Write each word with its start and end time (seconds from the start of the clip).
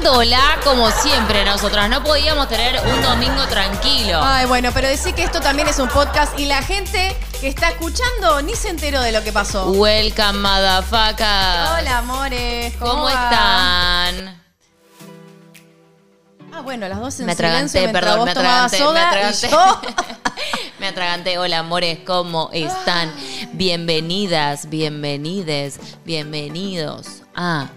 Cagándola 0.00 0.58
como 0.64 0.90
siempre 0.90 1.44
nosotras. 1.44 1.90
No 1.90 2.02
podíamos 2.02 2.48
tener 2.48 2.80
un 2.86 3.02
domingo 3.02 3.46
tranquilo. 3.48 4.18
Ay, 4.22 4.46
bueno, 4.46 4.70
pero 4.72 4.88
decir 4.88 5.14
que 5.14 5.22
esto 5.22 5.40
también 5.42 5.68
es 5.68 5.78
un 5.78 5.88
podcast 5.88 6.38
y 6.38 6.46
la 6.46 6.62
gente 6.62 7.14
que 7.38 7.48
está 7.48 7.68
escuchando 7.68 8.40
ni 8.40 8.54
se 8.54 8.70
enteró 8.70 9.02
de 9.02 9.12
lo 9.12 9.22
que 9.22 9.30
pasó. 9.30 9.70
Welcome, 9.72 10.38
motherfucker. 10.38 11.26
Hola, 11.80 11.98
amores. 11.98 12.74
¿Cómo, 12.78 13.10
están? 13.10 14.40
Ah, 16.52 16.60
bueno, 16.62 16.88
las 16.88 16.98
dos 16.98 17.20
en 17.20 17.26
Me 17.26 17.32
atraganté, 17.32 17.88
perdón, 17.90 18.16
vos 18.18 18.24
me 18.24 18.30
atraganté, 18.30 18.78
me 18.78 18.84
y 18.84 19.02
atraganté. 19.02 19.50
yo- 19.50 19.80
Me 20.80 20.86
atraganté. 20.88 21.36
Hola, 21.38 21.58
amores, 21.58 21.98
¿cómo 22.06 22.48
están? 22.54 23.12
Bienvenidas, 23.52 24.70
bienvenides, 24.70 25.78
bienvenidos 26.06 27.22
a 27.34 27.68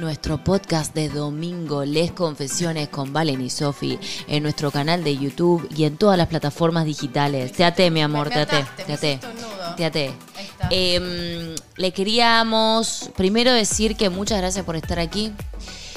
nuestro 0.00 0.42
podcast 0.42 0.94
de 0.94 1.08
domingo, 1.08 1.84
Les 1.84 2.10
Confesiones 2.12 2.88
con 2.88 3.12
Valen 3.12 3.40
y 3.40 3.50
Sofi, 3.50 3.98
en 4.26 4.42
nuestro 4.42 4.70
canal 4.70 5.04
de 5.04 5.16
YouTube 5.16 5.68
y 5.76 5.84
en 5.84 5.96
todas 5.96 6.16
las 6.18 6.26
plataformas 6.28 6.84
digitales. 6.84 7.52
Te 7.52 7.64
até, 7.64 7.90
mi 7.90 8.00
amor, 8.02 8.28
Me 8.28 8.34
te 8.34 8.40
até, 8.40 8.56
ataste, 8.56 8.82
te 8.82 8.88
me 8.88 8.94
até. 8.94 9.08
hiciste 9.12 9.26
un 9.28 9.36
nudo. 9.36 9.74
Te 9.76 9.84
até. 9.84 10.06
Ahí 10.36 10.44
está. 10.46 10.68
Em, 10.70 11.54
le 11.76 11.92
queríamos 11.92 13.10
primero 13.16 13.52
decir 13.52 13.96
que 13.96 14.08
muchas 14.10 14.38
gracias 14.38 14.64
por 14.64 14.76
estar 14.76 14.98
aquí. 14.98 15.32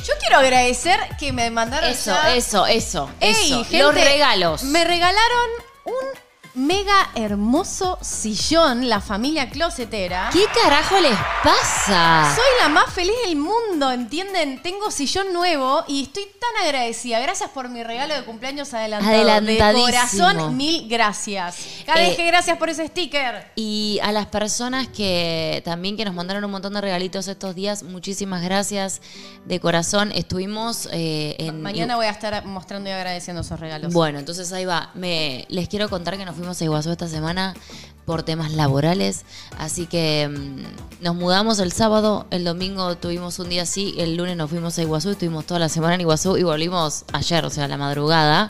Yo 0.06 0.14
quiero 0.20 0.38
agradecer 0.38 1.00
que 1.18 1.32
me 1.32 1.50
mandaron 1.50 1.90
Eso, 1.90 2.12
ya- 2.12 2.36
eso, 2.36 2.66
eso, 2.68 3.10
Ey, 3.22 3.32
eso. 3.32 3.64
gente, 3.64 3.80
Los 3.80 3.94
regalos. 3.96 4.64
Me 4.64 4.84
regalaron 4.84 5.50
un 5.86 5.94
mega 6.56 7.10
hermoso 7.16 7.98
sillón, 8.02 8.88
la 8.88 9.02
familia 9.02 9.50
closetera. 9.50 10.30
¿Qué 10.32 10.46
carajo 10.62 11.00
les 11.00 11.18
pasa? 11.44 12.32
Soy 12.36 12.46
la 12.62 12.70
más 12.70 12.94
feliz 12.94 13.16
del 13.26 13.38
mundo, 13.38 13.92
¿entienden? 13.92 14.62
Tengo 14.62 14.92
sillón 14.92 15.34
nuevo 15.34 15.84
y 15.88 16.04
estoy 16.04 16.26
tan 16.40 16.64
agradecida. 16.68 17.20
Gracias 17.20 17.50
por 17.50 17.70
mi 17.70 17.82
regalo 17.84 18.14
de 18.14 18.24
cumpleaños 18.24 18.72
adelantado. 18.74 19.12
De 19.12 19.32
Adelantadísimo. 19.32 19.86
corazón, 19.86 20.56
mil 20.58 20.88
gracias. 20.88 21.58
Cada 21.88 22.02
Eh, 22.04 22.08
vez 22.10 22.18
que 22.18 22.28
gracias 22.28 22.58
por 22.60 22.70
ese 22.70 22.88
sticker. 22.88 23.52
Y 23.56 24.00
a 24.04 24.12
las 24.12 24.28
personas 24.28 24.88
que 24.88 25.62
también 25.66 25.98
que 25.98 26.06
nos 26.06 26.14
mandaron 26.14 26.44
un 26.44 26.52
montón 26.52 26.74
de 26.74 26.82
regalitos 26.82 27.28
estos 27.28 27.56
días, 27.56 27.82
muchísimas 27.82 28.44
gracias 28.44 29.02
de 29.46 29.60
corazón. 29.60 30.12
Estuvimos 30.14 30.88
eh, 30.92 31.36
en... 31.40 31.64
Mañana 31.64 31.96
voy 31.96 32.06
a 32.06 32.12
estar 32.12 32.46
mostrando 32.46 32.90
y 32.90 32.94
agradeciendo 32.94 33.42
esos 33.42 33.60
regalos. 33.60 33.92
Bueno, 33.92 34.20
entonces 34.20 34.54
ahí 34.54 34.66
va. 34.66 34.92
Me, 34.94 35.46
les 35.50 35.68
quiero 35.68 35.90
contar 35.90 36.16
que 36.18 36.26
nos 36.26 36.36
fuimos 36.36 36.43
a 36.50 36.64
Iguazú 36.64 36.92
esta 36.92 37.08
semana 37.08 37.54
por 38.06 38.24
temas 38.24 38.52
laborales. 38.52 39.24
Así 39.58 39.86
que 39.88 40.30
mm, 40.30 41.04
nos 41.04 41.16
mudamos 41.16 41.60
el 41.60 41.72
sábado, 41.72 42.28
el 42.32 42.44
domingo 42.44 42.96
tuvimos 42.98 43.40
un 43.40 43.50
día 43.50 43.64
así, 43.64 43.96
el 43.98 44.16
lunes 44.18 44.36
nos 44.38 44.50
fuimos 44.50 44.78
a 44.78 44.82
Iguazú, 44.82 45.12
estuvimos 45.12 45.46
toda 45.46 45.60
la 45.60 45.70
semana 45.70 45.96
en 45.96 46.02
Iguazú 46.02 46.38
y 46.38 46.44
volvimos 46.44 47.06
ayer, 47.14 47.46
o 47.46 47.50
sea, 47.50 47.68
la 47.68 47.78
madrugada. 47.78 48.50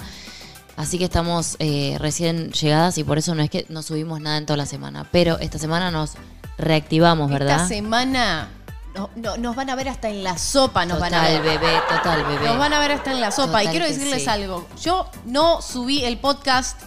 Así 0.76 0.98
que 0.98 1.04
estamos 1.04 1.56
eh, 1.60 1.98
recién 2.00 2.52
llegadas 2.52 2.98
y 2.98 3.04
por 3.04 3.20
eso 3.20 3.36
no 3.36 3.44
es 3.44 3.50
que 3.52 3.68
no 3.70 3.84
subimos 3.84 4.20
nada 4.22 4.38
en 4.38 4.48
toda 4.48 4.58
la 4.58 4.66
semana. 4.66 5.08
Pero 5.12 5.38
esta 5.38 5.60
semana 5.60 5.92
nos 5.92 6.14
reactivamos, 6.58 7.30
¿verdad? 7.30 7.58
Esta 7.58 7.68
semana 7.68 8.48
no- 8.96 9.12
no- 9.16 9.38
nos 9.38 9.56
van 9.56 9.70
a 9.70 9.76
ver 9.76 9.90
hasta 9.90 10.10
en 10.10 10.24
la 10.24 10.36
sopa, 10.38 10.86
nos 10.88 11.00
van 11.00 11.14
a 11.14 11.28
total, 11.28 11.42
bebé, 11.44 11.74
total, 11.90 12.24
bebé. 12.26 12.48
Nos 12.48 12.58
van 12.58 12.74
a 12.74 12.80
ver 12.80 12.92
hasta 12.94 13.12
en 13.12 13.22
la 13.22 13.30
sopa. 13.30 13.60
Total 13.60 13.66
y 13.66 13.68
quiero 13.70 13.86
decirles 13.86 14.24
sí. 14.24 14.30
algo. 14.30 14.68
Yo 14.82 15.08
no 15.26 15.62
subí 15.62 16.04
el 16.04 16.18
podcast 16.18 16.82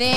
de 0.00 0.16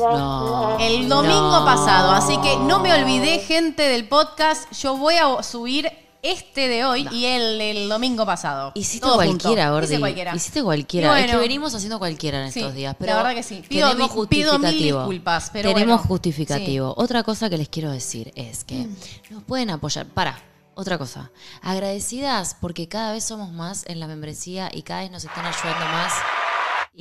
No. 0.00 0.76
el 0.80 1.08
domingo 1.08 1.60
no. 1.60 1.64
pasado. 1.64 2.10
Así 2.12 2.36
que 2.38 2.56
no 2.58 2.80
me 2.80 2.92
olvidé, 2.92 3.38
gente 3.38 3.82
del 3.84 4.08
podcast. 4.08 4.70
Yo 4.72 4.96
voy 4.96 5.14
a 5.16 5.42
subir 5.42 5.90
este 6.22 6.68
de 6.68 6.84
hoy 6.84 7.08
y 7.12 7.24
el 7.26 7.58
del 7.58 7.88
domingo 7.88 8.26
pasado. 8.26 8.72
Hiciste 8.74 9.06
Todo 9.06 9.14
cualquiera. 9.14 9.70
Gordi. 9.70 9.86
Hice 9.86 10.00
cualquiera. 10.00 10.34
Hiciste 10.36 10.62
cualquiera. 10.62 11.08
Bueno, 11.10 11.24
es 11.26 11.30
que 11.30 11.36
venimos 11.38 11.74
haciendo 11.74 11.98
cualquiera 11.98 12.44
en 12.44 12.52
Sí, 12.52 12.60
estos 12.60 12.74
días. 12.74 12.96
la 12.98 13.16
verdad 13.16 13.34
que 13.34 13.42
sí. 13.42 13.62
Pido 13.68 13.88
tenemos 13.90 14.14
di- 14.14 14.26
pido 14.26 14.52
mil 14.58 14.60
justificativo. 14.68 14.98
disculpas, 14.98 15.50
pero 15.52 15.68
tenemos 15.72 15.98
bueno, 16.00 16.08
justificativo. 16.08 16.94
Otra 16.98 17.22
cosa 17.22 17.48
que 17.48 17.56
les 17.56 17.68
quiero 17.68 17.90
decir 17.90 18.32
es 18.34 18.64
que 18.64 18.74
Mm. 18.86 18.96
nos 19.30 19.42
pueden 19.44 19.70
apoyar. 19.70 20.06
Para. 20.06 20.42
Otra 20.74 20.98
cosa. 20.98 21.30
Agradecidas 21.62 22.56
porque 22.60 22.88
cada 22.88 23.12
vez 23.12 23.24
somos 23.24 23.50
más 23.52 23.84
en 23.86 24.00
la 24.00 24.06
membresía 24.06 24.70
y 24.72 24.82
cada 24.82 25.00
vez 25.02 25.10
nos 25.10 25.24
están 25.24 25.44
ayudando 25.46 25.84
más. 25.86 26.12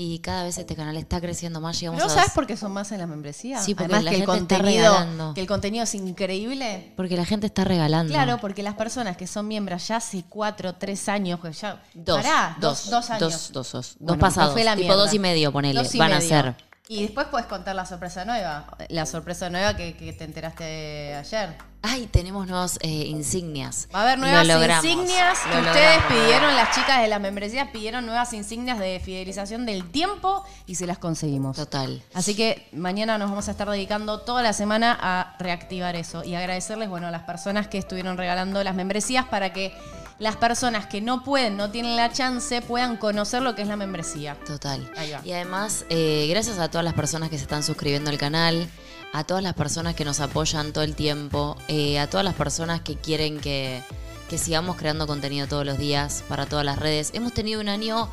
Y 0.01 0.19
cada 0.19 0.45
vez 0.45 0.57
este 0.57 0.77
canal 0.77 0.95
está 0.95 1.19
creciendo 1.19 1.59
más. 1.59 1.77
Llegamos 1.77 1.99
¿No 1.99 2.05
a 2.05 2.09
sabes 2.09 2.31
por 2.31 2.47
qué 2.47 2.55
son 2.55 2.71
más 2.71 2.89
en 2.93 2.99
la 2.99 3.05
membresía? 3.05 3.59
Sí, 3.59 3.75
porque 3.75 3.93
Además 3.95 4.03
la 4.05 4.11
que 4.11 4.15
el 4.15 4.21
gente 4.25 4.37
está 4.43 4.55
contenido, 4.57 4.93
regalando. 4.93 5.33
que 5.33 5.41
el 5.41 5.47
contenido 5.47 5.83
es 5.83 5.93
increíble. 5.95 6.93
Porque 6.95 7.17
la 7.17 7.25
gente 7.25 7.47
está 7.47 7.65
regalando. 7.65 8.13
Claro, 8.13 8.37
porque 8.39 8.63
las 8.63 8.75
personas 8.75 9.17
que 9.17 9.27
son 9.27 9.45
miembros 9.49 9.85
ya 9.89 9.97
hace 9.97 10.23
cuatro, 10.29 10.73
tres 10.75 11.09
años, 11.09 11.41
pues 11.41 11.59
ya. 11.59 11.83
Dos, 11.93 12.21
Pará, 12.21 12.55
dos, 12.61 12.83
dos, 12.85 12.89
dos 12.91 13.09
años. 13.09 13.19
Dos, 13.19 13.51
dos, 13.51 13.71
dos, 13.73 13.95
Bueno, 13.99 14.13
dos 14.13 14.21
pasados. 14.21 14.51
me 14.51 14.53
fue 14.53 14.63
la 14.63 14.77
tipo 14.77 14.95
dos 14.95 15.13
y 15.13 15.19
medio, 15.19 15.51
ponele. 15.51 15.77
Dos 15.81 15.93
y 15.93 15.97
Van 15.97 16.13
a 16.13 16.19
medio. 16.19 16.29
ser. 16.29 16.55
Y 16.91 17.03
después 17.03 17.27
puedes 17.27 17.45
contar 17.45 17.75
la 17.75 17.85
sorpresa 17.85 18.25
nueva. 18.25 18.65
La 18.87 19.05
sorpresa 19.05 19.47
nueva 19.51 19.75
que, 19.75 19.95
que 19.95 20.11
te 20.11 20.23
enteraste 20.23 21.13
ayer. 21.13 21.55
Ay, 21.83 22.07
tenemos 22.07 22.47
nuevas 22.47 22.79
eh, 22.81 22.89
insignias. 22.89 23.87
Va 23.93 23.99
a 23.99 24.01
haber 24.01 24.17
nuevas 24.17 24.43
insignias 24.47 25.37
lo 25.45 25.51
que 25.51 25.67
ustedes 25.67 25.97
logramos. 25.97 26.07
pidieron, 26.07 26.55
las 26.55 26.75
chicas 26.75 27.01
de 27.03 27.07
las 27.07 27.21
membresías 27.21 27.69
pidieron 27.69 28.07
nuevas 28.07 28.33
insignias 28.33 28.79
de 28.79 28.99
fidelización 29.05 29.67
del 29.67 29.91
tiempo 29.91 30.43
y 30.65 30.75
se 30.75 30.87
las 30.87 30.97
conseguimos. 30.97 31.55
Total. 31.55 32.01
Así 32.15 32.35
que 32.35 32.67
mañana 32.71 33.19
nos 33.19 33.29
vamos 33.29 33.47
a 33.49 33.51
estar 33.51 33.69
dedicando 33.69 34.21
toda 34.21 34.41
la 34.41 34.53
semana 34.53 34.97
a 34.99 35.35
reactivar 35.37 35.95
eso 35.95 36.23
y 36.23 36.33
agradecerles, 36.33 36.89
bueno, 36.89 37.05
a 37.05 37.11
las 37.11 37.21
personas 37.21 37.67
que 37.67 37.77
estuvieron 37.77 38.17
regalando 38.17 38.63
las 38.63 38.73
membresías 38.73 39.25
para 39.25 39.53
que 39.53 39.77
las 40.19 40.35
personas 40.35 40.85
que 40.85 41.01
no 41.01 41.23
pueden, 41.23 41.55
no 41.57 41.71
tienen 41.71 41.95
la 41.95 42.11
chance, 42.11 42.61
puedan 42.61 42.97
conocer 42.97 43.41
lo 43.41 43.55
que 43.55 43.61
es 43.61 43.67
la 43.67 43.77
membresía. 43.77 44.35
Total. 44.45 44.91
Ahí 44.97 45.11
va. 45.11 45.21
Y 45.23 45.31
además, 45.31 45.85
eh, 45.89 46.27
gracias 46.29 46.59
a 46.59 46.69
todas 46.69 46.83
las 46.83 46.93
personas 46.93 47.29
que 47.29 47.37
se 47.37 47.43
están 47.43 47.63
suscribiendo 47.63 48.09
al 48.09 48.17
canal, 48.17 48.67
a 49.13 49.23
todas 49.23 49.41
las 49.41 49.53
personas 49.53 49.95
que 49.95 50.05
nos 50.05 50.19
apoyan 50.19 50.73
todo 50.73 50.83
el 50.83 50.95
tiempo, 50.95 51.55
eh, 51.69 51.99
a 51.99 52.07
todas 52.07 52.25
las 52.25 52.35
personas 52.35 52.81
que 52.81 52.95
quieren 52.95 53.39
que, 53.39 53.81
que 54.29 54.37
sigamos 54.37 54.75
creando 54.75 55.07
contenido 55.07 55.47
todos 55.47 55.65
los 55.65 55.77
días 55.77 56.23
para 56.27 56.45
todas 56.45 56.65
las 56.65 56.77
redes. 56.77 57.11
Hemos 57.13 57.33
tenido 57.33 57.61
un 57.61 57.69
año 57.69 58.09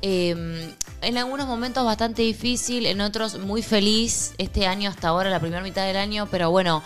eh, 0.00 0.74
en 1.02 1.18
algunos 1.18 1.46
momentos 1.46 1.84
bastante 1.84 2.22
difícil, 2.22 2.86
en 2.86 3.00
otros 3.00 3.38
muy 3.38 3.62
feliz 3.62 4.32
este 4.38 4.66
año 4.66 4.88
hasta 4.88 5.08
ahora, 5.08 5.30
la 5.30 5.38
primera 5.38 5.62
mitad 5.62 5.86
del 5.86 5.96
año, 5.96 6.28
pero 6.30 6.50
bueno. 6.50 6.82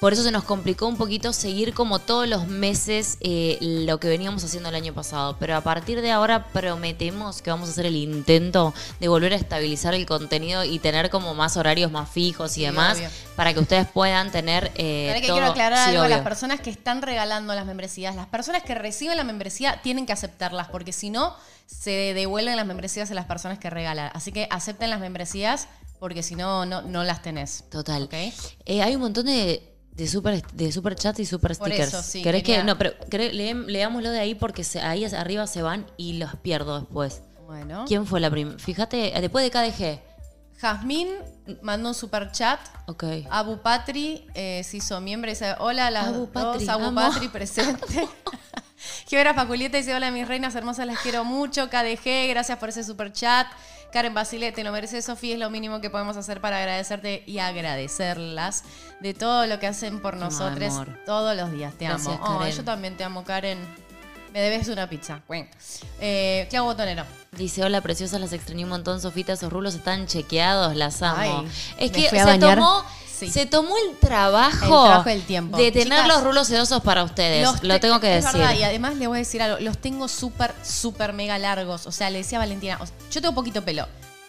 Por 0.00 0.12
eso 0.12 0.22
se 0.22 0.30
nos 0.30 0.44
complicó 0.44 0.86
un 0.86 0.98
poquito 0.98 1.32
seguir 1.32 1.72
como 1.72 1.98
todos 2.00 2.28
los 2.28 2.46
meses 2.48 3.16
eh, 3.20 3.56
lo 3.62 3.98
que 3.98 4.08
veníamos 4.08 4.44
haciendo 4.44 4.68
el 4.68 4.74
año 4.74 4.92
pasado. 4.92 5.36
Pero 5.40 5.56
a 5.56 5.62
partir 5.62 6.02
de 6.02 6.12
ahora 6.12 6.48
prometemos 6.48 7.40
que 7.40 7.50
vamos 7.50 7.70
a 7.70 7.72
hacer 7.72 7.86
el 7.86 7.96
intento 7.96 8.74
de 9.00 9.08
volver 9.08 9.32
a 9.32 9.36
estabilizar 9.36 9.94
el 9.94 10.04
contenido 10.04 10.64
y 10.64 10.78
tener 10.80 11.08
como 11.08 11.34
más 11.34 11.56
horarios 11.56 11.90
más 11.90 12.10
fijos 12.10 12.52
y 12.52 12.54
Sí, 12.60 12.62
demás 12.66 12.98
obvio. 12.98 13.08
para 13.36 13.54
que 13.54 13.60
ustedes 13.60 13.86
puedan 13.88 14.30
tener 14.30 14.70
eh, 14.74 15.06
Ahora 15.08 15.20
que 15.22 15.26
todo- 15.28 15.36
quiero 15.38 15.50
aclarar 15.52 15.84
Sí, 15.88 15.90
algo 15.96 16.02
a 16.04 16.08
las 16.08 16.20
personas 16.20 16.60
que 16.60 16.68
están 16.68 17.00
regalando 17.00 17.54
las 17.54 17.64
membresías. 17.64 18.14
Las 18.14 18.26
personas 18.26 18.62
que 18.64 18.74
reciben 18.74 19.16
la 19.16 19.24
membresía 19.24 19.80
tienen 19.82 20.04
que 20.04 20.12
aceptarlas, 20.12 20.68
porque 20.68 20.92
si 20.92 21.08
no, 21.08 21.34
se 21.66 22.12
devuelven 22.12 22.56
las 22.56 22.66
membresías 22.66 23.10
a 23.10 23.14
las 23.14 23.24
personas 23.24 23.58
que 23.58 23.70
regalan. 23.70 24.10
Así 24.12 24.30
que 24.30 24.46
acepten 24.50 24.90
las 24.90 25.00
membresías, 25.00 25.68
porque 25.98 26.22
si 26.22 26.34
no, 26.34 26.66
no, 26.66 26.82
no 26.82 27.02
las 27.02 27.22
tenés. 27.22 27.64
Total. 27.70 28.10
Eh, 28.12 28.82
hay 28.82 28.94
un 28.94 29.00
montón 29.00 29.24
de, 29.24 29.72
de 29.96 30.06
super 30.06 30.42
de 30.52 30.72
super 30.72 30.94
chat 30.94 31.18
y 31.18 31.24
super 31.26 31.56
Por 31.56 31.68
stickers. 31.68 31.88
eso, 31.88 32.02
sí, 32.02 32.22
¿Querés 32.22 32.42
quería- 32.42 32.58
que 32.60 32.64
no, 32.64 32.76
pero 32.78 32.92
leem- 33.32 33.66
leámoslo 33.66 34.10
de 34.10 34.18
ahí 34.20 34.34
porque 34.34 34.62
se- 34.64 34.80
ahí 34.80 35.04
arriba 35.04 35.46
se 35.46 35.62
van 35.62 35.86
y 35.96 36.14
los 36.14 36.34
pierdo 36.36 36.78
después. 36.80 37.22
Bueno. 37.46 37.84
¿Quién 37.86 38.06
fue 38.06 38.20
la 38.20 38.30
primera? 38.30 38.58
Fíjate, 38.58 39.12
después 39.20 39.44
de 39.44 39.50
KDG. 39.50 40.00
Jazmín 40.60 41.08
mandó 41.62 41.90
un 41.90 41.94
super 41.94 42.32
chat. 42.32 42.60
Ok. 42.86 43.04
Abu 43.30 43.58
Patri 43.58 44.26
eh, 44.34 44.62
se 44.64 44.78
hizo 44.78 45.00
miembro 45.00 45.30
y 45.30 45.34
dice, 45.34 45.54
hola 45.58 45.88
a 45.88 45.90
las 45.90 46.06
Abu 46.08 46.30
Patri, 46.30 46.64
dos, 46.64 46.68
Abu 46.68 46.84
amo. 46.86 47.00
Patri 47.00 47.28
presente. 47.32 48.08
Geógrafa 49.08 49.46
Julieta 49.46 49.76
dice, 49.76 49.94
hola 49.94 50.10
mis 50.10 50.26
reinas 50.26 50.54
hermosas, 50.54 50.86
las 50.86 50.98
quiero 51.00 51.24
mucho. 51.24 51.68
KDG, 51.68 52.28
gracias 52.28 52.58
por 52.58 52.68
ese 52.70 52.84
super 52.84 53.12
chat. 53.12 53.46
Karen 53.92 54.14
Basile, 54.14 54.52
te 54.52 54.64
lo 54.64 54.72
mereces, 54.72 55.04
Sofía, 55.04 55.34
es 55.34 55.40
lo 55.40 55.48
mínimo 55.48 55.80
que 55.80 55.90
podemos 55.90 56.16
hacer 56.16 56.40
para 56.40 56.58
agradecerte 56.58 57.22
y 57.24 57.38
agradecerlas 57.38 58.64
de 59.00 59.14
todo 59.14 59.46
lo 59.46 59.58
que 59.58 59.68
hacen 59.68 60.00
por 60.00 60.16
nosotros 60.16 60.82
todos 61.06 61.36
los 61.36 61.52
días. 61.52 61.72
Te 61.74 61.86
Gracias, 61.86 62.18
amo. 62.20 62.40
Oh, 62.40 62.46
yo 62.46 62.64
también 62.64 62.96
te 62.96 63.04
amo, 63.04 63.24
Karen. 63.24 63.58
Me 64.32 64.40
debes 64.40 64.68
una 64.68 64.88
pizza. 64.88 65.20
Bueno. 65.28 65.48
Eh, 66.00 66.46
Clau 66.50 66.64
Botonero. 66.66 67.04
Dice, 67.32 67.62
hola 67.64 67.80
preciosa, 67.80 68.18
las 68.18 68.32
extrañé 68.32 68.64
un 68.64 68.70
montón, 68.70 69.00
Sofita, 69.00 69.32
esos 69.34 69.52
rulos 69.52 69.74
están 69.74 70.06
chequeados, 70.06 70.74
las 70.76 71.02
amo. 71.02 71.40
Ay, 71.40 71.48
es 71.78 71.90
que 71.90 72.08
se 72.08 72.24
bañar. 72.24 72.56
tomó, 72.58 72.82
Sí. 73.18 73.30
se 73.30 73.46
tomó 73.46 73.74
el 73.78 73.96
trabajo, 73.98 74.64
El 74.64 74.68
trabajo 74.88 75.08
del 75.08 75.22
tiempo. 75.22 75.56
de 75.56 75.70
tener 75.72 75.86
Chicas, 75.88 76.08
los 76.08 76.22
rulos 76.22 76.46
sedosos 76.48 76.82
para 76.82 77.02
ustedes. 77.04 77.42
Los 77.46 77.62
Lo 77.62 77.74
te- 77.74 77.80
tengo 77.80 77.98
que 78.00 78.16
es 78.18 78.24
decir. 78.24 78.40
verdad, 78.40 78.54
y 78.56 78.62
además 78.62 78.96
le 78.96 79.06
voy 79.06 79.16
a 79.16 79.20
decir 79.20 79.40
algo, 79.42 79.58
los 79.60 79.78
tengo 79.78 80.06
súper, 80.08 80.54
súper 80.62 81.12
mega 81.14 81.38
largos. 81.38 81.86
O 81.86 81.92
sea, 81.92 82.10
le 82.10 82.18
decía 82.18 82.36
a 82.38 82.42
Valentina, 82.42 82.76
o 82.80 82.86
sea, 82.86 82.94
yo 83.10 83.20
tengo 83.22 83.34
poquito 83.34 83.62
pelo. 83.64 83.86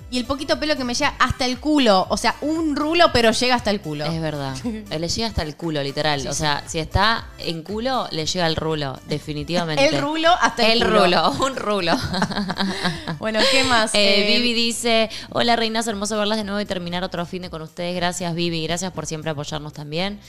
Y 0.09 0.17
el 0.19 0.25
poquito 0.25 0.57
pelo 0.57 0.77
que 0.77 0.85
me 0.85 0.93
llega 0.93 1.15
hasta 1.19 1.45
el 1.45 1.59
culo. 1.59 2.07
O 2.09 2.15
sea, 2.15 2.35
un 2.41 2.77
rulo, 2.77 3.07
pero 3.11 3.31
llega 3.31 3.55
hasta 3.55 3.71
el 3.71 3.81
culo. 3.81 4.05
Es 4.05 4.21
verdad. 4.21 4.55
Eh, 4.89 4.99
Le 4.99 5.09
llega 5.09 5.27
hasta 5.27 5.41
el 5.43 5.55
culo, 5.57 5.83
literal. 5.83 6.21
Sí, 6.21 6.27
o 6.29 6.33
sí. 6.33 6.39
sea, 6.39 6.63
si 6.65 6.79
está 6.79 7.27
en 7.39 7.61
culo, 7.61 8.07
le 8.11 8.25
llega 8.25 8.47
el 8.47 8.55
rulo, 8.55 8.97
definitivamente. 9.07 9.85
El 9.85 9.99
rulo 10.01 10.29
hasta 10.39 10.65
el, 10.71 10.81
El 10.81 10.87
culo. 10.87 11.03
rulo, 11.03 11.31
un 11.45 11.55
rulo. 11.57 11.91
Bueno, 13.19 13.39
¿qué 13.51 13.63
más? 13.63 13.93
Eh, 13.95 14.23
Eh, 14.23 14.37
Vivi 14.37 14.53
dice, 14.53 15.09
hola 15.31 15.55
reinas, 15.55 15.87
hermoso 15.87 16.17
verlas 16.17 16.37
de 16.37 16.43
nuevo 16.43 16.59
y 16.61 16.65
terminar 16.65 17.03
otro 17.03 17.25
fin 17.25 17.41
de 17.41 17.49
con 17.49 17.61
ustedes. 17.61 17.95
Gracias 17.95 18.33
Vivi, 18.35 18.63
gracias 18.63 18.91
por 18.91 19.05
siempre 19.05 19.31
apoyarnos 19.31 19.73
también. 19.73 20.19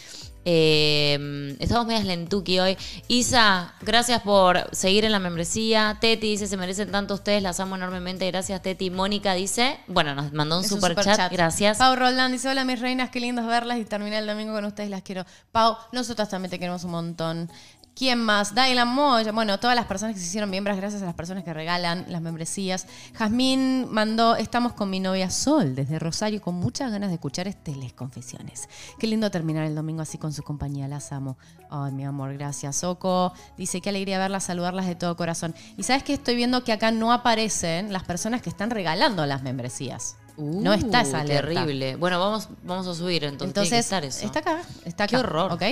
Eh, 0.50 1.56
estamos 1.60 1.86
medias 1.86 2.06
lentuki 2.06 2.58
hoy. 2.58 2.78
Isa, 3.06 3.74
gracias 3.82 4.22
por 4.22 4.74
seguir 4.74 5.04
en 5.04 5.12
la 5.12 5.18
membresía. 5.18 5.98
Teti 6.00 6.30
dice, 6.30 6.46
se 6.46 6.56
merecen 6.56 6.90
tanto 6.90 7.12
ustedes, 7.12 7.42
las 7.42 7.60
amo 7.60 7.76
enormemente. 7.76 8.26
Gracias 8.30 8.62
Teti. 8.62 8.88
Mónica 8.88 9.34
dice, 9.34 9.78
bueno, 9.88 10.14
nos 10.14 10.32
mandó 10.32 10.56
un 10.56 10.64
Es 10.64 10.70
super, 10.70 10.94
chat. 10.94 11.30
Gracias. 11.30 11.76
Pau 11.76 11.94
Roldán 11.96 12.32
dice, 12.32 12.48
hola 12.48 12.64
mis 12.64 12.80
reinas, 12.80 13.10
qué 13.10 13.20
lindos 13.20 13.46
verlas 13.46 13.76
y 13.76 13.84
terminar 13.84 14.22
el 14.22 14.26
domingo 14.26 14.54
con 14.54 14.64
ustedes, 14.64 14.88
las 14.88 15.02
quiero. 15.02 15.26
Pau, 15.52 15.76
nosotras 15.92 16.30
también 16.30 16.50
te 16.50 16.58
queremos 16.58 16.82
un 16.82 16.92
montón. 16.92 17.50
¿Quién 17.98 18.20
más? 18.20 18.54
Dailan 18.54 18.86
Moya. 18.94 19.32
Bueno, 19.32 19.58
todas 19.58 19.74
las 19.74 19.86
personas 19.86 20.14
que 20.14 20.20
se 20.20 20.28
hicieron 20.28 20.48
miembros, 20.48 20.76
gracias 20.76 21.02
a 21.02 21.04
las 21.04 21.16
personas 21.16 21.42
que 21.42 21.52
regalan 21.52 22.04
las 22.06 22.22
membresías. 22.22 22.86
Jazmín 23.14 23.88
mandó, 23.90 24.36
estamos 24.36 24.72
con 24.72 24.88
mi 24.88 25.00
novia 25.00 25.30
Sol 25.30 25.74
desde 25.74 25.98
Rosario 25.98 26.40
con 26.40 26.54
muchas 26.54 26.92
ganas 26.92 27.08
de 27.08 27.14
escuchar 27.14 27.48
este 27.48 27.74
Les 27.74 27.92
Confesiones. 27.92 28.68
Qué 29.00 29.08
lindo 29.08 29.32
terminar 29.32 29.64
el 29.64 29.74
domingo 29.74 30.00
así 30.00 30.16
con 30.16 30.32
su 30.32 30.44
compañía, 30.44 30.86
las 30.86 31.10
amo. 31.10 31.38
Ay, 31.70 31.90
mi 31.90 32.04
amor, 32.04 32.34
gracias. 32.34 32.76
Soco 32.76 33.32
dice, 33.56 33.80
qué 33.80 33.88
alegría 33.88 34.20
verlas, 34.20 34.44
saludarlas 34.44 34.86
de 34.86 34.94
todo 34.94 35.16
corazón. 35.16 35.52
Y 35.76 35.82
sabes 35.82 36.04
que 36.04 36.12
estoy 36.12 36.36
viendo 36.36 36.62
que 36.62 36.70
acá 36.70 36.92
no 36.92 37.12
aparecen 37.12 37.92
las 37.92 38.04
personas 38.04 38.42
que 38.42 38.48
están 38.48 38.70
regalando 38.70 39.26
las 39.26 39.42
membresías. 39.42 40.14
No 40.38 40.72
está 40.72 41.00
esa 41.02 41.18
Uh, 41.18 41.20
alerta. 41.22 41.60
Terrible. 41.64 41.96
Bueno, 41.96 42.20
vamos, 42.20 42.48
vamos 42.62 42.86
a 42.86 42.94
subir 42.94 43.24
entonces. 43.24 43.52
tiene 43.54 43.68
que 43.70 43.76
Entonces, 43.76 43.78
estar 43.84 44.04
eso. 44.04 44.24
está 44.26 44.38
acá, 44.38 44.62
está 44.84 45.04
acá. 45.04 45.10
Qué 45.10 45.16
horror. 45.16 45.52
¿ok? 45.52 45.62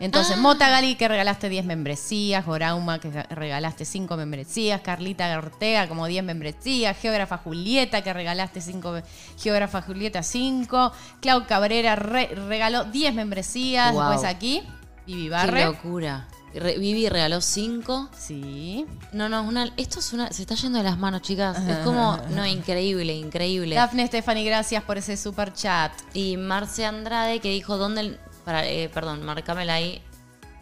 Entonces, 0.00 0.36
Mota 0.38 0.68
Gali, 0.68 0.94
que 0.96 1.06
regalaste 1.08 1.48
10 1.48 1.64
membresías, 1.64 2.44
Gorauma, 2.46 2.98
que 3.00 3.10
regalaste 3.30 3.84
5 3.84 4.16
membresías, 4.16 4.80
Carlita 4.80 5.36
Ortega, 5.38 5.88
como 5.88 6.06
10 6.06 6.24
membresías, 6.24 6.96
Geógrafa 6.98 7.38
Julieta, 7.38 8.02
que 8.02 8.12
regalaste 8.12 8.60
5, 8.60 9.00
Geógrafa 9.40 9.82
Julieta 9.82 10.22
5, 10.22 10.92
Clau 11.20 11.46
Cabrera 11.46 11.96
re- 11.96 12.34
regaló 12.48 12.84
10 12.84 13.14
membresías, 13.14 13.92
Wow. 13.92 14.08
después 14.10 14.24
aquí, 14.28 14.62
Vivi 15.06 15.24
Qué 15.24 15.30
Barre. 15.30 15.64
locura. 15.66 16.28
Re- 16.54 16.78
Vivi 16.78 17.08
regaló 17.08 17.40
cinco. 17.40 18.08
Sí. 18.16 18.86
No, 19.12 19.28
no, 19.28 19.42
una, 19.42 19.72
esto 19.76 19.98
es 20.00 20.12
una. 20.12 20.30
Se 20.32 20.42
está 20.42 20.54
yendo 20.54 20.78
de 20.78 20.84
las 20.84 20.98
manos, 20.98 21.22
chicas. 21.22 21.58
Es 21.66 21.78
como. 21.78 22.18
No, 22.30 22.46
increíble, 22.46 23.14
increíble. 23.14 23.74
Dafne 23.74 24.06
Stephanie, 24.06 24.44
gracias 24.44 24.82
por 24.84 24.98
ese 24.98 25.16
super 25.16 25.52
chat. 25.52 25.92
Y 26.14 26.36
Marce 26.36 26.84
Andrade 26.84 27.40
que 27.40 27.50
dijo, 27.50 27.76
¿dónde? 27.76 28.18
Para, 28.44 28.66
eh, 28.66 28.88
perdón, 28.92 29.24
marcámela 29.24 29.74
ahí. 29.74 30.02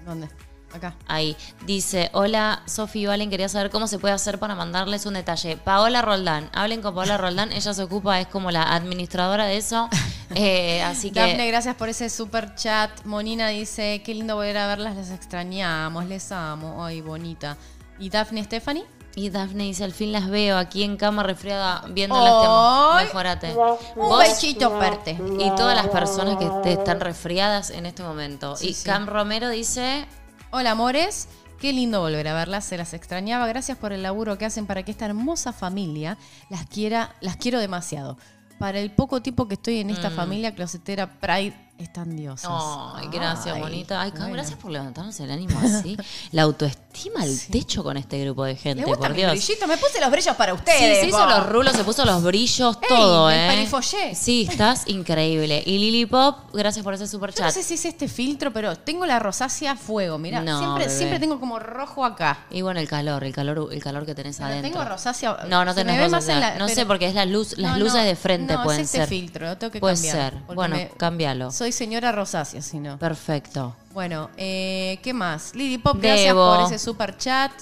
¿Dónde? 0.05 0.29
Acá. 0.73 0.95
Ahí. 1.07 1.37
Dice, 1.67 2.11
hola, 2.13 2.63
Sofi 2.67 3.01
y 3.01 3.07
Valen, 3.07 3.31
quería 3.31 3.49
saber 3.49 3.71
cómo 3.71 3.87
se 3.87 3.99
puede 3.99 4.15
hacer 4.15 4.39
para 4.39 4.55
mandarles 4.55 5.07
un 5.07 5.15
detalle. 5.15 5.57
Paola 5.57 6.03
Roldán, 6.03 6.49
hablen 6.53 6.81
con 6.83 6.95
Paola 6.95 7.17
Roldán, 7.17 7.53
ella 7.53 7.75
se 7.75 7.83
ocupa, 7.83 8.21
es 8.21 8.29
como 8.29 8.51
la 8.51 8.63
administradora 8.75 9.47
de 9.47 9.57
eso. 9.57 9.89
Eh, 10.37 10.81
así 10.85 11.11
que... 11.11 11.19
Dafne, 11.19 11.49
gracias 11.49 11.75
por 11.75 11.89
ese 11.89 12.09
super 12.09 12.55
chat. 12.55 13.05
Monina 13.05 13.49
dice, 13.49 14.01
qué 14.05 14.15
lindo 14.15 14.37
volver 14.37 14.59
a 14.59 14.69
verlas, 14.69 14.95
las 14.95 15.11
extrañamos, 15.11 16.07
les 16.07 16.31
amo. 16.31 16.85
Ay, 16.85 17.01
bonita. 17.01 17.57
¿Y 17.99 18.11
Dafne 18.11 18.45
Stephanie? 18.45 18.85
Y 19.17 19.31
Dafne 19.31 19.65
dice, 19.65 19.83
al 19.83 19.93
fin 19.93 20.13
las 20.13 20.29
veo 20.31 20.57
aquí 20.57 20.85
en 20.85 20.97
cama 20.97 21.25
resfriada, 21.25 21.85
viéndolas. 21.89 22.33
Ay. 22.47 23.07
Mejorate. 23.07 23.57
Un 23.97 24.19
besito 24.19 24.67
aparte. 24.67 25.19
y 25.39 25.51
todas 25.57 25.75
las 25.75 25.89
personas 25.89 26.37
que 26.37 26.49
te 26.63 26.73
están 26.73 27.01
resfriadas 27.01 27.71
en 27.71 27.87
este 27.87 28.05
momento. 28.05 28.55
Sí, 28.57 28.69
y 28.69 28.75
sí. 28.75 28.85
Cam 28.85 29.07
Romero 29.07 29.49
dice, 29.49 30.07
Hola, 30.53 30.73
amores. 30.73 31.29
Qué 31.61 31.73
lindo 31.73 32.01
volver 32.01 32.27
a 32.27 32.35
verlas, 32.35 32.65
se 32.65 32.77
las 32.77 32.93
extrañaba. 32.93 33.47
Gracias 33.47 33.79
por 33.79 33.93
el 33.93 34.03
laburo 34.03 34.37
que 34.37 34.47
hacen 34.47 34.67
para 34.67 34.83
que 34.83 34.91
esta 34.91 35.07
hermosa 35.07 35.53
familia 35.53 36.19
las 36.49 36.67
quiera, 36.67 37.15
las 37.21 37.37
quiero 37.37 37.61
demasiado. 37.61 38.19
Para 38.59 38.81
el 38.81 38.91
poco 38.91 39.23
tiempo 39.23 39.47
que 39.47 39.55
estoy 39.55 39.79
en 39.79 39.91
esta 39.91 40.11
familia 40.11 40.53
closetera 40.53 41.21
Pride, 41.21 41.55
están 41.83 42.17
diosas. 42.17 42.51
Ay, 42.95 43.09
gracias, 43.13 43.55
Ay, 43.55 43.61
bonita. 43.61 44.01
Ay, 44.01 44.11
bueno. 44.11 44.33
gracias 44.33 44.59
por 44.59 44.71
levantarnos 44.71 45.19
el 45.21 45.31
ánimo 45.31 45.59
así. 45.61 45.97
La 46.33 46.43
autoestima 46.43 47.23
al 47.23 47.39
techo 47.51 47.83
con 47.83 47.97
este 47.97 48.21
grupo 48.23 48.45
de 48.45 48.53
¿Le 48.55 48.59
gente, 48.59 48.85
gusta 48.85 49.09
por 49.09 49.17
Dios. 49.17 49.31
brillito? 49.31 49.67
Me 49.67 49.77
puse 49.77 50.01
los 50.01 50.11
brillos 50.11 50.37
para 50.37 50.53
Sí, 50.53 50.59
ustedes. 50.59 51.01
se 51.01 51.07
hizo 51.09 51.27
los 51.27 51.47
rulos, 51.49 51.73
se 51.75 51.85
puso 51.85 52.05
los 52.05 52.23
brillos, 52.23 52.77
Ey, 52.83 52.89
todo, 52.89 53.31
¿eh? 53.31 53.47
emperifollé. 53.47 54.15
Sí, 54.15 54.47
estás 54.51 54.87
increíble. 54.89 55.63
Y 55.67 55.79
Lily 55.79 56.07
Pop, 56.07 56.37
gracias 56.53 56.85
por 56.85 56.95
ese 56.95 57.07
super 57.07 57.31
Yo 57.33 57.41
no 57.43 57.47
chat. 57.49 57.55
sé 57.55 57.63
si 57.63 57.75
es 57.75 57.85
este 57.85 58.09
filtro, 58.09 58.53
pero 58.53 58.77
tengo 58.77 59.07
la 59.07 59.19
rosácea 59.19 59.73
a 59.73 59.77
fuego. 59.77 60.19
Mira, 60.19 60.41
No, 60.43 60.59
siempre, 60.59 60.85
bebé. 60.87 60.97
siempre 60.97 61.19
tengo 61.21 61.41
como 61.41 61.59
rojo 61.59 62.05
acá. 62.05 62.45
Y 62.51 62.63
bueno, 62.63 62.81
el 62.81 62.89
calor, 62.89 63.25
el 63.25 63.33
calor, 63.35 63.69
el 63.73 63.83
calor 63.83 64.05
que 64.07 64.15
tenés 64.15 64.37
Pero 64.37 64.49
adentro. 64.49 64.71
tengo 64.71 64.85
rosácea. 64.85 65.39
No, 65.49 65.65
no 65.65 65.75
tenés 65.75 66.01
rosácea. 66.03 66.39
la- 66.41 66.55
No 66.59 66.69
sé, 66.69 66.85
porque 66.87 67.07
es 67.07 67.15
la 67.15 67.25
luz, 67.25 67.57
las 67.59 67.73
No, 67.73 67.85
luces 67.85 68.05
de 68.05 68.17
frente 68.17 68.55
no, 68.55 68.65
pueden 68.65 68.81
es 68.81 68.87
este 68.87 68.99
ser. 68.99 69.09
filtro, 69.09 69.57
tengo 69.57 69.71
que 69.71 69.81
Puede 69.81 69.95
cambiar. 69.95 70.33
ser. 70.33 70.55
Bueno, 70.55 70.77
me- 70.77 70.89
cámbialo. 70.97 71.51
Soy 71.51 71.70
señora 71.73 72.13
rosácea, 72.13 72.63
si 72.63 72.79
no. 72.79 72.99
Perfecto. 72.99 73.75
Bueno, 73.93 74.31
eh, 74.37 74.99
¿qué 75.03 75.13
más? 75.13 75.55
Lili 75.55 75.79
Pop, 75.79 75.97
gracias 76.01 76.29
Debo. 76.29 76.57
por 76.57 76.67
ese 76.67 76.79
super 76.79 77.17
chat. 77.17 77.53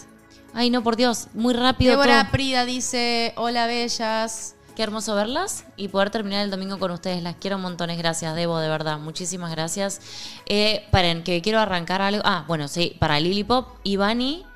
Ay, 0.55 0.71
no, 0.71 0.83
por 0.83 0.97
Dios, 0.97 1.29
muy 1.35 1.55
rápido 1.55 1.93
Débora 1.93 2.23
todo. 2.23 2.33
Prida 2.33 2.65
dice, 2.65 3.33
hola 3.37 3.67
bellas. 3.67 4.55
Qué 4.75 4.85
hermoso 4.85 5.17
verlas 5.17 5.65
y 5.77 5.89
poder 5.89 6.11
terminar 6.11 6.45
el 6.45 6.53
domingo 6.53 6.79
con 6.79 6.93
ustedes. 6.93 7.21
Las 7.21 7.35
quiero 7.35 7.59
montones. 7.59 7.99
Gracias, 7.99 8.37
Debo, 8.37 8.61
de 8.61 8.69
verdad. 8.69 8.99
Muchísimas 9.01 9.51
gracias. 9.51 10.01
Eh, 10.47 10.87
paren, 10.93 11.25
que 11.25 11.43
quiero 11.43 11.59
arrancar 11.59 12.01
algo. 12.01 12.23
Ah, 12.25 12.45
bueno, 12.47 12.69
sí, 12.69 12.95
para 13.01 13.19
Lily 13.19 13.43
Pop, 13.43 13.69
Ivani. 13.83 14.47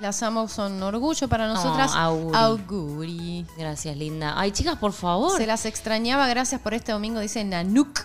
Las 0.00 0.22
amo, 0.24 0.48
son 0.48 0.72
un 0.74 0.82
orgullo 0.82 1.28
para 1.28 1.46
nosotras. 1.46 1.92
auguri. 1.94 2.36
Auguri. 2.36 3.46
Gracias, 3.56 3.96
linda. 3.96 4.34
Ay, 4.36 4.50
chicas, 4.50 4.76
por 4.78 4.92
favor. 4.92 5.36
Se 5.36 5.46
las 5.46 5.64
extrañaba, 5.64 6.26
gracias 6.26 6.60
por 6.60 6.74
este 6.74 6.90
domingo, 6.90 7.20
dice 7.20 7.44
Nanuk. 7.44 8.00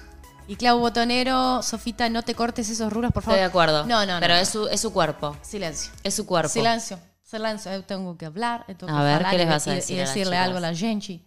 Y 0.48 0.56
Clau 0.58 0.80
Botonero, 0.80 1.62
Sofita, 1.64 2.10
no 2.10 2.22
te 2.24 2.36
cortes 2.36 2.70
esos 2.70 2.92
rulos, 2.92 3.12
por 3.12 3.22
Estoy 3.24 3.34
favor. 3.34 3.40
de 3.40 3.46
acuerdo. 3.46 3.86
No, 3.86 4.06
no, 4.06 4.14
no. 4.16 4.20
Pero 4.20 4.36
Es, 4.36 4.50
su, 4.50 4.68
es 4.68 4.82
su 4.82 4.92
cuerpo. 4.92 5.36
Silencio. 5.42 5.92
Es 6.04 6.14
su 6.16 6.26
cuerpo. 6.26 6.50
Silencio. 6.50 7.00
Silencio. 7.24 7.72
Eu 7.72 7.82
tengo 7.84 8.18
que 8.18 8.26
hablar. 8.26 8.66
eu 8.68 8.76
tengo 8.76 8.92
A 8.92 9.00
que 9.00 9.04
ver, 9.06 9.26
¿qué 9.30 9.38
les 9.38 9.48
y- 9.48 9.50
vas 9.50 9.68
a 9.68 9.72
y- 9.72 9.76
decir 9.76 9.98
Y 9.98 10.00
a 10.00 10.04
decirle 10.04 10.32
chicas? 10.36 10.46
algo 10.46 10.58
a 10.58 10.62
la 10.62 10.76
gente. 10.76 11.22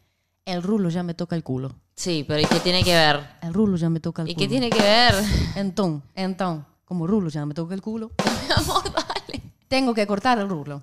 El 0.45 0.63
rulo 0.63 0.91
ya 0.91 1.03
me 1.03 1.15
toca 1.15 1.35
el 1.35 1.43
culo. 1.43 1.75
Sí, 1.97 2.25
pero 2.29 2.41
¿y 2.41 2.45
qué 2.45 2.61
tiene 2.61 2.85
que 2.85 2.95
ver? 2.95 3.27
El 3.43 3.55
rulo 3.55 3.77
ya 3.77 3.89
me 3.89 4.01
toca 4.01 4.23
el 4.23 4.29
¿Y 4.29 4.35
culo. 4.35 4.45
qué 4.45 4.49
tiene 4.49 4.71
que 4.71 4.81
ver? 4.83 5.15
Entón, 5.57 6.03
entón, 6.15 6.67
como 6.85 7.07
rulo 7.07 7.31
ya 7.31 7.45
me 7.47 7.55
toca 7.55 7.75
el 7.75 7.81
culo. 7.83 8.13
Mi 8.49 8.55
amor, 8.55 8.85
dale. 8.93 9.43
Tengo 9.67 9.95
que 9.95 10.07
cortar 10.07 10.39
el 10.39 10.49
rulo. 10.49 10.83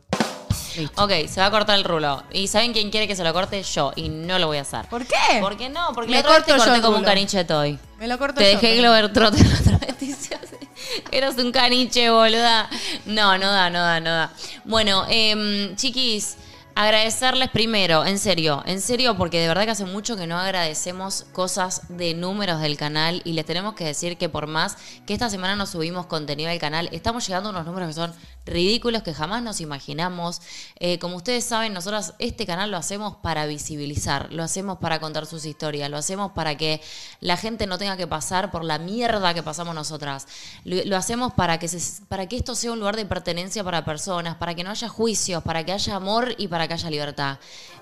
Listo. 0.78 1.04
Ok, 1.04 1.12
se 1.28 1.40
va 1.40 1.48
a 1.48 1.52
cortar 1.52 1.78
el 1.78 1.84
rulo. 1.84 2.24
¿Y 2.32 2.48
saben 2.48 2.74
quién 2.74 2.90
quiere 2.90 3.08
que 3.08 3.16
se 3.16 3.24
lo 3.24 3.34
corte? 3.34 3.62
Yo. 3.64 3.92
Y 3.96 4.10
no 4.10 4.40
lo 4.40 4.48
voy 4.48 4.58
a 4.58 4.62
hacer. 4.62 4.86
¿Por 4.88 5.06
qué? 5.06 5.16
¿Por 5.40 5.56
qué 5.58 5.70
no? 5.70 5.92
Porque 5.94 6.10
Me 6.12 6.18
la 6.18 6.22
otra 6.22 6.34
vez 6.36 6.46
te 6.46 6.52
corto 6.52 6.66
yo 6.66 6.72
corté 6.72 6.76
el 6.78 6.82
como 6.82 6.98
un 6.98 7.04
rulo. 7.04 7.08
caniche 7.14 7.38
de 7.38 7.46
toy. 7.46 7.80
Me 8.00 8.08
lo 8.08 8.18
corto 8.18 8.40
Te 8.40 8.52
yo, 8.54 8.60
dejé 8.60 8.78
Glover 8.78 9.14
Trotter 9.14 9.46
otra 9.62 9.78
vez. 9.78 9.98
dice 10.00 10.36
así. 10.36 10.68
Eras 11.12 11.36
un 11.38 11.52
caniche, 11.52 12.10
boluda. 12.10 12.70
No, 13.06 13.38
no 13.38 13.52
da, 13.52 13.70
no 13.70 13.80
da, 13.80 14.00
no 14.00 14.10
da. 14.10 14.32
Bueno, 14.66 15.06
em, 15.10 15.76
chiquis, 15.76 16.36
agradecerles 16.76 17.50
primero, 17.50 18.06
en 18.06 18.18
serio, 18.18 18.64
en 18.66 18.82
serio, 18.82 19.16
porque 19.18 19.40
de 19.40 19.48
verdad 19.48 19.66
que 19.66 19.72
hace 19.72 19.86
mucho 19.86 20.16
que 20.16 20.28
no 20.28 20.38
agradecemos 20.38 21.26
cosas 21.32 21.84
de 21.90 22.14
números 22.14 22.62
del 22.62 22.78
canal 22.78 23.22
y 23.26 23.34
les 23.34 23.46
tenemos 23.46 23.76
que 23.76 23.86
decir 23.86 24.18
que 24.18 24.30
por 24.30 24.48
más 24.48 24.78
que 25.06 25.14
esta 25.14 25.30
semana 25.30 25.56
no 25.56 25.66
subimos 25.66 26.08
contenido 26.08 26.50
al 26.50 26.60
canal, 26.60 26.90
estamos 26.92 27.28
llegando 27.28 27.50
a 27.50 27.52
unos 27.52 27.66
números 27.66 27.90
que 27.90 27.94
son 27.94 28.14
ridículos 28.46 29.04
que 29.04 29.14
jamás 29.14 29.42
nos 29.42 29.62
imaginamos. 29.62 30.42
Eh, 30.80 31.00
como 31.00 31.16
ustedes 31.16 31.44
saben, 31.46 31.74
nosotros 31.74 32.14
este 32.20 32.46
canal 32.46 32.72
lo 32.72 32.78
hacemos 32.78 33.16
para 33.18 33.46
visibilizar, 33.46 34.32
lo 34.32 34.44
hacemos 34.44 34.80
para 34.80 35.00
contar 35.00 35.26
sus 35.26 35.46
historias, 35.46 35.90
lo 35.90 35.98
hacemos 35.98 36.32
para 36.34 36.56
que 36.56 36.82
la 37.20 37.38
gente 37.38 37.68
no 37.68 37.78
tenga 37.78 37.98
que 37.98 38.08
pasar 38.08 38.52
por 38.52 38.64
la 38.64 38.80
mierda 38.80 39.34
que 39.34 39.44
pasamos 39.44 39.76
nosotras. 39.76 40.28
Lo, 40.66 40.98
hacemos 40.98 41.34
para 41.34 41.58
que, 41.60 41.70
para 42.08 42.28
que 42.28 42.38
esto 42.38 42.56
sea 42.56 42.72
un 42.72 42.80
lugar 42.80 42.96
de 42.96 43.06
pertenencia 43.06 43.64
para 43.64 43.86
personas, 43.86 44.36
para 44.36 44.56
que 44.56 44.64
no 44.64 44.72
haya 44.72 44.90
juicios, 44.90 45.44
para 45.44 45.64
que 45.64 45.72
haya 45.72 45.96
amor 45.96 46.36
y 46.38 46.48
para 46.48 46.63
que 46.68 46.74
haya 46.74 46.90
libertad. 46.90 47.38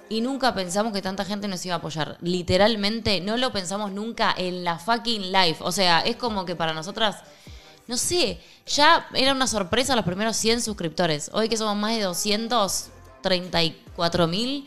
Y 0.10 0.22
nunca 0.22 0.54
pensamos 0.54 0.92
que 0.92 1.02
tanta 1.02 1.24
gente 1.24 1.48
nos 1.48 1.66
iba 1.66 1.76
a 1.76 1.78
apoyar. 1.78 2.18
Literalmente 2.22 3.22
no 3.22 3.38
lo 3.38 3.52
pensamos 3.52 3.92
nunca 3.92 4.34
en 4.38 4.64
la 4.64 4.78
fucking 4.78 5.32
life. 5.32 5.64
O 5.64 5.72
sea, 5.72 6.02
es 6.02 6.18
como 6.18 6.46
que 6.46 6.56
para 6.56 6.74
nosotras 6.74 7.24
no 7.92 7.98
sé, 7.98 8.40
ya 8.68 9.08
era 9.14 9.34
una 9.34 9.48
sorpresa 9.48 9.98
los 9.98 10.06
primeros 10.06 10.38
100 10.38 10.62
suscriptores. 10.62 11.30
Hoy 11.34 11.50
que 11.50 11.58
somos 11.58 11.76
más 11.76 11.94
de 11.96 12.04
234 12.04 14.28
mil, 14.28 14.64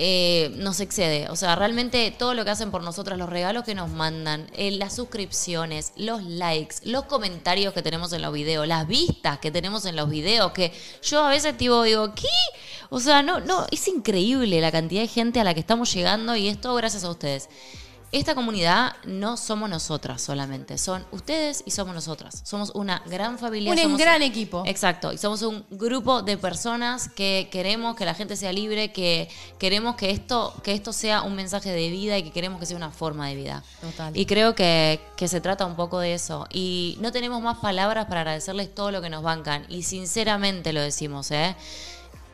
eh, 0.00 0.52
nos 0.54 0.78
excede. 0.78 1.28
O 1.28 1.34
sea, 1.34 1.56
realmente 1.56 2.14
todo 2.16 2.32
lo 2.32 2.44
que 2.44 2.52
hacen 2.52 2.70
por 2.70 2.84
nosotras, 2.84 3.18
los 3.18 3.28
regalos 3.28 3.64
que 3.64 3.74
nos 3.74 3.90
mandan, 3.90 4.48
eh, 4.54 4.70
las 4.70 4.94
suscripciones, 4.94 5.92
los 5.96 6.22
likes, 6.22 6.76
los 6.84 7.04
comentarios 7.06 7.74
que 7.74 7.82
tenemos 7.82 8.12
en 8.12 8.22
los 8.22 8.32
videos, 8.32 8.68
las 8.68 8.86
vistas 8.86 9.40
que 9.40 9.50
tenemos 9.50 9.84
en 9.86 9.96
los 9.96 10.08
videos, 10.08 10.52
que 10.52 10.72
yo 11.02 11.24
a 11.24 11.30
veces 11.30 11.56
tipo 11.56 11.82
digo, 11.82 12.14
¿qué? 12.14 12.28
O 12.90 13.00
sea, 13.00 13.22
no, 13.22 13.40
no, 13.40 13.66
es 13.72 13.88
increíble 13.88 14.60
la 14.60 14.70
cantidad 14.70 15.02
de 15.02 15.08
gente 15.08 15.40
a 15.40 15.44
la 15.44 15.52
que 15.52 15.60
estamos 15.60 15.92
llegando 15.92 16.36
y 16.36 16.46
esto 16.46 16.74
gracias 16.76 17.02
a 17.02 17.10
ustedes. 17.10 17.48
Esta 18.10 18.34
comunidad 18.34 18.94
no 19.04 19.36
somos 19.36 19.68
nosotras 19.68 20.22
solamente, 20.22 20.78
son 20.78 21.04
ustedes 21.10 21.62
y 21.66 21.72
somos 21.72 21.94
nosotras. 21.94 22.40
Somos 22.42 22.70
una 22.74 23.02
gran 23.04 23.38
familia. 23.38 23.70
Un 23.70 23.76
somos- 23.78 23.98
gran 24.00 24.22
equipo. 24.22 24.62
Exacto, 24.64 25.12
y 25.12 25.18
somos 25.18 25.42
un 25.42 25.62
grupo 25.68 26.22
de 26.22 26.38
personas 26.38 27.10
que 27.10 27.48
queremos 27.52 27.96
que 27.96 28.06
la 28.06 28.14
gente 28.14 28.34
sea 28.36 28.50
libre, 28.50 28.92
que 28.92 29.28
queremos 29.58 29.96
que 29.96 30.10
esto, 30.10 30.54
que 30.62 30.72
esto 30.72 30.94
sea 30.94 31.20
un 31.20 31.34
mensaje 31.34 31.70
de 31.70 31.90
vida 31.90 32.16
y 32.16 32.22
que 32.22 32.30
queremos 32.30 32.58
que 32.58 32.64
sea 32.64 32.78
una 32.78 32.90
forma 32.90 33.28
de 33.28 33.34
vida. 33.34 33.62
Total. 33.82 34.16
Y 34.16 34.24
creo 34.24 34.54
que, 34.54 35.00
que 35.18 35.28
se 35.28 35.42
trata 35.42 35.66
un 35.66 35.76
poco 35.76 35.98
de 36.00 36.14
eso. 36.14 36.46
Y 36.50 36.96
no 37.02 37.12
tenemos 37.12 37.42
más 37.42 37.58
palabras 37.58 38.06
para 38.06 38.22
agradecerles 38.22 38.74
todo 38.74 38.90
lo 38.90 39.02
que 39.02 39.10
nos 39.10 39.22
bancan. 39.22 39.66
Y 39.68 39.82
sinceramente 39.82 40.72
lo 40.72 40.80
decimos, 40.80 41.30
¿eh? 41.30 41.54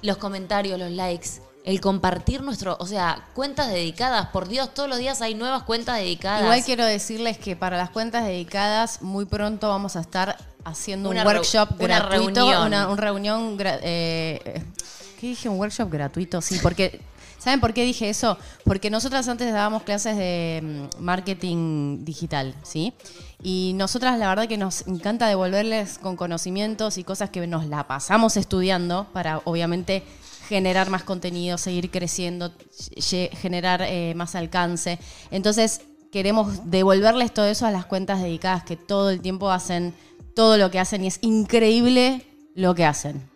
Los 0.03 0.19
comentarios, 0.19 0.79
los 0.79 0.93
likes, 0.93 1.31
el 1.65 1.81
compartir 1.81 2.43
nuestro, 2.43 2.77
o 2.79 2.87
sea, 2.87 3.25
cuentas 3.35 3.69
dedicadas, 3.69 4.27
por 4.29 4.49
Dios, 4.49 4.73
todos 4.75 4.89
los 4.89 4.99
días 4.99 5.23
hay 5.23 5.35
nuevas 5.35 5.63
cuentas 5.63 5.97
dedicadas. 5.97 6.43
Igual 6.43 6.63
quiero 6.63 6.85
decirles 6.85 7.39
que 7.39 7.57
para 7.57 7.77
las 7.79 7.89
cuentas 7.91 8.25
dedicadas, 8.25 9.01
muy 9.03 9.25
pronto 9.25 9.69
vamos 9.71 9.97
a 9.97 10.01
estar 10.01 10.37
haciendo 10.65 11.09
Una 11.09 11.23
un 11.23 11.27
workshop 11.29 11.71
una 11.81 12.01
gratuito. 12.01 12.41
reunión. 12.41 12.67
Una, 12.67 12.89
un 12.89 12.99
reunión. 12.99 13.59
gra- 13.59 13.81
eh, 13.83 14.63
¿Qué 15.19 15.29
dije? 15.29 15.49
¿Un 15.49 15.59
workshop 15.59 15.91
gratuito? 15.91 16.41
Sí, 16.43 16.59
porque. 16.63 17.01
¿Saben 17.39 17.61
por 17.61 17.75
qué 17.75 17.85
dije 17.85 18.09
eso? 18.09 18.39
Porque 18.65 18.89
nosotras 18.89 19.29
antes 19.29 19.53
dábamos 19.53 19.83
clases 19.83 20.17
de 20.17 20.89
mm, 20.97 21.03
marketing 21.03 22.03
digital, 22.03 22.55
¿sí? 22.63 22.95
Y 23.43 23.73
nosotras 23.75 24.19
la 24.19 24.29
verdad 24.29 24.49
que 24.49 24.57
nos 24.57 24.87
encanta 24.87 25.27
devolverles 25.27 25.99
con 25.99 26.17
conocimientos 26.17 26.97
y 26.97 27.05
cosas 27.05 27.29
que 27.29 27.47
nos 27.47 27.67
la 27.67 27.87
pasamos 27.87 28.39
estudiando 28.39 29.09
para 29.13 29.43
obviamente 29.45 30.03
generar 30.49 30.91
más 30.91 31.05
contenido, 31.05 31.59
seguir 31.59 31.91
creciendo, 31.91 32.53
generar 33.41 33.83
eh, 33.83 34.15
más 34.15 34.35
alcance. 34.35 34.99
Entonces, 35.31 35.81
queremos 36.13 36.71
devolverles 36.71 37.33
todo 37.35 37.47
eso 37.47 37.67
a 37.67 37.71
las 37.71 37.87
cuentas 37.87 38.23
dedicadas 38.23 38.65
que 38.65 38.77
todo 38.77 39.11
el 39.11 39.21
tiempo 39.21 39.51
hacen 39.51 39.95
todo 40.35 40.57
lo 40.59 40.71
que 40.71 40.79
hacen 40.81 41.05
y 41.05 41.07
es 41.09 41.19
increíble 41.23 42.27
lo 42.55 42.75
que 42.75 42.85
hacen. 42.85 43.29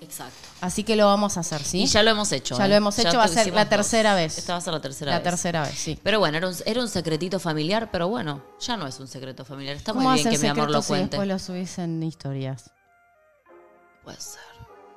Exacto. 0.00 0.48
Así 0.60 0.84
que 0.84 0.96
lo 0.96 1.06
vamos 1.06 1.36
a 1.36 1.40
hacer, 1.40 1.62
¿sí? 1.62 1.82
Y 1.82 1.86
ya 1.86 2.02
lo 2.02 2.10
hemos 2.10 2.30
hecho. 2.32 2.56
Ya 2.58 2.66
¿eh? 2.66 2.68
lo 2.68 2.74
hemos 2.74 2.98
hecho, 2.98 3.16
va 3.16 3.24
a 3.24 3.28
ser 3.28 3.46
la 3.54 3.64
dos. 3.64 3.70
tercera 3.70 4.14
vez. 4.14 4.36
Esta 4.36 4.52
va 4.52 4.58
a 4.58 4.60
ser 4.60 4.74
la 4.74 4.80
tercera 4.80 5.10
La 5.12 5.18
vez. 5.18 5.24
tercera 5.24 5.62
vez, 5.62 5.74
sí. 5.74 5.98
Pero 6.02 6.18
bueno, 6.18 6.36
era 6.36 6.48
un, 6.48 6.54
era 6.66 6.80
un 6.80 6.88
secretito 6.88 7.38
familiar, 7.40 7.90
pero 7.90 8.08
bueno, 8.08 8.42
ya 8.60 8.76
no 8.76 8.86
es 8.86 9.00
un 9.00 9.08
secreto 9.08 9.44
familiar. 9.44 9.76
Está 9.76 9.94
muy 9.94 10.04
¿Cómo 10.04 10.14
bien 10.14 10.28
que 10.28 10.38
mi 10.38 10.48
amor 10.48 10.70
lo 10.70 10.82
secretos 10.82 10.84
si 10.84 10.88
cuente. 10.90 11.16
después 11.16 11.28
lo 11.28 11.38
subís 11.38 11.78
en 11.78 12.02
historias? 12.02 12.70
Puede 14.04 14.20
ser. 14.20 14.40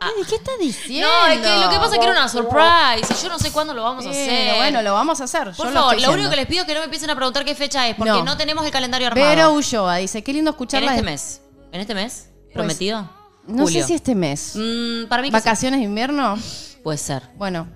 Ay, 0.06 0.24
¿Qué 0.28 0.36
estás 0.36 0.56
diciendo? 0.60 1.08
No, 1.08 1.28
es 1.28 1.40
que 1.40 1.58
lo 1.64 1.70
que 1.70 1.76
pasa 1.78 1.94
es 1.96 2.00
que 2.00 2.06
era 2.06 2.12
una 2.12 2.28
surprise 2.30 3.14
y 3.14 3.24
yo 3.24 3.30
no 3.30 3.40
sé 3.40 3.52
cuándo 3.52 3.74
lo 3.74 3.84
vamos 3.84 4.06
a 4.06 4.10
Eh, 4.10 4.12
hacer. 4.50 4.58
Bueno, 4.58 4.82
lo 4.82 4.94
vamos 4.94 5.22
a 5.22 5.24
hacer. 5.26 5.52
Por 5.56 5.68
yo 5.68 5.72
favor, 5.74 6.02
lo 6.02 6.12
único 6.12 6.30
que 6.30 6.36
les 6.36 6.46
pido 6.48 6.62
es 6.62 6.68
que 6.68 6.74
no 6.74 6.80
me 6.80 6.86
empiecen 6.86 7.10
a 7.10 7.16
preguntar 7.16 7.46
qué 7.46 7.56
fecha 7.56 7.88
es, 7.88 7.96
porque 7.96 8.12
No. 8.12 8.24
no, 8.24 8.38
tenemos 8.38 8.66
el 8.66 8.72
calendario 8.72 9.08
armado. 9.08 9.28
Vero 9.28 9.54
Ulloa 9.54 9.98
dice, 9.98 10.24
qué 10.24 10.34
lindo 10.34 10.50
en 10.50 10.54
escucharla. 10.54 10.92
este 10.92 11.02
de- 11.06 11.12
mes. 11.12 11.42
¿En 11.72 11.82
este 11.82 11.96
mes? 11.96 12.30
¿Prometido? 12.54 13.10
No 13.48 13.64
Julio. 13.64 13.82
sé 13.82 13.88
si 13.88 13.94
este 13.96 14.16
mes. 14.16 14.54
Mm, 14.56 15.08
para 15.10 15.22
mí. 15.22 15.30
¿Vacaciones 15.30 15.80
de 15.80 15.86
invierno? 15.86 16.38
Puede 16.84 16.98
ser. 16.98 17.24
Bueno, 17.36 17.68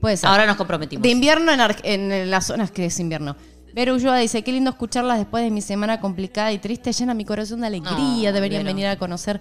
puede 0.00 0.16
ser. 0.16 0.28
Ahora 0.28 0.46
nos 0.46 0.56
comprometimos. 0.56 1.02
De 1.02 1.10
invierno 1.10 1.52
en, 1.52 1.60
Ar- 1.60 1.80
en 1.84 2.30
las 2.30 2.46
zonas 2.46 2.70
que 2.70 2.86
es 2.86 2.98
invierno. 2.98 3.36
Vero 3.74 3.94
Ulloa 3.94 4.18
dice, 4.18 4.42
qué 4.42 4.52
lindo 4.52 4.70
escucharlas 4.70 5.16
después 5.18 5.42
de 5.44 5.50
mi 5.50 5.62
semana 5.62 5.98
complicada 6.00 6.52
y 6.52 6.58
triste, 6.58 6.92
llena 6.92 7.14
mi 7.14 7.24
corazón 7.24 7.60
de 7.62 7.68
alegría. 7.68 8.28
Ah, 8.28 8.32
Deberían 8.32 8.64
Vero. 8.64 8.74
venir 8.74 8.86
a 8.86 8.98
conocer 8.98 9.40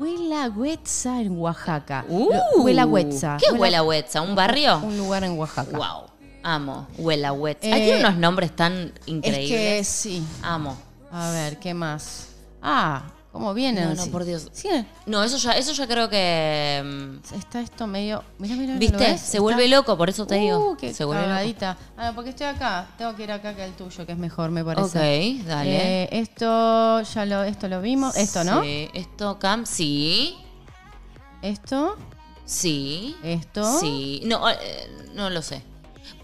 Huelahuetza 0.00 1.20
en 1.20 1.38
Oaxaca. 1.38 2.04
Uh, 2.08 2.28
Huelahuetza. 2.62 3.36
¿Qué 3.38 3.46
es 3.46 3.52
Huela- 3.52 3.60
Huelahuetza? 3.82 4.22
¿Un 4.22 4.34
barrio? 4.34 4.78
Un 4.78 4.96
lugar 4.98 5.24
en 5.24 5.38
Oaxaca. 5.38 5.76
Wow. 5.76 6.04
Amo. 6.42 6.86
Huelahuetza. 6.98 7.66
Eh, 7.68 7.72
Hay 7.72 8.00
unos 8.00 8.16
nombres 8.16 8.54
tan 8.54 8.72
Es 8.72 8.92
increíbles. 9.08 9.48
que 9.78 9.84
sí. 9.84 10.22
Amo. 10.42 10.76
A 11.10 11.30
ver, 11.30 11.58
¿qué 11.58 11.72
más? 11.74 12.28
Ah, 12.60 13.02
¿cómo 13.34 13.52
vienen? 13.52 13.88
No, 13.94 13.94
no, 13.94 14.06
por 14.10 14.24
Dios. 14.24 14.48
Sí, 14.52 14.68
No, 15.04 15.22
eso 15.22 15.36
ya, 15.36 15.52
eso 15.52 15.72
ya 15.74 15.86
creo 15.86 16.08
que. 16.08 16.80
mm, 16.82 17.34
está 17.36 17.60
esto 17.60 17.86
medio... 17.86 18.24
Mira, 18.38 18.54
mira, 18.56 18.72
¿lo 18.74 18.78
¿Viste? 18.78 18.96
ves? 18.96 19.20
Se 19.20 19.26
Está- 19.26 19.40
vuelve 19.42 19.68
loco, 19.68 19.98
por 19.98 20.08
eso 20.08 20.26
te 20.26 20.36
digo. 20.36 20.70
Uh, 20.70 20.76
qué 20.76 20.94
Se 20.94 21.04
vuelve 21.04 21.26
loco. 21.26 21.76
Ah, 21.98 22.12
porque 22.14 22.30
estoy 22.30 22.46
acá. 22.46 22.86
Tengo 22.96 23.14
que 23.14 23.24
ir 23.24 23.32
acá 23.32 23.54
que 23.54 23.64
el 23.64 23.72
tuyo, 23.72 24.06
que 24.06 24.12
es 24.12 24.18
mejor, 24.18 24.50
me 24.50 24.64
parece. 24.64 25.38
Ok, 25.40 25.46
dale. 25.46 26.04
Eh, 26.04 26.08
esto 26.12 27.02
ya 27.02 27.26
lo, 27.26 27.42
esto 27.42 27.68
lo 27.68 27.82
vimos. 27.82 28.16
Esto, 28.16 28.44
¿no? 28.44 28.62
Sí. 28.62 28.88
Esto, 28.94 29.38
Cam, 29.38 29.66
sí. 29.66 30.36
Esto, 31.42 31.96
Sí. 32.46 33.16
esto. 33.22 33.78
Sí. 33.80 34.22
No, 34.24 34.48
eh, 34.48 34.56
no 35.14 35.28
lo 35.28 35.42
sé. 35.42 35.62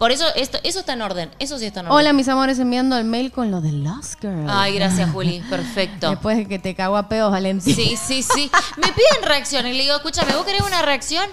Por 0.01 0.11
eso, 0.11 0.25
esto, 0.35 0.57
eso 0.63 0.79
está 0.79 0.93
en 0.93 1.03
orden. 1.03 1.29
Eso 1.37 1.59
sí 1.59 1.67
está 1.67 1.81
en 1.81 1.85
orden. 1.85 1.95
Hola, 1.95 2.11
mis 2.11 2.27
amores, 2.27 2.57
enviando 2.57 2.97
el 2.97 3.05
mail 3.05 3.31
con 3.31 3.51
lo 3.51 3.61
de 3.61 3.71
Lost 3.71 4.19
Girl. 4.19 4.47
Ay, 4.49 4.73
gracias, 4.73 5.07
Juli. 5.13 5.43
Perfecto. 5.47 6.09
Después 6.09 6.37
de 6.37 6.47
que 6.47 6.57
te 6.57 6.73
cagó 6.73 6.97
a 6.97 7.07
pedos, 7.07 7.31
Valentín. 7.31 7.75
Sí, 7.75 7.95
sí, 8.03 8.23
sí. 8.23 8.49
Me 8.77 8.87
piden 8.87 9.21
reacciones. 9.21 9.75
Le 9.75 9.83
digo, 9.83 9.93
escúchame, 9.93 10.33
¿vos 10.33 10.43
querés 10.43 10.63
una 10.63 10.81
reacción? 10.81 11.23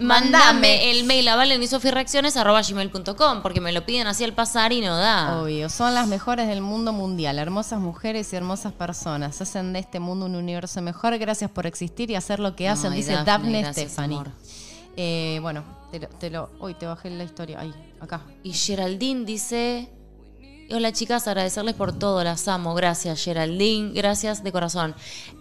Mándame 0.00 0.38
Mandame. 0.38 0.90
el 0.90 1.04
mail 1.04 1.28
a 1.28 1.36
valenisofireacciones.com 1.36 3.42
porque 3.42 3.60
me 3.60 3.72
lo 3.72 3.84
piden 3.84 4.06
así 4.06 4.24
al 4.24 4.32
pasar 4.32 4.72
y 4.72 4.80
no 4.80 4.96
da. 4.96 5.42
Obvio, 5.42 5.68
son 5.68 5.94
las 5.94 6.08
mejores 6.08 6.48
del 6.48 6.62
mundo 6.62 6.94
mundial, 6.94 7.38
hermosas 7.38 7.78
mujeres 7.78 8.32
y 8.32 8.36
hermosas 8.36 8.72
personas. 8.72 9.38
Hacen 9.42 9.74
de 9.74 9.80
este 9.80 10.00
mundo 10.00 10.24
un 10.24 10.34
universo 10.34 10.80
mejor. 10.80 11.18
Gracias 11.18 11.50
por 11.50 11.66
existir 11.66 12.10
y 12.10 12.14
hacer 12.14 12.40
lo 12.40 12.56
que 12.56 12.70
hacen, 12.70 12.92
Ay, 12.92 13.00
dice 13.00 13.18
Daphne 13.22 13.60
gracias, 13.60 13.92
Stephanie. 13.92 14.22
Eh, 14.96 15.40
bueno, 15.42 15.62
te 15.90 16.00
lo, 16.00 16.08
te 16.08 16.30
lo. 16.30 16.50
Uy, 16.60 16.74
te 16.74 16.86
bajé 16.86 17.10
la 17.10 17.24
historia. 17.24 17.60
Ahí, 17.60 17.72
acá. 18.00 18.22
Y 18.42 18.52
Geraldine 18.52 19.24
dice: 19.24 19.90
Hola 20.70 20.92
chicas, 20.92 21.26
agradecerles 21.26 21.74
por 21.74 21.98
todo, 21.98 22.22
las 22.22 22.46
amo. 22.46 22.74
Gracias, 22.74 23.24
Geraldine. 23.24 23.92
Gracias 23.94 24.44
de 24.44 24.52
corazón. 24.52 24.94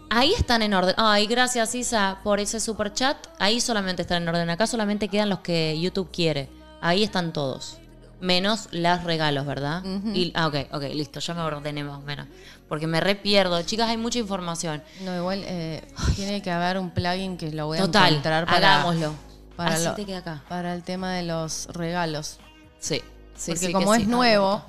Ahí 0.09 0.33
están 0.33 0.61
en 0.61 0.73
orden. 0.73 0.95
Ay, 0.97 1.27
gracias, 1.27 1.75
Isa, 1.75 2.19
por 2.23 2.39
ese 2.39 2.61
super 2.61 2.93
chat. 2.93 3.17
Ahí 3.39 3.59
solamente 3.59 4.03
están 4.03 4.23
en 4.23 4.29
orden. 4.29 4.49
Acá 4.49 4.67
solamente 4.67 5.09
quedan 5.09 5.29
los 5.29 5.39
que 5.39 5.77
YouTube 5.79 6.09
quiere. 6.11 6.49
Ahí 6.79 7.03
están 7.03 7.33
todos. 7.33 7.79
Menos 8.21 8.69
los 8.71 9.03
regalos, 9.03 9.45
¿verdad? 9.45 9.83
y, 10.13 10.31
ah, 10.33 10.47
ok, 10.47 10.55
ok, 10.71 10.83
listo, 10.93 11.19
ya 11.19 11.33
me 11.33 11.41
ordené 11.41 11.83
más 11.83 11.99
o 11.99 12.01
menos. 12.01 12.25
Porque 12.69 12.87
me 12.87 12.99
re 12.99 13.15
pierdo. 13.15 13.61
Chicas, 13.61 13.89
hay 13.89 13.97
mucha 13.97 14.17
información. 14.17 14.81
No, 15.01 15.15
igual 15.15 15.43
eh, 15.45 15.83
tiene 16.15 16.41
que 16.41 16.51
haber 16.51 16.79
un 16.79 16.89
plugin 16.91 17.37
que 17.37 17.51
lo 17.51 17.67
voy 17.67 17.77
a 17.77 17.81
Total, 17.81 18.09
encontrar 18.09 18.45
para, 18.45 18.75
hagámoslo. 18.75 19.13
Para, 19.57 19.75
Así 19.75 19.83
lo- 19.83 19.93
te 19.95 20.05
queda 20.05 20.19
acá. 20.19 20.41
para 20.47 20.73
el 20.73 20.83
tema 20.83 21.11
de 21.13 21.23
los 21.23 21.65
regalos. 21.73 22.39
Sí, 22.79 23.01
sí, 23.35 23.51
Porque 23.51 23.65
sí, 23.67 23.71
como 23.73 23.91
que 23.91 23.97
es 23.97 24.03
sí. 24.03 24.09
nuevo, 24.09 24.63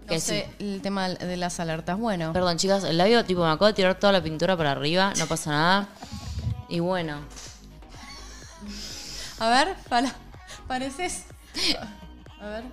no 0.00 0.06
Que 0.08 0.18
sé, 0.20 0.50
el 0.58 0.80
tema 0.82 1.08
de 1.10 1.36
las 1.36 1.60
alertas. 1.60 1.96
Bueno, 1.98 2.32
Perdón, 2.32 2.56
chicas, 2.56 2.82
el 2.84 2.96
labio, 2.98 3.24
tipo, 3.24 3.42
me 3.44 3.48
acabo 3.50 3.66
de 3.66 3.74
tirar 3.74 3.94
toda 3.96 4.12
la 4.12 4.22
pintura 4.22 4.56
para 4.56 4.72
arriba, 4.72 5.12
no 5.18 5.26
pasa 5.26 5.50
nada. 5.50 5.88
Y 6.70 6.80
bueno, 6.80 7.18
a 9.40 9.48
ver, 9.50 9.74
para, 9.88 10.12
pareces. 10.66 11.24
A 12.40 12.46
ver. 12.48 12.64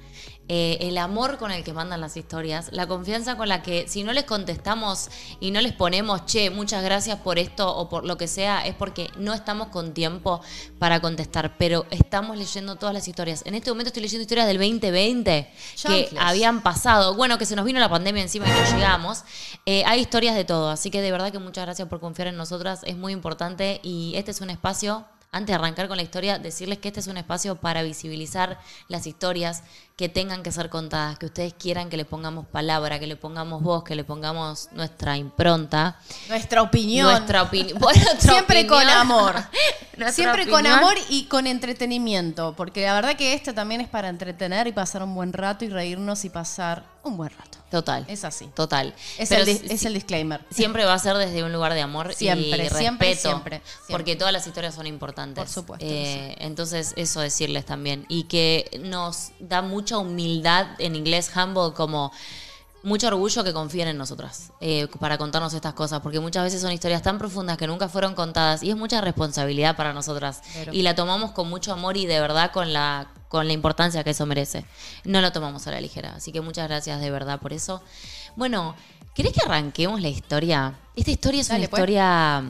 Eh, 0.47 0.77
el 0.81 0.99
amor 0.99 1.37
con 1.37 1.51
el 1.51 1.63
que 1.63 1.73
mandan 1.73 2.01
las 2.01 2.17
historias, 2.17 2.69
la 2.71 2.87
confianza 2.87 3.35
con 3.35 3.49
la 3.49 3.63
que 3.63 3.87
si 3.87 4.03
no 4.03 4.13
les 4.13 4.25
contestamos 4.25 5.09
y 5.39 5.49
no 5.49 5.59
les 5.59 5.73
ponemos, 5.73 6.25
che, 6.27 6.51
muchas 6.51 6.83
gracias 6.83 7.19
por 7.19 7.39
esto 7.39 7.75
o 7.75 7.89
por 7.89 8.05
lo 8.05 8.15
que 8.17 8.27
sea, 8.27 8.65
es 8.65 8.75
porque 8.75 9.09
no 9.17 9.33
estamos 9.33 9.69
con 9.69 9.95
tiempo 9.95 10.41
para 10.77 10.99
contestar, 10.99 11.57
pero 11.57 11.87
estamos 11.89 12.37
leyendo 12.37 12.75
todas 12.75 12.93
las 12.93 13.07
historias. 13.07 13.41
En 13.45 13.55
este 13.55 13.71
momento 13.71 13.87
estoy 13.87 14.03
leyendo 14.03 14.21
historias 14.21 14.45
del 14.45 14.59
2020 14.59 15.51
que 15.87 16.09
habían 16.19 16.61
pasado, 16.61 17.15
bueno, 17.15 17.39
que 17.39 17.47
se 17.47 17.55
nos 17.55 17.65
vino 17.65 17.79
la 17.79 17.89
pandemia 17.89 18.21
encima 18.21 18.45
y 18.47 18.51
no 18.51 18.77
llegamos. 18.77 19.23
Eh, 19.65 19.83
hay 19.87 19.99
historias 19.99 20.35
de 20.35 20.45
todo, 20.45 20.69
así 20.69 20.91
que 20.91 21.01
de 21.01 21.11
verdad 21.11 21.31
que 21.31 21.39
muchas 21.39 21.65
gracias 21.65 21.87
por 21.87 21.99
confiar 21.99 22.27
en 22.27 22.37
nosotras, 22.37 22.81
es 22.83 22.97
muy 22.97 23.13
importante 23.13 23.79
y 23.81 24.13
este 24.15 24.29
es 24.29 24.41
un 24.41 24.51
espacio, 24.51 25.05
antes 25.35 25.47
de 25.47 25.55
arrancar 25.55 25.89
con 25.89 25.97
la 25.97 26.03
historia, 26.03 26.39
decirles 26.39 26.79
que 26.79 26.87
este 26.87 27.01
es 27.01 27.07
un 27.07 27.17
espacio 27.17 27.55
para 27.57 27.83
visibilizar 27.83 28.57
las 28.87 29.05
historias 29.05 29.63
que 29.95 30.09
tengan 30.09 30.43
que 30.43 30.51
ser 30.51 30.69
contadas, 30.69 31.17
que 31.17 31.27
ustedes 31.27 31.53
quieran 31.53 31.89
que 31.89 31.95
le 31.95 32.03
pongamos 32.03 32.45
palabra, 32.47 32.99
que 32.99 33.07
le 33.07 33.15
pongamos 33.15 33.63
voz, 33.63 33.85
que 33.85 33.95
le 33.95 34.03
pongamos 34.03 34.67
nuestra 34.73 35.15
impronta. 35.15 35.97
Nuestra 36.27 36.61
opinión. 36.61 37.09
Nuestra 37.09 37.43
opinión. 37.43 37.77
Siempre 38.19 38.67
con 38.67 38.77
opinión. 38.79 38.97
amor. 38.97 39.35
Nuestra 39.97 40.11
Siempre 40.11 40.45
con 40.47 40.55
opinión. 40.65 40.79
amor 40.79 40.95
y 41.09 41.25
con 41.27 41.47
entretenimiento. 41.47 42.53
Porque 42.57 42.81
la 42.83 42.93
verdad 42.93 43.15
que 43.15 43.33
esto 43.33 43.53
también 43.53 43.79
es 43.79 43.87
para 43.87 44.09
entretener 44.09 44.67
y 44.67 44.73
pasar 44.73 45.01
un 45.01 45.15
buen 45.15 45.31
rato 45.31 45.63
y 45.63 45.69
reírnos 45.69 46.25
y 46.25 46.29
pasar 46.29 46.83
un 47.03 47.15
buen 47.15 47.29
rato. 47.29 47.59
Total. 47.71 48.05
Es 48.07 48.23
así. 48.23 48.47
Total. 48.55 48.93
Es, 49.17 49.29
Pero 49.29 49.41
el, 49.43 49.57
si- 49.57 49.65
es 49.73 49.85
el 49.85 49.93
disclaimer. 49.93 50.41
Siempre 50.49 50.85
va 50.85 50.93
a 50.93 50.99
ser 50.99 51.15
desde 51.17 51.43
un 51.43 51.51
lugar 51.51 51.73
de 51.73 51.81
amor 51.81 52.13
Siempre, 52.13 52.41
y 52.41 52.43
siempre, 52.69 52.69
respeto, 52.69 52.79
siempre, 52.79 53.15
siempre. 53.19 53.61
porque 53.89 54.15
todas 54.15 54.31
las 54.33 54.45
historias 54.47 54.75
son 54.75 54.87
importantes. 54.87 55.43
Por 55.43 55.49
supuesto, 55.53 55.85
Eh, 55.87 56.35
Entonces, 56.39 56.93
eso 56.95 57.19
decirles 57.21 57.65
también. 57.65 58.05
Y 58.07 58.23
que 58.25 58.69
nos 58.83 59.31
da 59.39 59.61
mucha 59.85 59.99
humildad, 59.99 60.65
en 60.79 60.95
inglés 60.95 61.31
humble, 61.35 61.71
como 61.75 62.11
mucho 62.81 63.05
orgullo 63.07 63.43
que 63.43 63.53
confíen 63.53 63.87
en 63.87 63.97
nosotras 63.99 64.51
eh, 64.61 64.87
para 64.99 65.19
contarnos 65.19 65.53
estas 65.53 65.73
cosas, 65.73 66.01
porque 66.01 66.19
muchas 66.19 66.43
veces 66.43 66.59
son 66.59 66.71
historias 66.71 67.03
tan 67.03 67.19
profundas 67.19 67.55
que 67.57 67.67
nunca 67.67 67.87
fueron 67.87 68.15
contadas 68.15 68.63
y 68.63 68.71
es 68.71 68.75
mucha 68.75 68.99
responsabilidad 68.99 69.75
para 69.75 69.93
nosotras. 69.93 70.41
Y 70.71 70.81
la 70.81 70.95
tomamos 70.95 71.31
con 71.31 71.49
mucho 71.49 71.71
amor 71.71 71.97
y 71.97 72.07
de 72.07 72.19
verdad 72.19 72.51
con 72.51 72.73
la, 72.73 73.11
con 73.29 73.45
la 73.45 73.53
importancia 73.53 74.03
que 74.03 74.09
eso 74.09 74.25
merece. 74.25 74.65
No 75.03 75.21
lo 75.21 75.31
tomamos 75.31 75.67
a 75.67 75.71
la 75.71 75.79
ligera. 75.81 76.15
Así 76.15 76.31
que 76.31 76.41
muchas 76.41 76.67
gracias 76.67 76.99
de 76.99 77.11
verdad 77.11 77.39
por 77.39 77.53
eso. 77.53 77.83
Bueno, 78.35 78.75
¿querés 79.13 79.33
que 79.33 79.41
arranquemos 79.45 80.01
la 80.01 80.09
historia? 80.09 80.79
Esta 80.95 81.11
historia 81.11 81.41
es 81.41 81.47
Dale, 81.47 81.59
una 81.59 81.69
pues. 81.69 81.79
historia... 81.79 82.43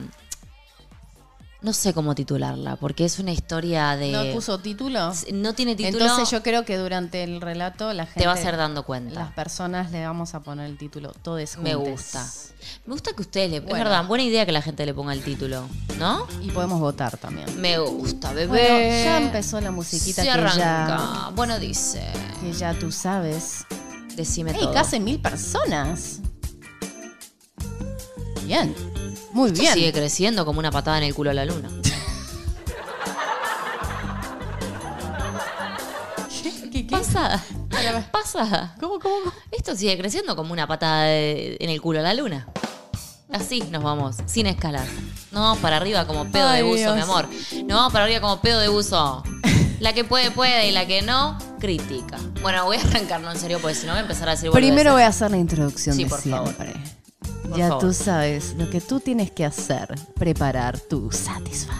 No 1.66 1.72
sé 1.72 1.92
cómo 1.92 2.14
titularla, 2.14 2.76
porque 2.76 3.04
es 3.04 3.18
una 3.18 3.32
historia 3.32 3.96
de... 3.96 4.12
¿No 4.12 4.32
puso 4.32 4.60
título? 4.60 5.12
No 5.32 5.52
tiene 5.52 5.74
título. 5.74 6.04
Entonces 6.04 6.30
yo 6.30 6.40
creo 6.40 6.64
que 6.64 6.76
durante 6.78 7.24
el 7.24 7.40
relato 7.40 7.92
la 7.92 8.04
gente... 8.06 8.20
te 8.20 8.26
vas 8.28 8.44
a 8.44 8.50
ir 8.50 8.56
dando 8.56 8.84
cuenta. 8.84 9.18
Las 9.18 9.32
personas 9.32 9.90
le 9.90 10.06
vamos 10.06 10.36
a 10.36 10.40
poner 10.44 10.66
el 10.70 10.78
título 10.78 11.12
Todes 11.22 11.58
Me 11.58 11.74
juntes. 11.74 11.92
gusta. 11.92 12.24
Me 12.86 12.92
gusta 12.92 13.10
que 13.16 13.22
ustedes 13.22 13.50
le... 13.50 13.58
Bueno. 13.58 13.78
Es 13.78 13.82
verdad, 13.82 14.06
buena 14.06 14.22
idea 14.22 14.46
que 14.46 14.52
la 14.52 14.62
gente 14.62 14.86
le 14.86 14.94
ponga 14.94 15.12
el 15.12 15.24
título, 15.24 15.66
¿no? 15.98 16.24
Y 16.40 16.52
podemos 16.52 16.78
votar 16.78 17.16
también. 17.16 17.60
Me 17.60 17.78
gusta, 17.78 18.32
bebé. 18.32 18.46
Bueno, 18.46 18.68
ya 19.04 19.18
empezó 19.20 19.60
la 19.60 19.72
musiquita 19.72 20.22
Se 20.22 20.28
que 20.28 20.30
arranca. 20.30 20.56
ya, 20.56 21.30
Bueno, 21.34 21.58
dice... 21.58 22.06
que 22.42 22.52
ya 22.52 22.74
tú 22.78 22.92
sabes. 22.92 23.64
Decime 24.14 24.52
¡Ey, 24.52 24.60
todo. 24.60 24.72
casi 24.72 25.00
mil 25.00 25.20
personas! 25.20 26.20
Bien. 28.44 28.72
Muy 29.36 29.50
bien. 29.50 29.74
sigue 29.74 29.92
creciendo 29.92 30.44
como 30.46 30.58
una 30.60 30.70
patada 30.70 30.96
en 30.98 31.04
el 31.04 31.14
culo 31.14 31.30
a 31.30 31.34
la 31.34 31.44
luna. 31.44 31.68
¿Qué, 36.72 36.86
qué? 36.86 36.90
Pasada. 36.90 37.42
Pasada. 38.12 38.74
¿Cómo, 38.80 38.98
cómo, 38.98 39.16
cómo? 39.24 39.32
Esto 39.50 39.74
sigue 39.76 39.96
creciendo 39.98 40.36
como 40.36 40.52
una 40.52 40.66
patada 40.66 41.04
de- 41.04 41.56
en 41.60 41.70
el 41.70 41.80
culo 41.80 42.00
a 42.00 42.02
la 42.02 42.14
luna. 42.14 42.46
Así 43.32 43.60
nos 43.70 43.82
vamos, 43.82 44.16
sin 44.26 44.46
escalar. 44.46 44.86
Nos 45.32 45.42
vamos 45.42 45.58
para 45.58 45.76
arriba 45.76 46.06
como 46.06 46.30
pedo 46.30 46.48
Ay, 46.48 46.58
de 46.58 46.62
buzo, 46.62 46.78
Dios. 46.78 46.94
mi 46.96 47.02
amor. 47.02 47.28
Nos 47.66 47.76
vamos 47.76 47.92
para 47.92 48.04
arriba 48.04 48.20
como 48.20 48.40
pedo 48.40 48.60
de 48.60 48.68
buzo. 48.68 49.22
La 49.80 49.92
que 49.92 50.04
puede, 50.04 50.30
puede 50.30 50.68
y 50.68 50.72
la 50.72 50.86
que 50.86 51.02
no, 51.02 51.36
critica. 51.60 52.18
Bueno, 52.40 52.64
voy 52.64 52.78
a 52.78 52.80
arrancarlo 52.80 53.30
en 53.30 53.38
serio 53.38 53.58
porque 53.60 53.74
si 53.74 53.84
no 53.86 53.92
voy 53.92 53.98
a 53.98 54.02
empezar 54.02 54.28
a 54.28 54.32
decir 54.32 54.50
Primero 54.50 54.92
voy 54.94 55.02
a 55.02 55.08
hacer 55.08 55.30
la 55.30 55.36
introducción 55.36 55.94
Sí, 55.94 56.04
de 56.04 56.10
por 56.10 56.20
favor. 56.22 56.54
siempre. 56.54 56.80
Por 57.48 57.58
ya 57.58 57.68
favor. 57.68 57.82
tú 57.84 57.92
sabes 57.92 58.54
lo 58.56 58.68
que 58.70 58.80
tú 58.80 59.00
tienes 59.00 59.30
que 59.30 59.44
hacer. 59.44 59.94
Preparar 60.14 60.78
tu 60.80 61.10
Satisfyer. 61.12 61.76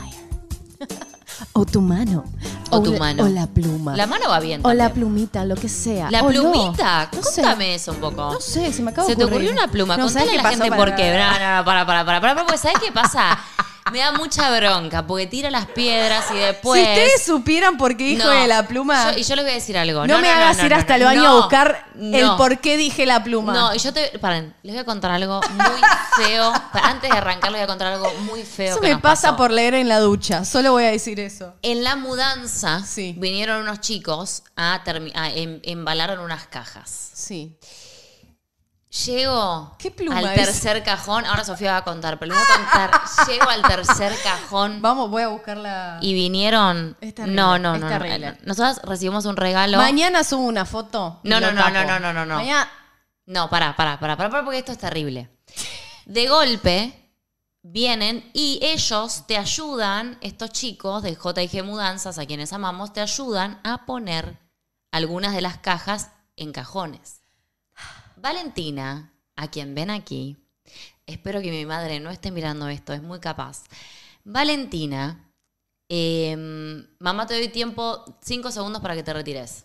o 1.52 1.64
tu 1.64 1.80
mano. 1.80 2.24
O 2.70 2.82
tu 2.82 2.92
la- 2.92 2.98
mano. 2.98 3.24
O 3.24 3.28
la 3.28 3.46
pluma. 3.46 3.96
La 3.96 4.06
mano 4.06 4.28
va 4.28 4.40
bien 4.40 4.60
o 4.64 4.72
la 4.72 4.92
plumita, 4.92 5.44
lo 5.44 5.54
que 5.54 5.68
sea. 5.68 6.10
La 6.10 6.22
O 6.22 6.28
plumita, 6.28 7.08
No 7.12 7.20
contame 7.22 7.74
eso 7.74 7.92
un 7.92 7.98
poco. 7.98 8.32
No 8.32 8.40
sé, 8.40 8.72
se 8.72 8.82
me 8.82 8.90
acaba 8.90 9.06
de 9.06 9.12
Se 9.14 9.16
te 9.18 9.24
ocurrir. 9.24 9.48
ocurrió 9.48 9.62
una 9.62 9.70
pluma, 9.72 9.96
No, 9.96 10.04
contale 10.04 10.26
¿sabes 10.26 10.40
a 10.40 10.42
la 10.42 10.48
gente 10.50 10.76
por 10.76 10.94
qué. 10.94 11.16
No, 11.16 11.38
no, 11.38 11.56
no, 11.58 11.64
para, 11.64 11.86
para, 11.86 12.04
para, 12.04 12.20
para, 12.20 12.34
porque 12.44 12.58
¿sabes 12.58 12.78
qué 12.84 12.92
pasa? 12.92 13.38
Me 13.92 13.98
da 14.00 14.12
mucha 14.12 14.50
bronca, 14.58 15.06
porque 15.06 15.26
tira 15.26 15.50
las 15.50 15.66
piedras 15.66 16.24
y 16.32 16.38
después... 16.38 16.82
si 16.82 16.88
ustedes 16.88 17.22
supieran 17.24 17.76
por 17.76 17.96
qué 17.96 18.04
dijo 18.04 18.24
No, 18.24 18.30
de 18.30 18.46
la 18.48 18.66
pluma, 18.66 19.12
yo- 19.12 19.18
y 19.18 19.22
yo 19.22 19.36
les 19.36 19.44
voy 19.44 19.52
a 19.52 19.54
decir 19.54 19.78
algo. 19.78 20.06
no, 20.06 20.18
me 20.20 20.28
hagas 20.28 20.62
ir 20.62 20.74
hasta 20.74 20.96
el 20.96 21.04
baño 21.04 21.22
no, 21.22 21.28
a 21.28 21.34
buscar 21.36 21.86
el 21.94 22.10
no. 22.26 22.36
por 22.36 22.58
qué 22.58 22.76
dije 22.76 23.06
la 23.06 23.22
pluma. 23.22 23.52
No, 23.52 23.74
y 23.74 23.78
yo 23.78 23.92
te. 23.92 24.18
Paren, 24.18 24.54
les 24.62 24.74
voy 24.74 24.80
a 24.80 24.84
contar 24.84 25.10
algo 25.12 25.40
muy 25.50 25.80
feo. 26.26 26.52
Antes 26.72 27.10
de 27.10 27.16
arrancar, 27.16 27.52
les 27.52 27.60
voy 27.60 27.64
a 27.64 27.66
contar 27.68 27.92
algo 27.92 28.12
muy 28.20 28.42
feo. 28.42 28.72
Eso 28.72 28.80
que 28.80 28.88
me 28.88 28.92
nos 28.94 29.02
pasa 29.02 29.28
pasó. 29.28 29.36
por 29.36 29.50
leer 29.52 29.74
en 29.74 29.88
la 29.88 30.00
ducha. 30.00 30.44
Solo 30.44 30.72
voy 30.72 30.84
a 30.84 30.90
decir 30.90 31.20
eso. 31.20 31.54
En 31.62 31.84
la 31.84 31.96
mudanza, 31.96 32.82
Sí. 32.84 33.14
vinieron 33.18 33.62
unos 33.62 33.80
chicos 33.80 34.42
a, 34.56 34.82
a 35.14 35.30
em- 35.30 35.60
embalaron 35.62 36.18
unas 36.20 36.46
cajas. 36.48 37.10
Sí. 37.14 37.56
Llego 39.04 39.74
¿Qué 39.78 39.90
pluma 39.90 40.18
al 40.18 40.26
es? 40.26 40.34
tercer 40.34 40.82
cajón. 40.82 41.26
Ahora 41.26 41.44
Sofía 41.44 41.72
va 41.72 41.78
a 41.78 41.84
contar, 41.84 42.18
pero 42.18 42.34
les 42.34 42.42
voy 42.42 42.46
a 42.50 42.58
contar. 42.58 43.00
Llego 43.28 43.48
al 43.48 43.62
tercer 43.62 44.12
cajón 44.22 44.80
Vamos, 44.80 45.10
voy 45.10 45.22
a 45.22 45.28
buscar 45.28 45.56
la. 45.56 45.98
y 46.00 46.14
vinieron. 46.14 46.96
Es 47.00 47.14
terrible, 47.14 47.36
no, 47.36 47.58
no, 47.58 47.76
no. 47.76 47.88
no. 47.90 48.36
Nosotras 48.44 48.80
recibimos 48.84 49.26
un 49.26 49.36
regalo. 49.36 49.76
Mañana 49.76 50.24
subo 50.24 50.44
una 50.44 50.64
foto. 50.64 51.20
No, 51.24 51.40
no, 51.40 51.52
no, 51.52 51.68
no, 51.70 51.84
no, 51.84 52.00
no, 52.00 52.12
no, 52.12 52.24
no. 52.24 52.36
Mañana. 52.36 52.70
No, 53.26 53.50
pará, 53.50 53.74
pará, 53.76 53.98
pará, 53.98 54.16
pará, 54.16 54.44
porque 54.44 54.58
esto 54.58 54.72
es 54.72 54.78
terrible. 54.78 55.28
De 56.04 56.28
golpe 56.28 57.12
vienen 57.62 58.30
y 58.32 58.60
ellos 58.62 59.24
te 59.26 59.36
ayudan, 59.36 60.16
estos 60.20 60.50
chicos 60.50 61.02
de 61.02 61.14
JG 61.14 61.64
Mudanzas, 61.64 62.18
a 62.18 62.26
quienes 62.26 62.52
amamos, 62.52 62.92
te 62.92 63.00
ayudan 63.00 63.60
a 63.64 63.84
poner 63.84 64.38
algunas 64.92 65.34
de 65.34 65.40
las 65.40 65.58
cajas 65.58 66.12
en 66.36 66.52
cajones. 66.52 67.22
Valentina, 68.26 69.12
a 69.36 69.48
quien 69.52 69.76
ven 69.76 69.88
aquí, 69.88 70.36
espero 71.06 71.40
que 71.40 71.52
mi 71.52 71.64
madre 71.64 72.00
no 72.00 72.10
esté 72.10 72.32
mirando 72.32 72.66
esto, 72.66 72.92
es 72.92 73.00
muy 73.00 73.20
capaz. 73.20 73.62
Valentina, 74.24 75.32
em, 75.88 76.84
mamá 76.98 77.28
te 77.28 77.34
doy 77.34 77.46
tiempo, 77.50 78.04
cinco 78.20 78.50
segundos 78.50 78.82
para 78.82 78.96
que 78.96 79.04
te 79.04 79.12
retires. 79.12 79.64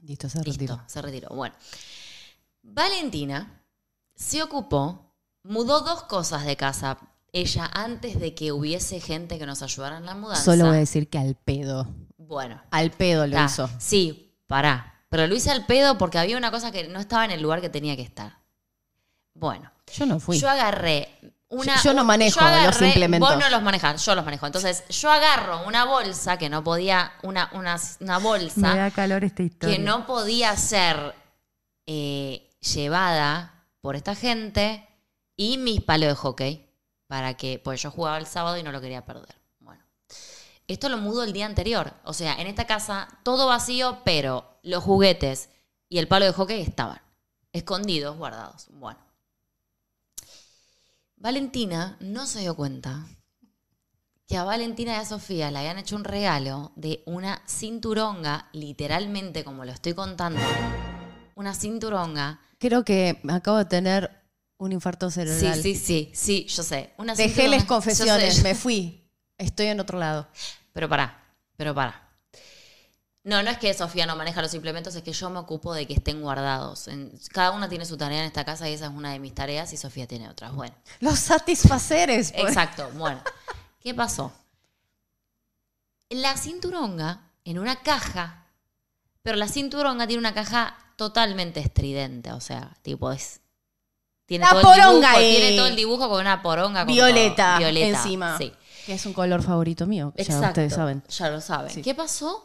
Listo, 0.00 0.30
se 0.30 0.38
Listo, 0.38 0.52
retiró. 0.52 0.82
se 0.86 1.02
retiró. 1.02 1.28
Bueno. 1.28 1.54
Valentina 2.62 3.62
se 4.14 4.42
ocupó, 4.42 5.12
mudó 5.42 5.82
dos 5.82 6.04
cosas 6.04 6.46
de 6.46 6.56
casa. 6.56 6.96
Ella, 7.30 7.70
antes 7.74 8.18
de 8.18 8.34
que 8.34 8.52
hubiese 8.52 9.00
gente 9.00 9.38
que 9.38 9.44
nos 9.44 9.60
ayudara 9.60 9.98
en 9.98 10.06
la 10.06 10.14
mudanza. 10.14 10.44
Solo 10.44 10.64
voy 10.64 10.76
a 10.76 10.78
decir 10.78 11.10
que 11.10 11.18
al 11.18 11.34
pedo. 11.34 11.86
Bueno, 12.28 12.60
Al 12.70 12.90
pedo 12.90 13.26
lo 13.26 13.32
ta, 13.34 13.46
hizo. 13.46 13.68
sí, 13.78 14.34
pará. 14.46 14.94
Pero 15.08 15.26
lo 15.26 15.34
hice 15.34 15.50
al 15.50 15.64
pedo 15.64 15.96
porque 15.96 16.18
había 16.18 16.36
una 16.36 16.50
cosa 16.50 16.70
que 16.70 16.86
no 16.88 17.00
estaba 17.00 17.24
en 17.24 17.30
el 17.30 17.40
lugar 17.40 17.62
que 17.62 17.70
tenía 17.70 17.96
que 17.96 18.02
estar. 18.02 18.36
Bueno, 19.32 19.70
Yo 19.94 20.04
no 20.04 20.20
fui. 20.20 20.38
yo 20.38 20.50
agarré 20.50 21.08
una. 21.48 21.76
Yo- 21.76 21.82
yo 21.84 21.94
no 21.94 22.04
manejo 22.04 22.38
yo 22.38 22.46
agarré- 22.46 22.66
los 22.66 22.82
implementos. 22.82 23.28
Vos 23.30 23.38
no 23.38 23.48
los 23.48 23.62
manejás, 23.62 24.04
yo 24.04 24.14
los 24.14 24.24
manejo. 24.24 24.44
Entonces, 24.46 24.84
yo 24.90 25.10
agarro 25.10 25.66
una 25.66 25.86
bolsa 25.86 26.36
que 26.36 26.50
no 26.50 26.62
podía. 26.62 27.12
Una, 27.22 27.48
una, 27.54 27.78
una 28.00 28.18
bolsa. 28.18 28.90
calor 28.94 29.24
esta 29.24 29.42
historia. 29.42 29.74
que 29.74 29.82
no 29.82 30.04
podía 30.06 30.54
ser 30.56 31.14
eh, 31.86 32.50
llevada 32.60 33.64
por 33.80 33.96
esta 33.96 34.14
gente 34.14 34.86
y 35.36 35.56
mis 35.56 35.80
palos 35.80 36.08
de 36.10 36.14
hockey 36.14 36.66
para 37.06 37.32
que 37.34 37.58
pues 37.64 37.80
yo 37.80 37.90
jugaba 37.90 38.18
el 38.18 38.26
sábado 38.26 38.58
y 38.58 38.62
no 38.62 38.72
lo 38.72 38.82
quería 38.82 39.06
perder 39.06 39.37
esto 40.68 40.88
lo 40.88 40.98
mudo 40.98 41.22
el 41.24 41.32
día 41.32 41.46
anterior 41.46 41.92
o 42.04 42.12
sea 42.12 42.34
en 42.40 42.46
esta 42.46 42.66
casa 42.66 43.08
todo 43.24 43.46
vacío 43.46 43.98
pero 44.04 44.58
los 44.62 44.84
juguetes 44.84 45.48
y 45.88 45.98
el 45.98 46.06
palo 46.08 46.26
de 46.26 46.32
hockey 46.32 46.60
estaban 46.60 47.00
escondidos 47.52 48.16
guardados 48.16 48.66
bueno 48.70 49.00
Valentina 51.16 51.96
no 52.00 52.26
se 52.26 52.40
dio 52.40 52.54
cuenta 52.54 53.04
que 54.26 54.36
a 54.36 54.44
Valentina 54.44 54.92
y 54.92 54.96
a 54.96 55.04
Sofía 55.04 55.50
le 55.50 55.58
habían 55.58 55.78
hecho 55.78 55.96
un 55.96 56.04
regalo 56.04 56.70
de 56.76 57.02
una 57.06 57.42
cinturonga, 57.48 58.48
literalmente 58.52 59.42
como 59.42 59.64
lo 59.64 59.72
estoy 59.72 59.94
contando, 59.94 60.38
una 61.34 61.54
cinturonga. 61.54 62.38
Creo 62.58 62.84
que 62.84 63.20
acabo 63.30 63.56
de 63.56 63.64
tener 63.64 64.10
un 64.58 64.72
infarto 64.72 65.10
Sí, 65.10 65.14
cerebral. 65.14 65.62
sí, 65.62 65.74
sí, 65.74 66.10
sí, 66.12 66.44
yo 66.46 66.62
sé. 66.62 66.92
Una 66.98 67.14
Dejéles 67.14 67.62
cinturonga- 67.62 67.66
confesiones, 67.68 68.36
yo 68.36 68.42
sé, 68.42 68.48
me 68.48 68.54
fui. 68.54 69.10
Estoy 69.38 69.68
en 69.68 69.80
otro 69.80 69.98
lado. 69.98 70.28
Pero 70.78 70.88
pará, 70.88 71.18
pero 71.56 71.74
pará. 71.74 72.08
No, 73.24 73.42
no 73.42 73.50
es 73.50 73.58
que 73.58 73.74
Sofía 73.74 74.06
no 74.06 74.14
maneja 74.14 74.40
los 74.40 74.54
implementos, 74.54 74.94
es 74.94 75.02
que 75.02 75.12
yo 75.12 75.28
me 75.28 75.40
ocupo 75.40 75.74
de 75.74 75.88
que 75.88 75.94
estén 75.94 76.22
guardados. 76.22 76.86
En- 76.86 77.18
cada 77.32 77.50
una 77.50 77.68
tiene 77.68 77.84
su 77.84 77.96
tarea 77.96 78.20
en 78.20 78.26
esta 78.26 78.44
casa 78.44 78.68
y 78.68 78.74
esa 78.74 78.84
es 78.86 78.92
una 78.92 79.10
de 79.10 79.18
mis 79.18 79.34
tareas 79.34 79.72
y 79.72 79.76
Sofía 79.76 80.06
tiene 80.06 80.28
otras. 80.28 80.52
Bueno. 80.54 80.76
Los 81.00 81.18
satisfaceres. 81.18 82.30
pues. 82.30 82.44
Exacto, 82.44 82.88
bueno. 82.94 83.20
¿Qué 83.80 83.92
pasó? 83.92 84.32
La 86.10 86.36
cinturonga 86.36 87.22
en 87.44 87.58
una 87.58 87.82
caja, 87.82 88.46
pero 89.22 89.36
la 89.36 89.48
cinturonga 89.48 90.06
tiene 90.06 90.20
una 90.20 90.32
caja 90.32 90.78
totalmente 90.94 91.58
estridente, 91.58 92.30
o 92.32 92.40
sea, 92.40 92.76
tipo 92.82 93.10
es... 93.10 93.40
Tiene 94.26 94.44
La 94.44 94.50
todo 94.50 94.60
el 94.74 94.80
poronga 94.80 95.08
dibujo, 95.08 95.16
ahí. 95.18 95.36
tiene 95.36 95.56
todo 95.56 95.66
el 95.66 95.74
dibujo 95.76 96.08
con 96.08 96.20
una 96.20 96.40
poronga 96.40 96.84
con 96.84 96.94
Violeta 96.94 97.48
todo. 97.56 97.58
violeta 97.58 97.98
encima. 97.98 98.38
Sí. 98.38 98.52
Que 98.88 98.94
es 98.94 99.04
un 99.04 99.12
color 99.12 99.42
favorito 99.42 99.86
mío. 99.86 100.14
Ya 100.16 100.40
ustedes 100.40 100.72
saben. 100.72 101.02
Ya 101.10 101.28
lo 101.28 101.42
saben. 101.42 101.70
Sí. 101.70 101.82
¿Qué 101.82 101.94
pasó? 101.94 102.42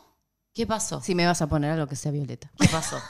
¿Qué 0.54 0.68
pasó? 0.68 1.00
Si 1.00 1.16
me 1.16 1.26
vas 1.26 1.42
a 1.42 1.48
poner 1.48 1.72
algo 1.72 1.88
que 1.88 1.96
sea 1.96 2.12
violeta. 2.12 2.52
¿Qué 2.60 2.68
pasó? 2.68 3.02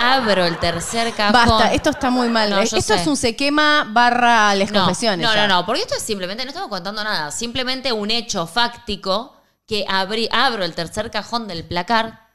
Abro 0.00 0.44
el 0.44 0.58
tercer 0.58 1.14
cajón. 1.14 1.32
Basta, 1.32 1.72
esto 1.72 1.90
está 1.90 2.10
muy 2.10 2.28
mal. 2.30 2.50
No, 2.50 2.58
Eh, 2.58 2.64
esto 2.64 2.80
sé. 2.80 2.96
es 2.96 3.06
un 3.06 3.16
se 3.16 3.36
quema 3.36 3.86
barra 3.88 4.56
les 4.56 4.72
no, 4.72 4.80
confesiones. 4.80 5.24
No, 5.24 5.36
no, 5.36 5.46
no, 5.46 5.64
porque 5.64 5.82
esto 5.82 5.94
es 5.94 6.02
simplemente, 6.02 6.42
no 6.44 6.48
estamos 6.48 6.68
contando 6.68 7.04
nada, 7.04 7.30
simplemente 7.30 7.92
un 7.92 8.10
hecho 8.10 8.48
fáctico 8.48 9.36
que 9.64 9.86
abrí, 9.88 10.28
abro 10.32 10.64
el 10.64 10.74
tercer 10.74 11.12
cajón 11.12 11.46
del 11.46 11.62
placar 11.64 12.28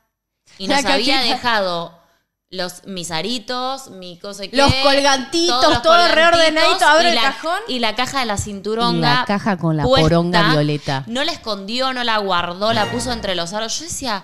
y 0.58 0.70
nos 0.70 0.86
había 0.86 1.20
dejado 1.20 1.99
los 2.52 2.84
mis 2.88 3.12
aritos, 3.12 3.92
mi 3.92 4.18
cosa 4.18 4.48
que 4.48 4.58
Los 4.58 4.74
colgantitos, 4.82 5.60
todos 5.62 5.74
los 5.76 5.84
todo 5.84 6.08
reordenadito, 6.16 6.84
abro 6.84 7.04
y 7.04 7.10
el 7.12 7.16
la- 7.16 7.22
cajón. 7.22 7.60
y 7.68 7.78
la 7.78 7.96
caja 7.96 8.22
de 8.22 8.26
la 8.26 8.38
cinturonga 8.38 9.20
La 9.20 9.26
caja 9.26 9.58
con 9.58 9.78
la 9.78 9.84
puesta. 9.84 10.02
poronga 10.02 10.50
violeta. 10.54 11.04
No 11.06 11.24
la 11.24 11.32
escondió, 11.32 11.94
no 11.94 12.04
la 12.04 12.18
guardó, 12.18 12.74
la 12.74 12.90
puso 12.90 13.12
entre 13.12 13.36
los 13.36 13.54
aros. 13.54 13.78
Yo 13.80 13.86
decía, 13.86 14.24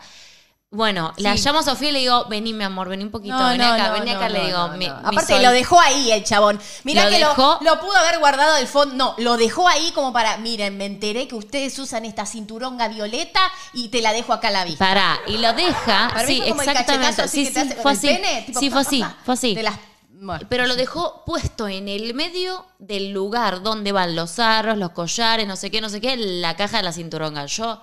bueno, 0.76 1.14
la 1.18 1.36
llamo 1.36 1.60
a 1.60 1.64
Sofía 1.64 1.90
y 1.90 1.92
le 1.94 2.00
digo, 2.00 2.26
vení 2.26 2.54
mi 2.54 2.64
amor, 2.64 2.90
vení 2.90 3.04
un 3.04 3.12
poquito, 3.12 3.36
No, 3.38 3.48
vení 3.48 3.60
no, 3.64 3.74
acá, 3.74 3.88
no, 3.88 3.94
vení 3.94 4.12
acá, 4.12 4.30
le 4.30 4.46
digo, 4.46 4.68
mi, 4.70 4.78
mi 4.80 4.86
Aparte, 4.86 5.34
sol- 5.34 5.42
lo 5.44 5.52
dejó 5.52 5.80
ahí 5.80 6.12
el 6.12 6.24
chabón. 6.24 6.60
Mirá 6.84 7.06
Lo 7.06 7.10
que 7.10 7.20
lo- 7.20 7.30
dejó- 7.30 7.58
lo, 7.62 7.80
pudo 7.80 7.96
haber 7.98 8.20
guardado 8.20 8.58
el 8.58 8.68
fondo. 8.68 8.96
No, 8.96 9.16
lo 9.18 9.38
dejó 9.38 9.68
ahí 9.68 9.92
como 9.94 10.12
para. 10.14 10.38
Miren, 10.38 10.78
me 10.78 10.86
enteré 10.86 11.28
que 11.28 11.36
ustedes 11.36 11.78
usan 11.80 12.06
esta 12.06 12.26
cinturonga 12.26 12.88
violeta 12.90 13.40
y 13.74 13.90
te 13.90 14.02
la 14.02 14.14
dejo 14.14 14.34
acá 14.34 14.50
a 14.50 14.52
la 14.52 14.66
vista. 14.66 14.86
Pará, 14.86 15.18
y 15.28 15.38
lo 15.38 15.54
deja. 15.54 16.10
Para 16.14 16.28
mí 16.28 16.34
sí, 16.36 16.40
fue 16.42 16.50
como 16.50 16.62
el 16.62 16.70
exactamente. 16.70 17.22
así 17.22 17.46
Sí, 17.46 17.46
que 17.46 17.52
te 17.54 17.60
sí, 17.62 17.66
hace 17.68 17.74
con 17.76 17.84
fue 17.84 17.92
así. 17.94 18.08
pene, 18.08 18.42
tipo, 18.46 18.60
sí, 18.60 18.70
fue 18.70 18.82
así, 18.82 19.00
pa, 19.02 19.16
fue 19.26 19.34
así. 19.34 19.56
de 19.56 19.64
las- 19.64 19.80
bueno, 20.18 20.46
Pero 20.50 20.66
lo 20.66 20.76
dejó 20.76 21.24
puesto 21.26 21.68
en 21.68 21.88
el 21.88 22.14
medio 22.14 22.66
del 22.80 23.12
lugar 23.12 23.62
donde 23.62 23.92
van 23.92 24.16
los 24.16 24.40
aros, 24.40 24.78
los 24.78 24.92
collares, 24.92 25.46
no 25.48 25.56
sé 25.56 25.70
qué, 25.70 25.82
no 25.82 25.90
sé 25.90 26.02
qué, 26.02 26.16
la 26.18 26.56
caja 26.56 26.78
de 26.78 26.84
la 26.84 26.92
cinturonga. 26.94 27.46
Yo 27.46 27.82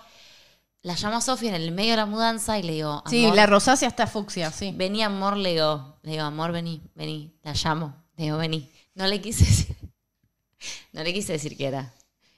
la 0.82 0.94
llamo 0.94 1.16
a 1.16 1.20
Sofía 1.20 1.50
en 1.50 1.62
el 1.62 1.70
medio 1.72 1.92
de 1.92 1.96
la 1.98 2.06
mudanza 2.06 2.58
y 2.58 2.62
le 2.62 2.72
digo, 2.72 2.90
amor, 2.90 3.08
Sí, 3.10 3.30
la 3.32 3.46
rosácea 3.46 3.88
está 3.88 4.06
fucsia, 4.06 4.50
sí. 4.50 4.72
vení 4.76 5.02
amor, 5.02 5.36
le 5.36 5.50
digo, 5.52 5.96
le 6.02 6.12
digo, 6.12 6.24
amor, 6.24 6.52
vení, 6.52 6.82
vení, 6.94 7.34
la 7.42 7.52
llamo, 7.54 7.94
le 8.16 8.24
digo, 8.24 8.36
vení. 8.38 8.70
No 8.94 9.06
le 9.06 9.20
quise 9.20 9.44
decir, 9.44 9.76
no 10.92 11.02
le 11.02 11.12
quise 11.14 11.32
decir 11.32 11.56
que 11.56 11.66
era. 11.66 11.92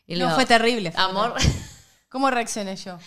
Y 0.06 0.16
No, 0.16 0.34
fue 0.34 0.44
terrible. 0.46 0.92
fue 0.92 1.02
Amor, 1.02 1.34
terrible. 1.34 1.60
¿Cómo 2.10 2.30
reaccioné 2.30 2.76
yo? 2.76 2.98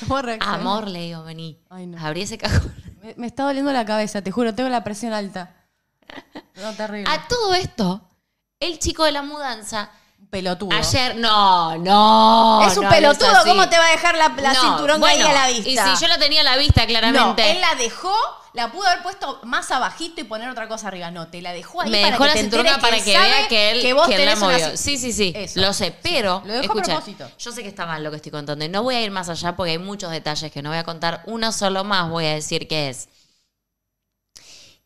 ¿Cómo 0.00 0.22
reaccioné? 0.22 0.54
amor, 0.56 0.86
le 0.88 1.00
digo, 1.00 1.24
vení. 1.24 1.60
Ay, 1.70 1.86
no. 1.86 1.98
Abrí 2.04 2.22
ese 2.22 2.38
cajón. 2.38 2.72
Me, 3.02 3.14
me 3.16 3.26
está 3.28 3.44
doliendo 3.44 3.72
la 3.72 3.84
cabeza, 3.84 4.22
te 4.22 4.30
juro, 4.32 4.54
tengo 4.56 4.68
la 4.68 4.82
presión 4.82 5.12
alta. 5.12 5.54
No, 6.56 6.72
terrible. 6.74 7.08
A 7.10 7.28
todo 7.28 7.54
esto, 7.54 8.00
el 8.58 8.78
chico 8.80 9.04
de 9.04 9.12
la 9.12 9.22
mudanza, 9.22 9.90
pelotudo. 10.30 10.76
ayer, 10.76 11.16
no, 11.16 11.76
no. 11.78 12.66
es 12.66 12.76
un 12.76 12.84
no, 12.84 12.90
pelotudo. 12.90 13.44
¿cómo 13.44 13.68
te 13.68 13.78
va 13.78 13.86
a 13.86 13.90
dejar 13.90 14.16
la, 14.16 14.28
la 14.28 14.52
No, 14.52 14.60
cinturón 14.60 15.00
bueno, 15.00 15.24
ahí 15.26 15.30
a 15.30 15.32
la 15.32 15.48
vista? 15.48 15.68
Y 15.70 15.96
si 15.96 16.02
yo 16.02 16.08
la 16.08 16.18
tenía 16.18 16.40
a 16.40 16.44
la 16.44 16.56
vista, 16.56 16.86
claramente. 16.86 17.42
No, 17.42 17.48
él 17.48 17.60
la 17.60 17.74
dejó, 17.74 18.14
la 18.52 18.70
pudo 18.70 18.86
haber 18.86 19.02
puesto 19.02 19.40
más 19.44 19.70
abajito 19.70 20.20
y 20.20 20.24
poner 20.24 20.48
otra 20.48 20.68
cosa 20.68 20.88
arriba. 20.88 21.10
No, 21.10 21.28
te 21.28 21.42
la 21.42 21.52
dejó 21.52 21.82
ahí 21.82 21.90
me 21.90 22.00
para 22.02 22.12
dejó 22.12 22.24
que 22.24 22.28
la 22.28 22.74
te 22.74 22.80
para 22.80 23.00
que 23.00 23.18
vea 23.18 23.48
que 23.48 23.70
él, 23.70 23.82
que 23.82 23.92
vos 23.92 24.08
la 24.08 24.16
tenés 24.16 24.36
una 24.38 24.46
movió. 24.52 24.76
Sí, 24.76 24.98
sí, 24.98 25.12
sí. 25.12 25.32
Eso. 25.34 25.60
Lo 25.60 25.72
sé, 25.72 25.94
pero. 26.02 26.42
Lo 26.44 26.52
dejó 26.52 26.72
a 26.72 26.76
escucha, 26.76 26.96
propósito. 26.96 27.30
Yo 27.38 27.52
sé 27.52 27.62
que 27.62 27.68
está 27.68 27.86
mal 27.86 28.02
lo 28.04 28.10
que 28.10 28.16
estoy 28.16 28.32
contando. 28.32 28.64
Y 28.64 28.68
no 28.68 28.82
voy 28.82 28.94
a 28.94 29.02
ir 29.02 29.10
más 29.10 29.28
allá 29.28 29.56
porque 29.56 29.72
hay 29.72 29.78
muchos 29.78 30.10
detalles 30.10 30.52
que 30.52 30.62
no 30.62 30.70
voy 30.70 30.78
a 30.78 30.84
contar. 30.84 31.22
Uno 31.26 31.52
solo 31.52 31.84
más 31.84 32.10
voy 32.10 32.26
a 32.26 32.34
decir 32.34 32.68
que 32.68 32.90
es. 32.90 33.08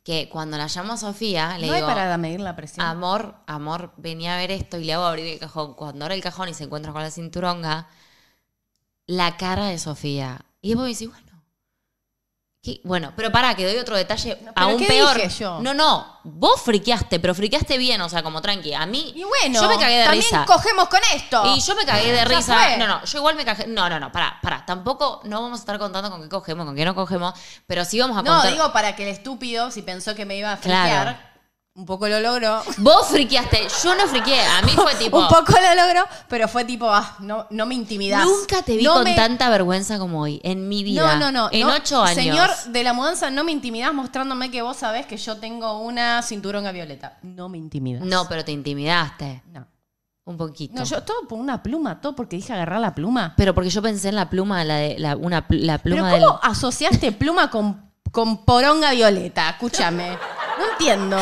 Que 0.03 0.29
cuando 0.29 0.57
la 0.57 0.67
llamo 0.67 0.95
a 0.95 0.97
Sofía, 0.97 1.57
le 1.59 1.67
no 1.69 1.73
hay 1.75 1.81
digo. 1.81 1.87
para 1.89 2.17
medir 2.19 2.41
la 2.41 2.57
presión. 2.57 2.85
Amor, 2.85 3.37
amor, 3.47 3.93
venía 3.97 4.35
a 4.35 4.37
ver 4.37 4.51
esto 4.51 4.79
y 4.79 4.85
le 4.85 4.95
hago 4.95 5.05
abrir 5.05 5.27
el 5.27 5.39
cajón. 5.39 5.75
Cuando 5.75 6.05
abre 6.05 6.17
el 6.17 6.23
cajón 6.23 6.49
y 6.49 6.55
se 6.55 6.65
encuentra 6.65 6.93
con 6.93 7.03
la 7.03 7.11
cinturonga, 7.11 7.87
la 9.07 9.37
cara 9.37 9.67
de 9.67 9.79
Sofía. 9.79 10.45
Y 10.61 10.71
después 10.71 10.85
me 10.85 10.89
dice, 10.89 11.07
bueno. 11.07 11.32
¿Qué? 12.63 12.81
Bueno, 12.85 13.13
pero 13.17 13.31
pará, 13.33 13.55
que 13.55 13.65
doy 13.67 13.77
otro 13.77 13.97
detalle 13.97 14.39
No, 14.43 14.53
¿pero 14.55 14.67
aún 14.67 14.79
qué 14.79 14.87
peor. 14.87 15.17
dije 15.17 15.29
yo? 15.41 15.59
No, 15.61 15.75
no, 15.75 16.21
vos 16.25 16.61
friqueaste, 16.63 17.19
pero 17.21 17.35
friqueaste 17.35 17.77
bien, 17.77 18.01
o 18.01 18.09
sea, 18.09 18.23
como 18.23 18.41
tranqui. 18.41 18.73
A 18.73 18.87
mí, 18.87 19.13
y 19.17 19.25
bueno, 19.25 19.61
yo 19.61 19.69
me 19.69 19.77
cagué 19.79 19.99
de 19.99 20.05
también 20.05 20.23
risa. 20.25 20.45
cogemos 20.47 20.89
con 20.89 21.01
esto. 21.15 21.43
Y 21.57 21.61
yo 21.61 21.75
me 21.75 21.85
cagué 21.85 22.13
de 22.13 22.25
risa. 22.25 22.55
fue. 22.57 22.77
No, 22.79 22.87
no, 22.87 23.05
yo 23.05 23.19
igual 23.19 23.35
me 23.35 23.45
cagué. 23.45 23.67
No, 23.67 23.89
no, 23.91 23.99
no, 23.99 24.13
pará, 24.13 24.39
pará. 24.41 24.65
Tampoco 24.65 25.21
no 25.25 25.43
vamos 25.43 25.59
a 25.59 25.63
estar 25.63 25.79
contando 25.79 26.11
con 26.11 26.23
qué 26.23 26.29
cogemos, 26.29 26.65
con 26.65 26.77
qué 26.77 26.85
no 26.85 26.95
cogemos, 26.95 27.35
pero 27.67 27.85
sí 27.85 27.99
vamos 27.99 28.17
a 28.17 28.23
no, 28.23 28.33
contar. 28.33 28.53
digo 28.53 28.73
para 28.73 28.95
que 28.95 29.03
el 29.03 29.09
estúpido, 29.11 29.71
si 29.71 29.83
pensó 29.83 30.15
que 30.15 30.25
me 30.25 30.37
iba 30.37 30.53
a 30.53 30.57
friquear, 30.57 31.03
Claro. 31.03 31.32
Un 31.75 31.87
poco 31.87 32.07
lo 32.07 32.21
logró. 32.21 32.61
Vos 32.79 33.09
friqueaste, 33.09 33.67
yo 33.83 33.95
no 33.95 34.07
friqué. 34.07 34.41
A 34.41 34.63
mí 34.63 34.73
fue 34.73 34.95
tipo. 34.99 35.19
un 35.19 35.29
poco 35.29 35.53
lo 35.53 35.75
logró, 35.83 36.05
pero 36.29 36.47
fue 36.49 36.65
tipo, 36.65 36.89
ah, 36.91 37.17
no, 37.21 37.47
no 37.51 37.65
me 37.67 37.75
intimidás. 37.75 38.25
Nunca 38.27 38.63
te 38.63 38.77
vi 38.77 38.85
No 38.85 38.95
con 38.95 39.05
me- 39.05 39.15
tanta 39.15 39.49
vergüenza 39.49 39.99
como 39.99 40.21
hoy, 40.21 40.41
en 40.45 40.69
mi 40.69 40.85
vida. 40.85 41.15
No, 41.17 41.19
no, 41.19 41.33
no. 41.33 41.49
En 41.51 41.67
no, 41.67 41.75
ocho 41.75 42.03
años. 42.03 42.15
Señor 42.15 42.51
de 42.67 42.83
la 42.85 42.93
mudanza, 42.93 43.31
no 43.31 43.43
me 43.45 43.53
intimidás 43.53 43.95
mostrándome 43.95 44.51
que 44.51 44.61
vos 44.63 44.77
sabés 44.77 45.07
que 45.07 45.17
yo 45.17 45.37
tengo 45.39 45.79
una 45.79 46.21
cinturonga 46.23 46.73
violeta. 46.73 47.19
No 47.23 47.49
me 47.49 47.59
intimidas. 47.59 48.05
No, 48.05 48.29
pero 48.29 48.45
te 48.45 48.53
intimidaste. 48.53 49.43
No. 49.47 49.67
Un 50.25 50.37
poquito. 50.37 50.75
No, 50.77 50.85
yo 50.85 51.03
todo 51.03 51.27
por 51.27 51.39
una 51.41 51.65
pluma, 51.65 52.01
todo 52.01 52.15
porque 52.15 52.37
dije 52.37 52.53
agarrar 52.53 52.81
la 52.81 52.95
pluma. 52.95 53.35
Pero 53.37 53.55
porque 53.55 53.71
yo 53.71 53.83
pensé 53.83 54.09
en 54.11 54.15
la 54.15 54.31
pluma, 54.31 54.63
la 54.63 54.77
de 54.77 54.97
la, 54.99 55.17
una, 55.17 55.45
la 55.49 55.79
Pero 55.79 55.97
pluma 55.97 56.11
¿cómo 56.13 56.39
asociaste 56.43 57.11
pluma 57.11 57.51
con, 57.51 57.92
con 58.13 58.45
poronga 58.45 58.93
violeta? 58.93 59.51
Escúchame. 59.51 60.17
No 60.59 60.71
entiendo. 60.73 61.17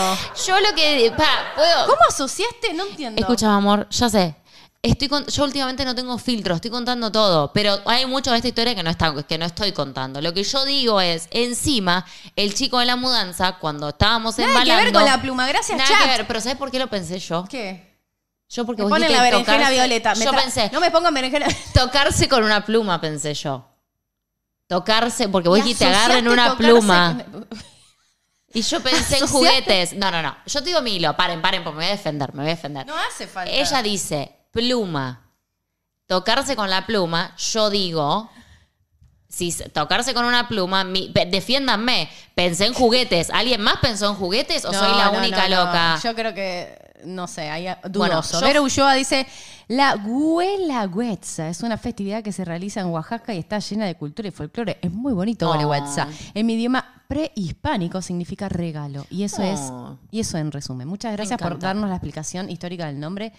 Yo 0.47 0.61
lo 0.61 0.75
que. 0.75 1.13
Pa, 1.17 1.29
¿puedo? 1.57 1.87
¿Cómo 1.87 1.99
asociaste? 2.09 2.75
No 2.75 2.85
entiendo. 2.87 3.21
Escucha, 3.21 3.55
amor, 3.55 3.89
ya 3.91 4.09
sé. 4.11 4.35
Estoy 4.83 5.09
con- 5.09 5.27
yo 5.27 5.45
últimamente 5.45 5.85
no 5.85 5.95
tengo 5.95 6.17
filtro, 6.17 6.55
estoy 6.55 6.71
contando 6.71 7.13
todo, 7.13 7.53
pero 7.53 7.79
hay 7.85 8.07
mucho 8.07 8.31
de 8.31 8.37
esta 8.39 8.49
historia 8.49 8.75
que 8.75 8.83
no, 8.83 8.89
está, 8.89 9.15
que 9.29 9.37
no 9.37 9.45
estoy 9.45 9.73
contando. 9.73 10.23
Lo 10.23 10.33
que 10.33 10.43
yo 10.43 10.65
digo 10.65 11.03
es, 11.03 11.29
encima, 11.33 12.07
el 12.35 12.55
chico 12.55 12.79
de 12.79 12.87
la 12.87 12.97
mudanza, 12.97 13.59
cuando 13.59 13.91
estábamos 13.91 14.39
Nada 14.39 14.65
que 14.65 14.75
ver 14.75 14.91
con 14.93 15.05
la 15.05 15.21
pluma. 15.21 15.47
Gracias, 15.47 15.77
Nada 15.77 15.87
chat. 15.91 16.01
que 16.03 16.09
ver, 16.09 16.27
pero 16.27 16.41
¿sabes 16.41 16.57
por 16.57 16.71
qué 16.71 16.79
lo 16.79 16.89
pensé 16.89 17.19
yo? 17.19 17.45
¿Qué? 17.47 17.91
Yo 18.49 18.65
porque 18.65 18.81
Me 18.81 18.85
vos 18.85 18.91
ponen 18.93 19.09
dijiste 19.09 19.23
la 19.23 19.31
berenjena 19.31 19.67
tocarse- 19.69 19.73
violeta. 19.75 20.15
Me 20.15 20.25
Yo 20.25 20.33
tra- 20.33 20.43
pensé, 20.43 20.71
No 20.73 20.81
me 20.81 20.91
pongan 20.91 21.13
berenjena. 21.13 21.47
tocarse 21.75 22.27
con 22.29 22.43
una 22.43 22.65
pluma, 22.65 22.99
pensé 23.03 23.35
yo. 23.35 23.67
Tocarse, 24.71 25.29
porque 25.29 25.49
vos 25.49 25.59
dijiste 25.59 25.85
agarren 25.85 26.29
una 26.29 26.57
pluma. 26.57 27.25
Y 28.55 28.63
yo 28.63 28.81
pensé 28.81 29.19
en 29.19 29.27
juguetes. 29.29 29.95
No, 29.95 30.13
no, 30.13 30.23
no. 30.23 30.37
Yo 30.47 30.61
te 30.61 30.67
digo 30.67 30.81
mi 30.81 30.93
hilo. 30.95 31.17
Paren, 31.17 31.43
paren, 31.43 31.65
porque 31.65 31.77
me 31.79 31.85
voy 31.87 31.93
a 31.93 31.97
defender, 31.97 32.33
me 32.35 32.43
voy 32.45 32.53
a 32.53 32.55
defender. 32.55 32.87
No 32.87 32.95
hace 32.97 33.27
falta. 33.27 33.53
Ella 33.53 33.83
dice 33.83 34.47
pluma. 34.53 35.29
Tocarse 36.07 36.55
con 36.55 36.71
la 36.71 36.87
pluma, 36.87 37.35
yo 37.37 37.69
digo. 37.69 38.31
Si 39.29 39.53
tocarse 39.73 40.15
con 40.15 40.25
una 40.25 40.47
pluma, 40.47 40.85
mi- 40.85 41.13
defiéndanme. 41.27 42.09
Pensé 42.37 42.67
en 42.67 42.73
juguetes. 42.75 43.31
¿Alguien 43.31 43.61
más 43.61 43.79
pensó 43.79 44.09
en 44.09 44.15
juguetes 44.15 44.65
o 44.65 44.71
No, 44.71 44.79
soy 44.79 44.97
la 44.97 45.07
no, 45.07 45.19
única 45.19 45.49
no, 45.49 45.65
loca? 45.65 45.99
Yo 46.03 46.15
creo 46.15 46.33
que, 46.33 46.79
no 47.07 47.27
sé, 47.27 47.51
hay 47.51 47.65
Bueno, 47.91 48.15
dudoso. 48.23 48.39
yo- 48.41 48.47
Vero 48.47 48.63
Ulloa 48.63 48.95
dice, 48.95 49.27
la 49.71 49.95
Guelaguetza 49.97 51.49
es 51.49 51.63
una 51.63 51.79
festividad 51.79 52.25
que 52.25 52.33
se 52.33 52.45
realiza 52.45 52.81
en 52.81 52.87
Oaxaca 52.89 53.33
y 53.33 53.39
está 53.39 53.61
llena 53.61 53.87
de 53.87 53.95
cultura 53.95 54.27
y 54.27 54.33
folclore. 54.33 54.79
Es 54.83 54.91
muy 54.91 55.13
bonito. 55.13 55.49
Guelaguetza. 55.53 56.09
En 56.35 56.45
mi 56.45 56.55
idioma 56.55 57.05
prehispánico 57.07 58.03
significa 58.03 58.49
regalo. 58.49 59.07
Y 59.11 59.23
eso 59.23 59.43
es, 59.45 59.61
Oh. 59.61 59.97
y 60.11 60.19
eso 60.21 60.39
en 60.39 60.51
resumen. 60.51 60.89
Muchas 60.89 61.13
gracias 61.13 61.39
por 61.39 61.53
encanta. 61.53 61.69
darnos 61.69 61.89
la 61.89 61.95
explicación 61.95 62.51
histórica 62.51 62.87
del 62.87 62.99
nombre. 62.99 63.33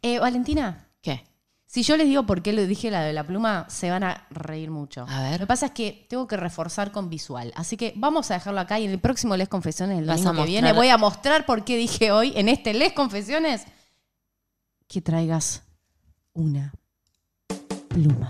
Eh, 0.00 0.18
Valentina, 0.18 0.88
¿Qué? 1.02 1.22
si 1.66 1.82
yo 1.82 1.98
les 1.98 2.06
digo 2.06 2.24
por 2.24 2.40
qué 2.40 2.54
le 2.54 2.66
dije 2.66 2.90
la 2.90 3.02
de 3.02 3.12
la 3.12 3.24
pluma, 3.26 3.66
se 3.68 3.90
van 3.90 4.04
a 4.04 4.26
reír 4.30 4.70
mucho. 4.70 5.04
A 5.06 5.20
ver. 5.22 5.32
Lo 5.32 5.38
que 5.40 5.46
pasa 5.48 5.66
es 5.66 5.72
que 5.72 6.06
tengo 6.08 6.26
que 6.26 6.38
reforzar 6.38 6.92
con 6.92 7.10
visual. 7.10 7.52
Así 7.56 7.76
que 7.76 7.92
vamos 7.96 8.30
a 8.30 8.34
dejarlo 8.34 8.60
acá 8.60 8.80
y 8.80 8.86
en 8.86 8.90
el 8.90 9.00
próximo 9.00 9.36
Les 9.36 9.50
Confesiones, 9.50 9.98
el 9.98 10.06
Vas 10.06 10.16
domingo 10.22 10.30
a 10.30 10.32
que 10.32 10.36
mostrar- 10.38 10.62
viene, 10.62 10.72
voy 10.72 10.88
a 10.88 10.96
mostrar 10.96 11.44
por 11.44 11.62
qué 11.64 11.76
dije 11.76 12.10
hoy 12.10 12.32
en 12.36 12.48
este 12.48 12.72
Les 12.72 12.94
Confesiones 12.94 13.64
que 14.88 15.00
traigas 15.02 15.62
una 16.34 16.72
pluma. 17.88 18.28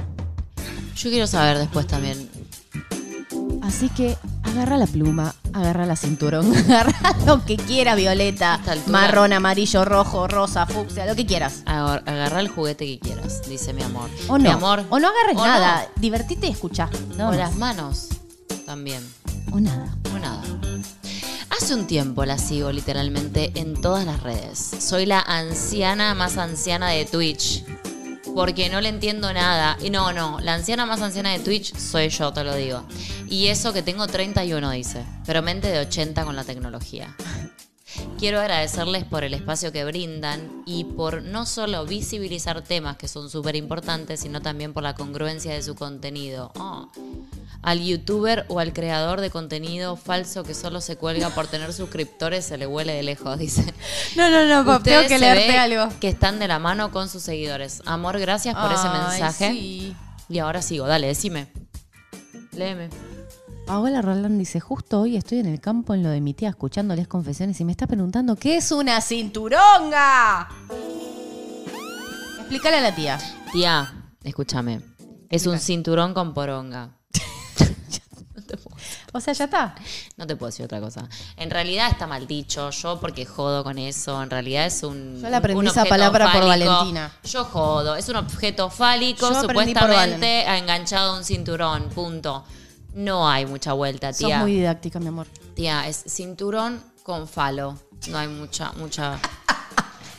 Yo 0.97 1.11
quiero 1.11 1.27
saber 1.27 1.59
después 1.59 1.87
también. 1.87 2.29
Así 3.63 3.89
que 3.89 4.17
agarra 4.43 4.77
la 4.77 4.87
pluma, 4.87 5.35
agarra 5.55 5.87
la 5.87 5.97
cinturón, 5.97 6.55
agarra 6.57 6.95
lo 7.27 7.45
que 7.45 7.57
quiera, 7.57 7.95
violeta, 7.95 8.61
marrón, 8.89 9.33
amarillo, 9.33 9.85
rojo, 9.85 10.29
rosa, 10.29 10.67
fucsia, 10.67 11.07
lo 11.07 11.17
que 11.17 11.25
quieras. 11.27 11.63
Agar- 11.67 12.03
Agarra 12.07 12.41
el 12.41 12.49
juguete 12.49 12.87
que 12.87 12.99
quieras, 12.99 13.49
dice 13.49 13.73
mi 13.73 13.83
amor. 13.83 14.11
O 14.29 14.37
Mi 14.37 14.45
no. 14.45 14.53
amor. 14.53 14.85
O 14.91 14.99
no 14.99 15.09
agarres 15.09 15.37
O 15.37 15.45
nada. 15.47 15.89
Divertite 15.97 16.47
y 16.47 16.51
escuchá. 16.51 16.91
Nada 17.17 17.29
O 17.29 17.31
más. 17.31 17.39
las 17.39 17.57
manos 17.57 18.09
también. 18.67 19.03
O 19.51 19.59
nada. 19.59 19.97
O 20.15 20.19
nada. 20.19 20.43
Hace 21.51 21.75
un 21.75 21.87
tiempo 21.87 22.25
la 22.27 22.37
sigo 22.37 22.71
literalmente 22.71 23.53
en 23.55 23.81
todas 23.81 24.05
las 24.05 24.23
redes. 24.23 24.59
Soy 24.79 25.07
la 25.07 25.21
anciana 25.21 26.15
más 26.15 26.37
anciana 26.37 26.89
de 26.91 27.07
Twitch. 27.07 27.65
Porque 28.35 28.69
no 28.69 28.81
le 28.81 28.89
entiendo 28.89 29.33
nada. 29.33 29.77
Y 29.81 29.91
no, 29.91 30.13
no, 30.13 30.41
la 30.41 30.55
anciana 30.55 30.87
más 30.87 31.01
anciana 31.01 31.31
de 31.31 31.39
Twitch 31.39 31.77
soy 31.77 32.09
yo, 32.09 32.33
te 32.33 32.43
lo 32.43 32.55
digo. 32.57 32.85
Y 33.29 33.47
eso 33.47 33.73
que 33.73 33.83
tengo 33.83 34.07
31, 34.07 34.71
dice. 34.73 35.05
Pero 35.25 35.43
mente 35.43 35.69
de 35.69 35.79
80 35.79 36.25
con 36.25 36.35
la 36.35 36.45
tecnología. 36.45 37.15
Quiero 38.19 38.41
agradecerles 38.41 39.05
por 39.05 39.25
el 39.25 39.35
espacio 39.35 39.73
que 39.73 39.85
brindan 39.85 40.63
y 40.67 40.85
por 40.85 41.23
no 41.23 41.47
solo 41.47 41.85
visibilizar 41.85 42.63
temas 42.63 42.97
que 42.97 43.09
son 43.09 43.31
súper 43.31 43.57
importantes, 43.57 44.21
sino 44.21 44.41
también 44.41 44.73
por 44.73 44.83
la 44.83 44.95
congruencia 44.95 45.53
de 45.53 45.63
su 45.63 45.75
contenido. 45.75 46.53
Oh. 46.59 46.89
Al 47.63 47.81
youtuber 47.83 48.45
o 48.49 48.61
al 48.61 48.73
creador 48.73 49.21
de 49.21 49.31
contenido 49.31 49.97
falso 49.97 50.43
que 50.43 50.55
solo 50.55 50.81
se 50.81 50.97
cuelga 50.97 51.31
por 51.31 51.47
tener 51.47 51.73
suscriptores 51.73 52.45
se 52.45 52.59
le 52.59 52.67
huele 52.67 52.93
de 52.95 53.03
lejos, 53.03 53.39
dice. 53.39 53.65
No, 54.17 54.31
no, 54.31 54.45
no, 54.47 54.83
tengo 54.83 55.09
que 55.09 55.19
leerte 55.19 55.59
algo. 55.59 55.89
Que 56.01 56.09
están 56.09 56.39
de 56.39 56.49
la 56.49 56.59
mano 56.59 56.91
con 56.91 57.09
sus 57.09 57.23
seguidores. 57.23 57.83
Amor, 57.87 58.19
gracias 58.19 58.55
por 58.55 58.73
ese 58.73 58.89
mensaje. 58.89 59.51
sí. 59.53 59.97
Y 60.29 60.39
ahora 60.39 60.63
sigo, 60.63 60.87
dale, 60.87 61.07
decime. 61.07 61.49
Léeme. 62.53 62.89
Paola 63.67 64.03
Roland 64.03 64.39
dice, 64.39 64.61
justo 64.61 65.01
hoy 65.01 65.17
estoy 65.17 65.39
en 65.39 65.47
el 65.47 65.61
campo 65.61 65.95
en 65.95 66.03
lo 66.03 66.11
de 66.11 66.21
mi 66.21 66.35
tía 66.35 66.51
escuchándoles 66.51 67.09
confesiones 67.09 67.59
y 67.61 67.65
me 67.65 67.73
está 67.73 67.87
preguntando, 67.87 68.37
¿qué 68.37 68.57
es 68.57 68.71
una 68.73 69.01
cinturonga? 69.01 70.49
Explícale 72.39 72.77
a 72.77 72.81
la 72.83 72.95
tía. 72.95 73.19
Tía, 73.53 74.13
escúchame. 74.23 74.81
Es 75.31 75.47
un 75.47 75.59
cinturón 75.59 76.13
con 76.13 76.35
poronga. 76.35 76.91
O 79.13 79.21
sea, 79.21 79.33
ya 79.33 79.45
está. 79.45 79.77
No 80.17 80.27
te 80.27 80.35
puedo 80.35 80.51
decir 80.51 80.65
otra 80.65 80.81
cosa. 80.81 81.09
En 81.37 81.49
realidad 81.49 81.89
está 81.89 82.09
mal 82.09 82.27
dicho. 82.27 82.71
Yo 82.71 82.99
porque 82.99 83.25
jodo 83.25 83.63
con 83.63 83.79
eso. 83.79 84.21
En 84.21 84.29
realidad 84.29 84.67
es 84.67 84.83
un. 84.83 85.21
Yo 85.23 85.31
le 85.31 85.37
aprendí 85.37 85.61
un 85.61 85.67
esa 85.69 85.83
objeto 85.83 85.95
palabra 85.95 86.33
por 86.33 86.43
fálico. 86.43 86.71
Valentina. 86.71 87.13
Yo 87.23 87.45
jodo. 87.45 87.95
Es 87.95 88.09
un 88.09 88.17
objeto 88.17 88.71
fálico, 88.71 89.31
Yo 89.31 89.39
aprendí 89.39 89.73
por 89.73 89.83
supuestamente 89.85 90.43
enganchado 90.59 91.13
a 91.13 91.19
un 91.19 91.25
cinturón. 91.25 91.91
Punto. 91.91 92.45
No 92.95 93.29
hay 93.29 93.45
mucha 93.47 93.73
vuelta, 93.73 94.13
Sos 94.13 94.27
tía. 94.27 94.39
muy 94.39 94.53
didáctica, 94.53 94.99
mi 95.01 95.09
amor. 95.09 95.27
Tía, 95.55 95.87
es 95.89 96.05
cinturón 96.09 96.83
con 97.03 97.29
falo. 97.29 97.79
No 98.09 98.19
hay 98.19 98.29
mucha, 98.29 98.73
mucha. 98.73 99.19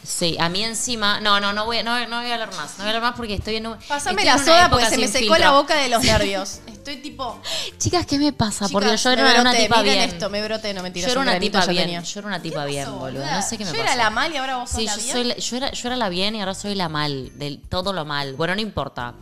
Sí, 0.04 0.38
a 0.40 0.50
mí 0.50 0.64
encima. 0.64 1.20
No, 1.20 1.40
no, 1.40 1.52
no 1.52 1.66
voy, 1.66 1.82
no, 1.82 2.08
no 2.08 2.22
voy 2.22 2.30
a 2.30 2.34
hablar 2.36 2.54
más. 2.56 2.78
No 2.78 2.84
voy 2.84 2.86
a 2.86 2.96
hablar 2.96 3.02
más 3.02 3.16
porque 3.16 3.34
estoy 3.36 3.56
en 3.56 3.68
un. 3.68 3.78
Pásame 3.88 4.24
la 4.24 4.38
soda 4.38 4.70
porque 4.70 4.86
se 4.88 4.98
me 4.98 5.08
secó 5.08 5.20
filtro. 5.34 5.38
la 5.40 5.52
boca 5.52 5.76
de 5.78 5.90
los 5.90 6.04
nervios. 6.04 6.60
Estoy 6.68 6.98
tipo... 6.98 7.42
Chicas, 7.80 8.06
¿qué 8.06 8.20
me 8.20 8.32
pasa? 8.32 8.68
porque 8.72 8.96
yo 8.96 9.10
me 9.16 9.22
era 9.32 9.42
una 9.42 9.56
tipa 9.56 9.82
miren 9.82 9.98
bien. 9.98 10.10
esto, 10.12 10.30
me 10.30 10.44
broté, 10.44 10.72
no 10.76 10.84
mentira. 10.84 11.08
yo 11.08 11.12
era 11.14 11.22
un 11.22 11.28
una 11.30 11.40
tipa 11.40 11.66
bien. 11.66 11.84
tenía. 11.86 12.02
Yo 12.04 12.20
era 12.20 12.28
una 12.28 12.40
tipa 12.42 12.64
¿Qué 12.66 12.72
bien, 12.72 12.86
boludo. 12.86 13.00
boluda? 13.00 13.36
No 13.38 13.42
sé 13.42 13.58
qué 13.58 13.66
me 13.66 13.72
Yo 13.74 13.82
era 13.82 13.96
la 13.96 14.10
mal 14.12 14.32
y 14.32 14.38
ahora 14.38 14.58
vos 14.58 14.70
sos 14.70 14.78
Sí, 14.80 14.86
la 14.86 14.96
yo, 14.96 15.02
bien. 15.02 15.12
soy 15.14 15.24
la- 15.24 15.38
yo, 15.38 15.58
era, 15.58 15.72
yo 15.72 15.88
era 15.88 15.96
la 15.98 16.10
bien 16.10 16.36
y 16.36 16.40
ahora 16.42 16.54
soy 16.54 16.76
la 16.76 16.88
mal, 16.90 17.32
del 17.40 17.60
todo 17.62 17.92
lo 17.92 18.06
mal. 18.06 18.36
Bueno, 18.36 18.54
no 18.54 18.62
importa. 18.62 19.16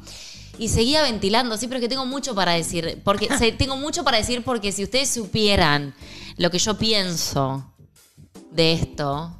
Y 0.58 0.70
seguía 0.70 1.02
ventilando, 1.02 1.58
sí, 1.58 1.68
pero 1.68 1.80
es 1.80 1.82
que 1.84 1.90
tengo 1.90 2.06
mucho 2.06 2.36
para 2.36 2.52
decir. 2.54 3.02
Porque 3.04 3.28
se- 3.38 3.52
tengo 3.64 3.76
mucho 3.78 4.04
para 4.04 4.18
decir 4.18 4.44
porque 4.44 4.72
si 4.72 4.84
ustedes 4.84 5.10
supieran 5.10 5.94
lo 6.38 6.52
que 6.52 6.60
yo 6.60 6.78
pienso 6.78 7.74
de 8.52 8.74
esto. 8.74 9.36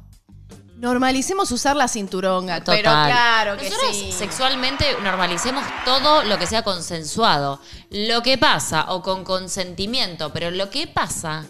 Normalicemos 0.76 1.50
usar 1.52 1.76
la 1.76 1.88
cinturonga, 1.88 2.60
Total. 2.60 2.76
pero 2.76 2.90
claro 2.90 3.56
que 3.56 3.70
Nosotros 3.70 3.96
sí. 3.96 4.12
sexualmente 4.12 4.84
normalicemos 5.02 5.64
todo 5.84 6.24
lo 6.24 6.36
que 6.38 6.46
sea 6.46 6.62
consensuado. 6.62 7.60
Lo 7.90 8.22
que 8.22 8.36
pasa, 8.36 8.92
o 8.92 9.00
con 9.00 9.24
consentimiento, 9.24 10.32
pero 10.32 10.50
lo 10.50 10.68
que 10.68 10.86
pasa. 10.88 11.46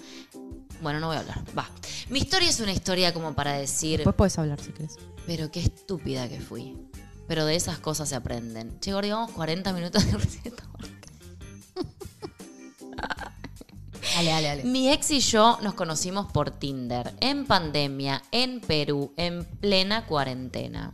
Bueno, 0.83 1.01
no 1.01 1.09
voy 1.09 1.17
a 1.17 1.21
hablar. 1.21 1.43
Va. 1.59 1.69
Mi 2.11 2.19
historia 2.21 2.49
es 2.51 2.61
una 2.61 2.73
historia 2.73 3.13
como 3.15 3.35
para 3.35 3.55
decir. 3.55 3.97
Después 3.97 4.15
puedes 4.15 4.39
hablar 4.39 4.61
si 4.61 4.71
querés. 4.73 4.97
Pero 5.27 5.51
qué 5.51 5.61
estúpida 5.61 6.29
que 6.29 6.39
fui. 6.41 6.77
Pero 7.27 7.47
de 7.47 7.57
esas 7.57 7.79
cosas 7.79 8.09
se 8.09 8.17
aprenden. 8.17 8.79
Che, 8.81 8.93
Gordi, 8.93 9.11
vamos 9.11 9.31
40 9.33 9.73
minutos 9.73 10.05
de 10.07 10.13
receta. 10.19 10.63
Dale, 14.15 14.31
dale, 14.31 14.49
dale. 14.49 14.65
Mi 14.65 14.93
ex 14.93 15.11
y 15.11 15.21
yo 15.21 15.59
nos 15.63 15.75
conocimos 15.75 16.31
por 16.31 16.53
Tinder, 16.53 17.13
en 17.21 17.47
pandemia, 17.47 18.23
en 18.31 18.61
Perú, 18.61 19.13
en 19.17 19.45
plena 19.45 20.07
cuarentena. 20.07 20.93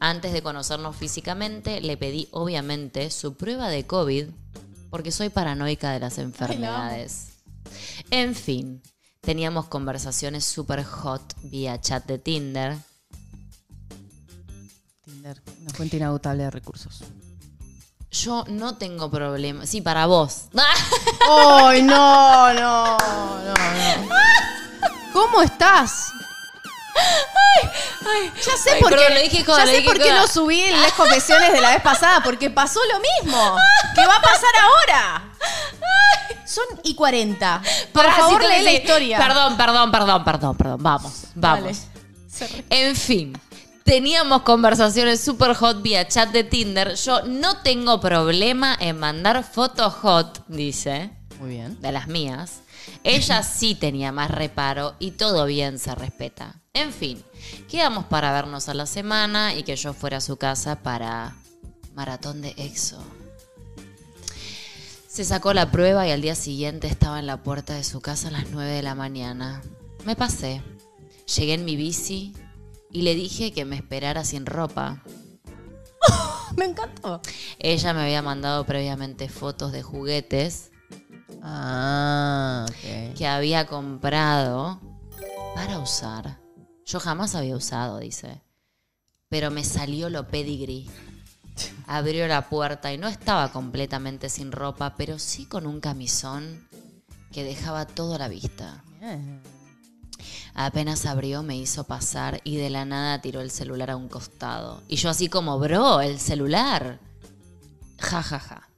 Antes 0.00 0.32
de 0.32 0.42
conocernos 0.42 0.96
físicamente, 0.96 1.80
le 1.80 1.96
pedí 1.96 2.28
obviamente 2.30 3.10
su 3.10 3.34
prueba 3.34 3.68
de 3.68 3.86
COVID, 3.86 4.26
porque 4.90 5.10
soy 5.10 5.30
paranoica 5.30 5.92
de 5.92 6.00
las 6.00 6.18
enfermedades. 6.18 7.38
En 8.10 8.34
fin, 8.34 8.82
teníamos 9.20 9.66
conversaciones 9.66 10.44
super 10.44 10.84
hot 10.84 11.34
vía 11.42 11.80
chat 11.80 12.06
de 12.06 12.18
Tinder. 12.18 12.76
Tinder, 15.08 15.40
una 15.62 15.70
fuente 15.70 15.96
inagotable 15.96 16.42
de 16.42 16.50
recursos. 16.50 17.00
Yo 18.10 18.44
no 18.48 18.76
tengo 18.76 19.10
problema. 19.10 19.64
Sí, 19.64 19.80
para 19.80 20.04
vos. 20.04 20.48
¡Ay, 21.30 21.80
no, 21.80 22.52
no, 22.52 22.96
no, 22.98 23.54
no! 23.54 24.08
¿Cómo 25.14 25.40
estás? 25.42 26.12
ya 28.44 28.56
sé 28.56 28.72
Ay, 28.74 28.80
por 28.82 28.90
perdón, 28.90 29.06
qué, 29.08 29.14
lo 29.14 29.20
dije 29.22 29.44
joda, 29.44 29.58
ya 29.58 29.64
lo 29.64 29.70
sé 29.70 29.76
dije 29.78 29.88
por 29.88 29.98
qué 29.98 30.10
joda. 30.10 30.20
no 30.20 30.28
subí 30.28 30.70
las 30.72 30.92
confesiones 30.92 31.52
de 31.52 31.60
la 31.62 31.70
vez 31.70 31.80
pasada, 31.82 32.22
porque 32.22 32.50
pasó 32.50 32.80
lo 32.92 33.00
mismo. 33.00 33.56
¿Qué 33.94 34.06
va 34.06 34.16
a 34.16 34.20
pasar 34.20 34.50
ahora? 34.60 35.32
Son 36.44 36.64
y 36.82 36.94
40. 36.94 37.62
Por 37.92 38.02
Pará, 38.04 38.14
favor, 38.14 38.42
sí, 38.42 38.48
lee 38.48 38.62
la 38.62 38.72
historia. 38.72 39.18
Perdón, 39.18 39.56
perdón, 39.56 39.90
perdón, 39.90 40.24
perdón, 40.24 40.56
perdón. 40.56 40.82
Vamos, 40.82 41.12
vamos. 41.34 41.78
Dale. 42.38 42.58
En 42.70 42.94
fin, 42.94 43.38
teníamos 43.88 44.42
conversaciones 44.42 45.18
super 45.18 45.54
hot 45.54 45.80
vía 45.80 46.06
chat 46.06 46.30
de 46.30 46.44
Tinder. 46.44 46.94
Yo 46.94 47.22
no 47.22 47.62
tengo 47.62 48.00
problema 48.00 48.76
en 48.78 48.98
mandar 48.98 49.42
fotos 49.42 49.94
hot, 49.94 50.46
dice, 50.46 51.10
Muy 51.40 51.52
bien. 51.52 51.80
de 51.80 51.90
las 51.90 52.06
mías. 52.06 52.60
Ella 53.02 53.42
sí 53.42 53.74
tenía 53.74 54.12
más 54.12 54.30
reparo 54.30 54.94
y 54.98 55.12
todo 55.12 55.46
bien 55.46 55.78
se 55.78 55.94
respeta. 55.94 56.60
En 56.74 56.92
fin, 56.92 57.24
quedamos 57.66 58.04
para 58.04 58.30
vernos 58.30 58.68
a 58.68 58.74
la 58.74 58.84
semana 58.84 59.54
y 59.54 59.62
que 59.62 59.74
yo 59.74 59.94
fuera 59.94 60.18
a 60.18 60.20
su 60.20 60.36
casa 60.36 60.82
para 60.82 61.34
maratón 61.94 62.42
de 62.42 62.52
exo. 62.58 63.02
Se 65.08 65.24
sacó 65.24 65.54
la 65.54 65.70
prueba 65.70 66.06
y 66.06 66.10
al 66.10 66.20
día 66.20 66.34
siguiente 66.34 66.88
estaba 66.88 67.20
en 67.20 67.26
la 67.26 67.42
puerta 67.42 67.72
de 67.72 67.84
su 67.84 68.02
casa 68.02 68.28
a 68.28 68.32
las 68.32 68.50
9 68.50 68.70
de 68.70 68.82
la 68.82 68.94
mañana. 68.94 69.62
Me 70.04 70.14
pasé. 70.14 70.60
Llegué 71.26 71.54
en 71.54 71.64
mi 71.64 71.74
bici 71.74 72.34
y 72.90 73.02
le 73.02 73.14
dije 73.14 73.52
que 73.52 73.64
me 73.64 73.76
esperara 73.76 74.24
sin 74.24 74.46
ropa. 74.46 75.02
Me 76.56 76.64
encantó. 76.64 77.20
Ella 77.58 77.92
me 77.92 78.02
había 78.02 78.22
mandado 78.22 78.64
previamente 78.64 79.28
fotos 79.28 79.70
de 79.70 79.82
juguetes 79.82 80.70
Ah, 81.42 82.66
que 83.16 83.26
había 83.26 83.66
comprado 83.66 84.80
para 85.54 85.78
usar. 85.78 86.38
Yo 86.84 87.00
jamás 87.00 87.34
había 87.34 87.56
usado, 87.56 87.98
dice. 87.98 88.42
Pero 89.28 89.50
me 89.50 89.64
salió 89.64 90.10
lo 90.10 90.28
pedigree. 90.28 90.86
Abrió 91.86 92.26
la 92.26 92.48
puerta 92.48 92.92
y 92.92 92.98
no 92.98 93.08
estaba 93.08 93.52
completamente 93.52 94.28
sin 94.28 94.52
ropa, 94.52 94.94
pero 94.96 95.18
sí 95.18 95.46
con 95.46 95.66
un 95.66 95.80
camisón 95.80 96.66
que 97.32 97.44
dejaba 97.44 97.86
todo 97.86 98.14
a 98.14 98.18
la 98.18 98.28
vista. 98.28 98.82
Apenas 100.60 101.06
abrió, 101.06 101.44
me 101.44 101.56
hizo 101.56 101.84
pasar 101.84 102.40
y 102.42 102.56
de 102.56 102.68
la 102.68 102.84
nada 102.84 103.20
tiró 103.20 103.42
el 103.42 103.52
celular 103.52 103.92
a 103.92 103.96
un 103.96 104.08
costado. 104.08 104.82
Y 104.88 104.96
yo 104.96 105.08
así 105.08 105.28
como, 105.28 105.56
bro, 105.60 106.00
el 106.00 106.18
celular. 106.18 106.98
Ja, 108.00 108.24
ja, 108.24 108.40
ja. 108.40 108.68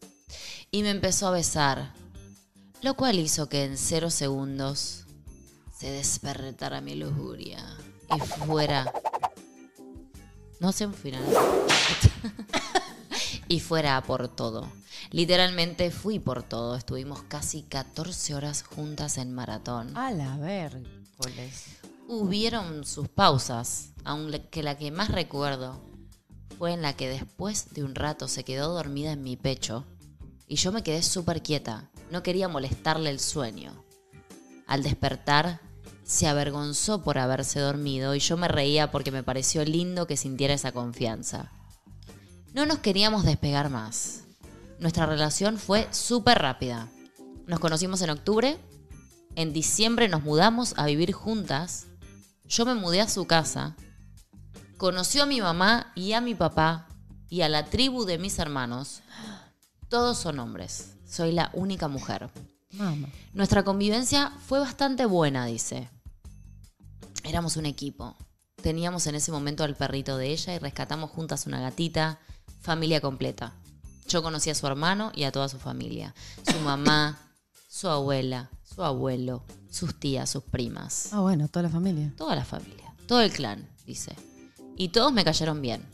Y 0.71 0.83
me 0.83 0.91
empezó 0.91 1.29
a 1.29 1.31
besar, 1.31 1.95
lo 2.83 2.97
cual 2.97 3.19
hizo 3.19 3.49
que 3.49 3.65
en 3.65 3.79
cero 3.79 4.11
segundos 4.11 5.07
se 5.75 5.91
despertara 5.91 6.83
mi 6.83 6.97
lujuria 6.97 7.65
y 8.15 8.21
fuera... 8.45 8.93
No 10.61 10.73
sé 10.73 10.85
un 10.85 10.93
final. 10.93 11.25
y 13.49 13.59
fuera 13.61 14.03
por 14.03 14.29
todo. 14.29 14.69
Literalmente 15.13 15.91
fui 15.91 16.19
por 16.19 16.43
todo. 16.43 16.77
Estuvimos 16.77 17.23
casi 17.23 17.63
14 17.63 18.35
horas 18.35 18.65
juntas 18.65 19.17
en 19.17 19.33
maratón. 19.33 19.97
A 19.97 20.11
la 20.11 20.37
Hubieron 22.09 22.85
sus 22.85 23.09
pausas, 23.09 23.93
aunque 24.05 24.63
la 24.63 24.77
que 24.77 24.91
más 24.91 25.11
recuerdo 25.11 25.81
fue 26.59 26.73
en 26.73 26.83
la 26.83 26.95
que 26.95 27.09
después 27.09 27.73
de 27.73 27.85
un 27.85 27.95
rato 27.95 28.29
se 28.29 28.45
quedó 28.45 28.73
dormida 28.73 29.13
en 29.13 29.23
mi 29.23 29.37
pecho 29.37 29.87
y 30.47 30.57
yo 30.57 30.73
me 30.73 30.83
quedé 30.83 31.03
súper 31.03 31.43
quieta, 31.43 31.91
no 32.11 32.23
quería 32.23 32.49
molestarle 32.49 33.11
el 33.11 33.21
sueño. 33.21 33.85
Al 34.67 34.83
despertar, 34.83 35.61
se 36.05 36.27
avergonzó 36.27 37.03
por 37.05 37.19
haberse 37.19 37.61
dormido 37.61 38.17
y 38.17 38.19
yo 38.19 38.37
me 38.37 38.49
reía 38.49 38.91
porque 38.91 39.13
me 39.13 39.23
pareció 39.23 39.65
lindo 39.65 40.09
que 40.09 40.17
sintiera 40.17 40.55
esa 40.55 40.73
confianza. 40.73 41.53
No 42.53 42.67
nos 42.67 42.79
queríamos 42.81 43.25
despegar 43.25 43.71
más. 43.71 44.25
Nuestra 44.81 45.07
relación 45.07 45.57
fue 45.57 45.87
súper 45.93 46.39
rápida. 46.39 46.89
Nos 47.47 47.61
conocimos 47.61 48.03
en 48.03 48.11
octubre, 48.11 48.59
en 49.37 49.53
diciembre 49.53 50.09
nos 50.09 50.23
mudamos 50.23 50.75
a 50.77 50.87
vivir 50.87 51.13
juntas, 51.13 51.87
yo 52.49 52.67
me 52.67 52.75
mudé 52.75 53.01
a 53.01 53.09
su 53.09 53.27
casa, 53.27 53.77
conoció 54.77 55.23
a 55.23 55.27
mi 55.27 55.41
mamá 55.41 55.93
y 55.95 56.13
a 56.13 56.21
mi 56.21 56.35
papá 56.35 56.89
y 57.29 57.43
a 57.43 57.49
la 57.49 57.67
tribu 57.67 58.05
de 58.05 58.19
mis 58.19 58.39
hermanos. 58.39 59.03
Todos 59.89 60.19
son 60.19 60.39
hombres, 60.39 60.95
soy 61.07 61.33
la 61.33 61.51
única 61.53 61.89
mujer. 61.89 62.31
Nuestra 63.33 63.65
convivencia 63.65 64.33
fue 64.47 64.59
bastante 64.59 65.07
buena, 65.07 65.47
dice. 65.47 65.89
Éramos 67.25 67.57
un 67.57 67.67
equipo. 67.67 68.17
Teníamos 68.63 69.07
en 69.07 69.15
ese 69.15 69.33
momento 69.33 69.65
al 69.65 69.77
perrito 69.77 70.17
de 70.17 70.31
ella 70.31 70.55
y 70.55 70.59
rescatamos 70.59 71.11
juntas 71.11 71.47
una 71.47 71.61
gatita, 71.61 72.19
familia 72.61 73.01
completa. 73.01 73.55
Yo 74.07 74.23
conocí 74.23 74.51
a 74.51 74.55
su 74.55 74.67
hermano 74.67 75.13
y 75.15 75.25
a 75.25 75.33
toda 75.33 75.49
su 75.49 75.59
familia. 75.59 76.15
Su 76.51 76.59
mamá, 76.61 77.19
su 77.69 77.89
abuela, 77.89 78.51
su 78.81 78.85
abuelo, 78.87 79.45
sus 79.69 80.01
tías, 80.01 80.31
sus 80.31 80.43
primas. 80.43 81.11
Ah, 81.13 81.21
bueno, 81.21 81.49
toda 81.49 81.65
la 81.65 81.69
familia. 81.69 82.15
Toda 82.17 82.35
la 82.35 82.47
familia, 82.47 82.95
todo 83.07 83.21
el 83.21 83.31
clan, 83.31 83.69
dice. 83.85 84.17
Y 84.75 84.89
todos 84.89 85.13
me 85.13 85.23
cayeron 85.23 85.61
bien. 85.61 85.87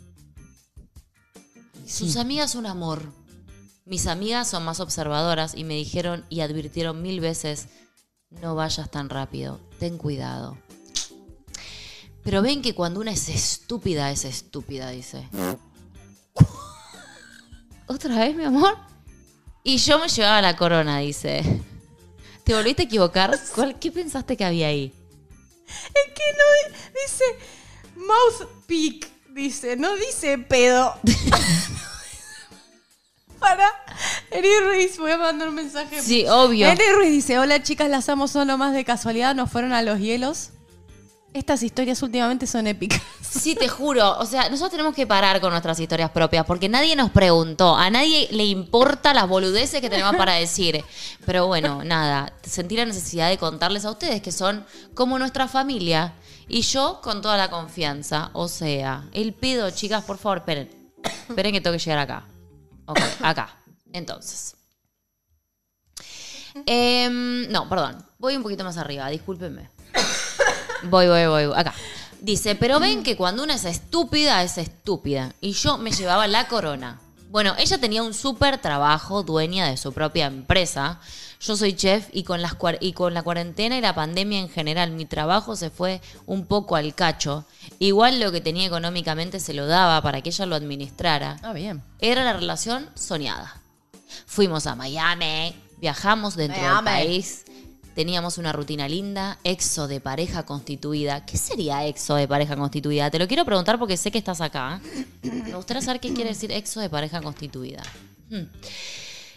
Sus 1.85 2.17
amigas 2.17 2.55
un 2.55 2.65
amor. 2.65 3.03
Mis 3.87 4.07
amigas 4.07 4.49
son 4.49 4.65
más 4.65 4.79
observadoras 4.79 5.57
y 5.57 5.65
me 5.65 5.75
dijeron 5.75 6.25
y 6.29 6.43
advirtieron 6.43 7.03
mil 7.03 7.19
veces, 7.19 7.67
no 8.31 8.55
vayas 8.55 8.89
tan 8.89 9.09
rápido, 9.09 9.59
ten 9.81 9.99
cuidado. 9.99 10.57
Pero 12.23 12.41
ven 12.41 12.63
que 12.63 12.77
cuando 12.77 13.01
una 13.01 13.11
es 13.11 13.29
estúpida, 13.29 14.13
es 14.13 14.25
estúpida, 14.25 14.91
dice. 14.91 15.29
¿Otra 17.89 18.17
vez, 18.17 18.37
mi 18.37 18.45
amor? 18.45 18.77
Y 19.65 19.79
yo 19.79 19.99
me 19.99 20.07
llevaba 20.07 20.41
la 20.41 20.57
corona, 20.57 20.99
dice. 20.99 21.43
¿Te 22.47 22.55
volviste 22.55 22.83
a 22.83 22.85
equivocar? 22.85 23.37
¿Cuál- 23.57 23.77
¿Qué 23.81 23.91
pensaste 23.91 24.37
que 24.37 24.45
había 24.45 24.69
ahí? 24.69 24.93
Es 25.67 26.13
que 26.15 26.23
no 26.33 26.45
dice 27.03 27.25
mouth 27.97 28.49
pick, 28.69 29.11
dice, 29.35 29.75
no 29.77 29.97
dice 29.97 30.39
pedo. 30.39 30.95
Para 33.41 33.69
Eri 34.31 34.49
Ruiz, 34.65 34.97
voy 34.97 35.11
a 35.11 35.19
mandar 35.19 35.49
un 35.49 35.57
mensaje. 35.57 36.01
Sí, 36.01 36.25
obvio. 36.29 36.69
Eri 36.69 36.85
Ruiz 36.95 37.11
dice, 37.11 37.37
hola 37.41 37.61
chicas, 37.65 37.91
las 37.91 38.09
amo 38.09 38.29
solo 38.29 38.57
más 38.57 38.73
de 38.75 38.85
casualidad, 38.85 39.35
nos 39.35 39.51
fueron 39.51 39.73
a 39.73 39.83
los 39.83 39.99
hielos. 39.99 40.51
Estas 41.37 41.63
historias 41.63 42.03
últimamente 42.03 42.47
son 42.47 42.67
épicas. 42.67 43.03
Sí, 43.21 43.55
te 43.55 43.69
juro. 43.69 44.17
O 44.19 44.25
sea, 44.25 44.49
nosotros 44.49 44.71
tenemos 44.71 44.95
que 44.95 45.07
parar 45.07 45.43
con 45.43 45.51
nuestras 45.51 45.79
historias 45.79 46.11
propias 46.11 46.47
porque 46.47 46.71
nadie 46.71 46.97
nos 46.97 47.11
preguntó. 47.11 47.77
A 47.77 47.91
nadie 47.91 48.29
le 48.31 48.45
importa 48.45 49.13
las 49.13 49.29
boludeces 49.29 49.83
que 49.83 49.91
tenemos 49.91 50.17
para 50.17 50.35
decir. 50.35 50.83
Pero 51.27 51.47
bueno, 51.47 51.85
nada. 51.85 52.33
Sentí 52.43 52.77
la 52.77 52.87
necesidad 52.87 53.29
de 53.29 53.37
contarles 53.37 53.85
a 53.85 53.91
ustedes 53.91 54.23
que 54.23 54.33
son 54.33 54.65
como 54.95 55.19
nuestra 55.19 55.49
familia. 55.49 56.15
Y 56.49 56.63
yo 56.63 57.01
con 57.03 57.21
toda 57.21 57.37
la 57.37 57.51
confianza. 57.51 58.31
O 58.33 58.49
sea, 58.49 59.05
el 59.13 59.35
pedo, 59.35 59.71
chicas, 59.71 60.03
por 60.05 60.17
favor, 60.17 60.39
esperen. 60.39 60.71
Esperen 61.29 61.53
que 61.53 61.61
tengo 61.61 61.77
que 61.77 61.83
llegar 61.83 61.99
acá. 61.99 62.25
Ok, 62.87 63.01
acá. 63.21 63.55
Entonces. 63.93 64.57
Em, 66.65 67.51
no, 67.53 67.69
perdón. 67.69 68.03
Voy 68.19 68.35
un 68.35 68.43
poquito 68.43 68.65
más 68.65 68.79
arriba, 68.79 69.09
discúlpenme. 69.09 69.76
Voy, 70.85 71.07
voy, 71.09 71.27
voy. 71.27 71.45
Acá. 71.57 71.75
Dice, 72.21 72.55
pero 72.55 72.81
ven 72.81 73.03
que 73.03 73.17
cuando 73.17 73.43
una 73.43 73.55
es 73.55 73.65
estúpida, 73.65 74.43
es 74.43 74.59
estúpida. 74.59 75.33
Y 75.41 75.53
yo 75.53 75.79
me 75.79 75.91
llevaba 75.93 76.27
la 76.27 76.49
corona. 76.49 77.01
Bueno, 77.31 77.55
ella 77.59 77.79
tenía 77.79 78.03
un 78.03 78.15
súper 78.15 78.59
trabajo, 78.59 79.23
dueña 79.23 79.67
de 79.69 79.77
su 79.77 79.93
propia 79.93 80.27
empresa. 80.27 81.01
Yo 81.41 81.55
soy 81.57 81.75
chef 81.75 82.09
y 82.13 82.23
con, 82.23 82.41
las, 82.41 82.55
cuar- 82.55 82.79
y 82.81 82.93
con 82.95 83.13
la 83.13 83.23
cuarentena 83.23 83.77
y 83.77 83.81
la 83.83 83.95
pandemia 83.95 84.39
en 84.39 84.49
general, 84.49 84.93
mi 84.93 85.05
trabajo 85.05 85.55
se 85.55 85.69
fue 85.69 86.01
un 86.25 86.47
poco 86.47 86.77
al 86.77 86.95
cacho. 86.95 87.45
Igual 87.79 88.21
lo 88.21 88.33
que 88.33 88.41
tenía 88.41 88.67
económicamente 88.67 89.39
se 89.39 89.53
lo 89.53 89.67
daba 89.67 90.01
para 90.01 90.23
que 90.23 90.31
ella 90.31 90.47
lo 90.47 90.57
administrara. 90.57 91.37
Ah, 91.43 91.53
bien. 91.53 91.83
Era 91.99 92.25
la 92.25 92.33
relación 92.33 92.89
soñada. 92.95 93.61
Fuimos 94.25 94.67
a 94.67 94.75
Miami, 94.75 95.55
viajamos 95.79 96.37
dentro 96.37 96.63
del 96.63 96.85
país, 96.85 97.45
teníamos 97.97 98.37
una 98.37 98.53
rutina 98.53 98.87
linda, 98.89 99.39
exo 99.43 99.89
de 99.89 100.01
pareja 100.01 100.45
constituida. 100.45 101.25
¿Qué 101.25 101.39
sería 101.39 101.87
exo 101.87 102.15
de 102.15 102.29
pareja 102.29 102.55
constituida? 102.55 103.11
Te 103.11 103.19
lo 103.19 103.27
quiero 103.27 103.47
preguntar 103.47 103.79
porque 103.79 103.97
sé 103.97 104.11
que 104.11 104.19
estás 104.19 104.43
acá. 104.43 104.83
Me 105.23 105.55
gustaría 105.55 105.81
saber 105.81 105.99
qué 105.99 106.13
quiere 106.13 106.29
decir 106.29 106.53
exo 106.53 106.79
de 106.81 106.91
pareja 106.91 107.23
constituida. 107.23 107.83
Hmm. 108.29 108.45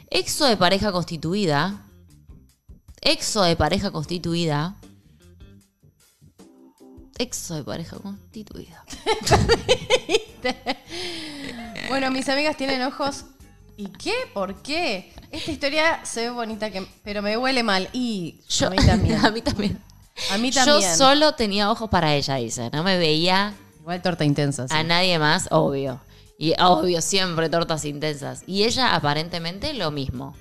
Exo 0.09 0.45
de 0.45 0.57
pareja 0.57 0.91
constituida. 0.91 1.85
Exo 2.99 3.43
de 3.43 3.55
pareja 3.55 3.91
constituida. 3.91 4.75
Exo 7.17 7.55
de 7.55 7.63
pareja 7.63 7.97
constituida. 7.97 8.83
Bueno, 11.89 12.11
mis 12.11 12.29
amigas 12.29 12.55
tienen 12.55 12.83
ojos. 12.83 13.25
¿Y 13.79 13.87
qué? 13.91 14.13
¿Por 14.33 14.61
qué? 14.61 15.13
Esta 15.31 15.51
historia 15.51 16.01
se 16.03 16.23
ve 16.23 16.29
bonita, 16.31 16.69
que, 16.69 16.85
pero 17.01 17.21
me 17.21 17.37
huele 17.37 17.63
mal. 17.63 17.87
Y 17.93 18.41
Yo, 18.49 18.67
a 18.67 18.71
mí 18.71 18.75
también. 18.75 19.15
a 19.25 19.31
mí 19.31 19.41
también. 19.41 19.81
A 20.31 20.37
mí 20.37 20.51
Yo 20.51 20.65
también. 20.65 20.97
solo 20.97 21.33
tenía 21.35 21.71
ojos 21.71 21.89
para 21.89 22.13
ella, 22.13 22.35
dice. 22.35 22.69
No 22.73 22.83
me 22.83 22.97
veía 22.97 23.53
Igual 23.79 24.01
torta 24.01 24.25
intensa. 24.25 24.67
sí. 24.67 24.73
a 24.75 24.83
nadie 24.83 25.17
más, 25.17 25.47
obvio. 25.51 26.01
Y 26.37 26.55
obvio, 26.61 27.01
siempre 27.01 27.47
tortas 27.47 27.85
intensas. 27.85 28.43
Y 28.47 28.63
ella 28.65 28.93
aparentemente 28.95 29.73
lo 29.73 29.91
mismo. 29.91 30.35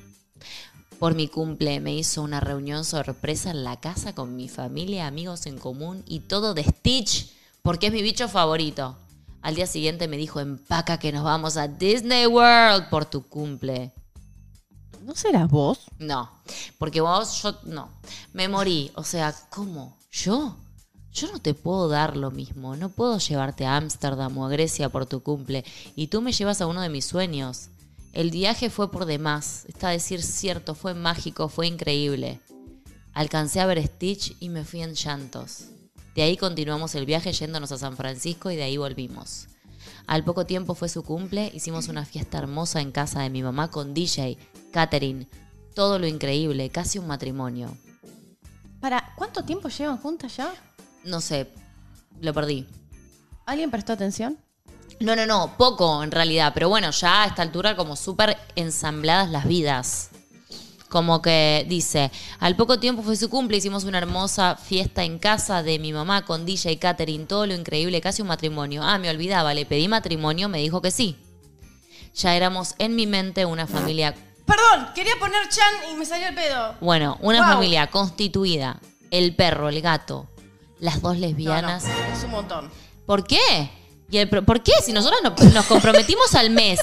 Por 0.99 1.15
mi 1.15 1.29
cumple 1.29 1.79
me 1.79 1.95
hizo 1.95 2.23
una 2.23 2.41
reunión 2.41 2.85
sorpresa 2.85 3.53
en 3.53 3.63
la 3.63 3.79
casa 3.79 4.17
con 4.17 4.35
mi 4.35 4.49
familia, 4.49 5.07
amigos 5.07 5.47
en 5.47 5.59
común 5.59 6.03
y 6.09 6.21
todo 6.21 6.55
de 6.55 6.65
Stitch, 6.65 7.31
porque 7.63 7.87
es 7.87 7.93
mi 7.93 8.03
bicho 8.03 8.29
favorito. 8.29 8.97
Al 9.43 9.55
día 9.55 9.67
siguiente 9.67 10.09
me 10.09 10.17
dijo, 10.17 10.41
empaca 10.41 10.99
que 10.99 11.13
nos 11.13 11.25
vamos 11.25 11.57
a 11.57 11.69
Disney 11.69 12.27
World 12.27 12.89
por 12.89 13.05
tu 13.05 13.27
cumple. 13.29 13.93
¿No 15.03 15.15
serás 15.15 15.49
vos? 15.49 15.81
No, 15.99 16.31
porque 16.79 17.01
vos, 17.01 17.43
yo, 17.43 17.59
no. 17.65 17.91
Me 18.33 18.49
morí. 18.49 18.91
O 18.95 19.05
sea, 19.05 19.35
¿cómo? 19.49 19.97
¿Yo? 20.11 20.57
Yo 21.13 21.33
no 21.33 21.39
te 21.39 21.55
puedo 21.55 21.89
dar 21.89 22.17
lo 22.17 22.31
mismo. 22.31 22.77
No 22.77 22.91
puedo 22.91 23.19
llevarte 23.19 23.65
a 23.65 23.77
Ámsterdam 23.77 24.37
o 24.37 24.45
a 24.45 24.51
Grecia 24.51 24.91
por 24.91 25.07
tu 25.07 25.23
cumple. 25.23 25.65
Y 25.97 26.09
tú 26.09 26.21
me 26.21 26.33
llevas 26.33 26.61
a 26.61 26.67
uno 26.67 26.83
de 26.83 26.91
mis 26.91 27.07
sueños. 27.07 27.71
El 28.13 28.31
viaje 28.31 28.69
fue 28.69 28.91
por 28.91 29.07
demás. 29.07 29.65
Está 29.67 29.89
a 29.89 29.93
decir 29.93 30.23
cierto, 30.23 30.75
fue 30.75 30.93
mágico, 30.95 31.49
fue 31.49 31.67
increíble. 31.67 32.41
Alcancé 33.15 33.61
a 33.61 33.67
ver 33.67 33.83
Stitch 33.85 34.37
y 34.41 34.49
me 34.49 34.65
fui 34.65 34.83
en 34.83 34.95
llantos. 34.95 35.69
De 36.19 36.25
ahí 36.25 36.37
continuamos 36.37 36.97
el 36.97 37.07
viaje 37.07 37.33
yéndonos 37.33 37.71
a 37.71 37.79
San 37.79 37.97
Francisco 37.97 38.51
y 38.51 38.57
de 38.57 38.65
ahí 38.65 38.77
volvimos. 38.77 39.47
Al 40.09 40.25
poco 40.25 40.47
tiempo 40.47 40.75
fue 40.75 40.89
su 40.89 41.05
cumple, 41.05 41.49
hicimos 41.55 41.87
una 41.87 42.05
fiesta 42.05 42.39
hermosa 42.39 42.81
en 42.81 42.91
casa 42.91 43.21
de 43.23 43.31
mi 43.31 43.41
mamá 43.41 43.71
con 43.71 43.95
DJ, 43.95 44.37
catering, 44.73 45.29
todo 45.77 46.01
lo 46.01 46.09
increíble, 46.09 46.71
casi 46.71 46.99
un 46.99 47.07
matrimonio. 47.07 47.77
¿Para 48.81 49.15
cuánto 49.15 49.45
tiempo 49.45 49.69
llevan 49.69 49.99
juntas 49.99 50.37
ya? 50.37 50.53
No 51.05 51.21
sé, 51.21 51.53
lo 52.21 52.35
perdí. 52.35 52.67
¿Alguien 53.47 53.71
prestó 53.71 53.93
atención? 53.93 54.39
No, 54.99 55.15
no, 55.15 55.25
no, 55.25 55.55
poco 55.57 56.03
en 56.03 56.11
realidad, 56.11 56.51
pero 56.53 56.69
bueno, 56.69 56.91
ya 56.91 57.23
a 57.23 57.27
esta 57.29 57.43
altura 57.43 57.77
como 57.77 57.95
súper 57.95 58.37
ensambladas 58.57 59.31
las 59.31 59.47
vidas. 59.47 60.11
Como 60.89 61.21
que 61.21 61.67
dice, 61.69 62.11
al 62.41 62.57
poco 62.57 62.81
tiempo 62.81 63.03
fue 63.03 63.15
su 63.17 63.29
cumple, 63.29 63.59
hicimos 63.59 63.85
una 63.85 63.99
hermosa 63.99 64.57
fiesta 64.57 65.05
en 65.05 65.19
casa 65.19 65.63
de 65.63 65.79
mi 65.79 65.93
mamá 65.93 66.25
con 66.25 66.47
DJ 66.47 66.79
Catering, 66.79 67.27
todo 67.27 67.47
lo 67.47 67.55
increíble, 67.55 68.01
casi 68.01 68.23
un 68.23 68.29
matrimonio. 68.29 68.83
Ah, 68.83 68.97
me 68.99 69.11
olvidaba, 69.11 69.53
le 69.53 69.67
pedí 69.67 69.87
matrimonio, 69.87 70.49
me 70.49 70.59
dijo 70.59 70.81
que 70.81 70.91
sí. 70.91 71.17
Ya 72.15 72.35
éramos 72.35 72.75
en 72.79 72.97
mi 72.97 73.07
mente 73.07 73.45
una 73.45 73.67
familia, 73.67 74.15
Perdón, 74.47 74.89
quería 74.95 75.13
poner 75.21 75.47
Chan 75.51 75.93
y 75.93 75.95
me 75.97 76.07
salió 76.07 76.29
el 76.29 76.35
pedo. 76.35 76.75
bueno, 76.81 77.19
una 77.21 77.41
Wow. 77.45 77.53
familia 77.57 77.89
constituida, 77.89 78.81
el 79.11 79.35
perro, 79.37 79.69
el 79.69 79.83
gato, 79.83 80.27
las 80.81 81.03
dos 81.03 81.19
lesbianas. 81.19 81.85
No, 81.85 81.91
no, 81.91 82.17
es 82.17 82.25
un 82.25 82.31
montón. 82.31 82.71
¿Por 83.05 83.27
qué? 83.27 83.71
¿Y 84.11 84.17
el 84.17 84.29
¿Por 84.31 84.63
qué? 84.63 84.73
Si 84.83 84.93
nosotros 84.95 85.21
no- 85.23 85.51
nos 85.53 85.67
comprometimos 85.67 86.35
al 86.35 86.49
mes. 86.49 86.81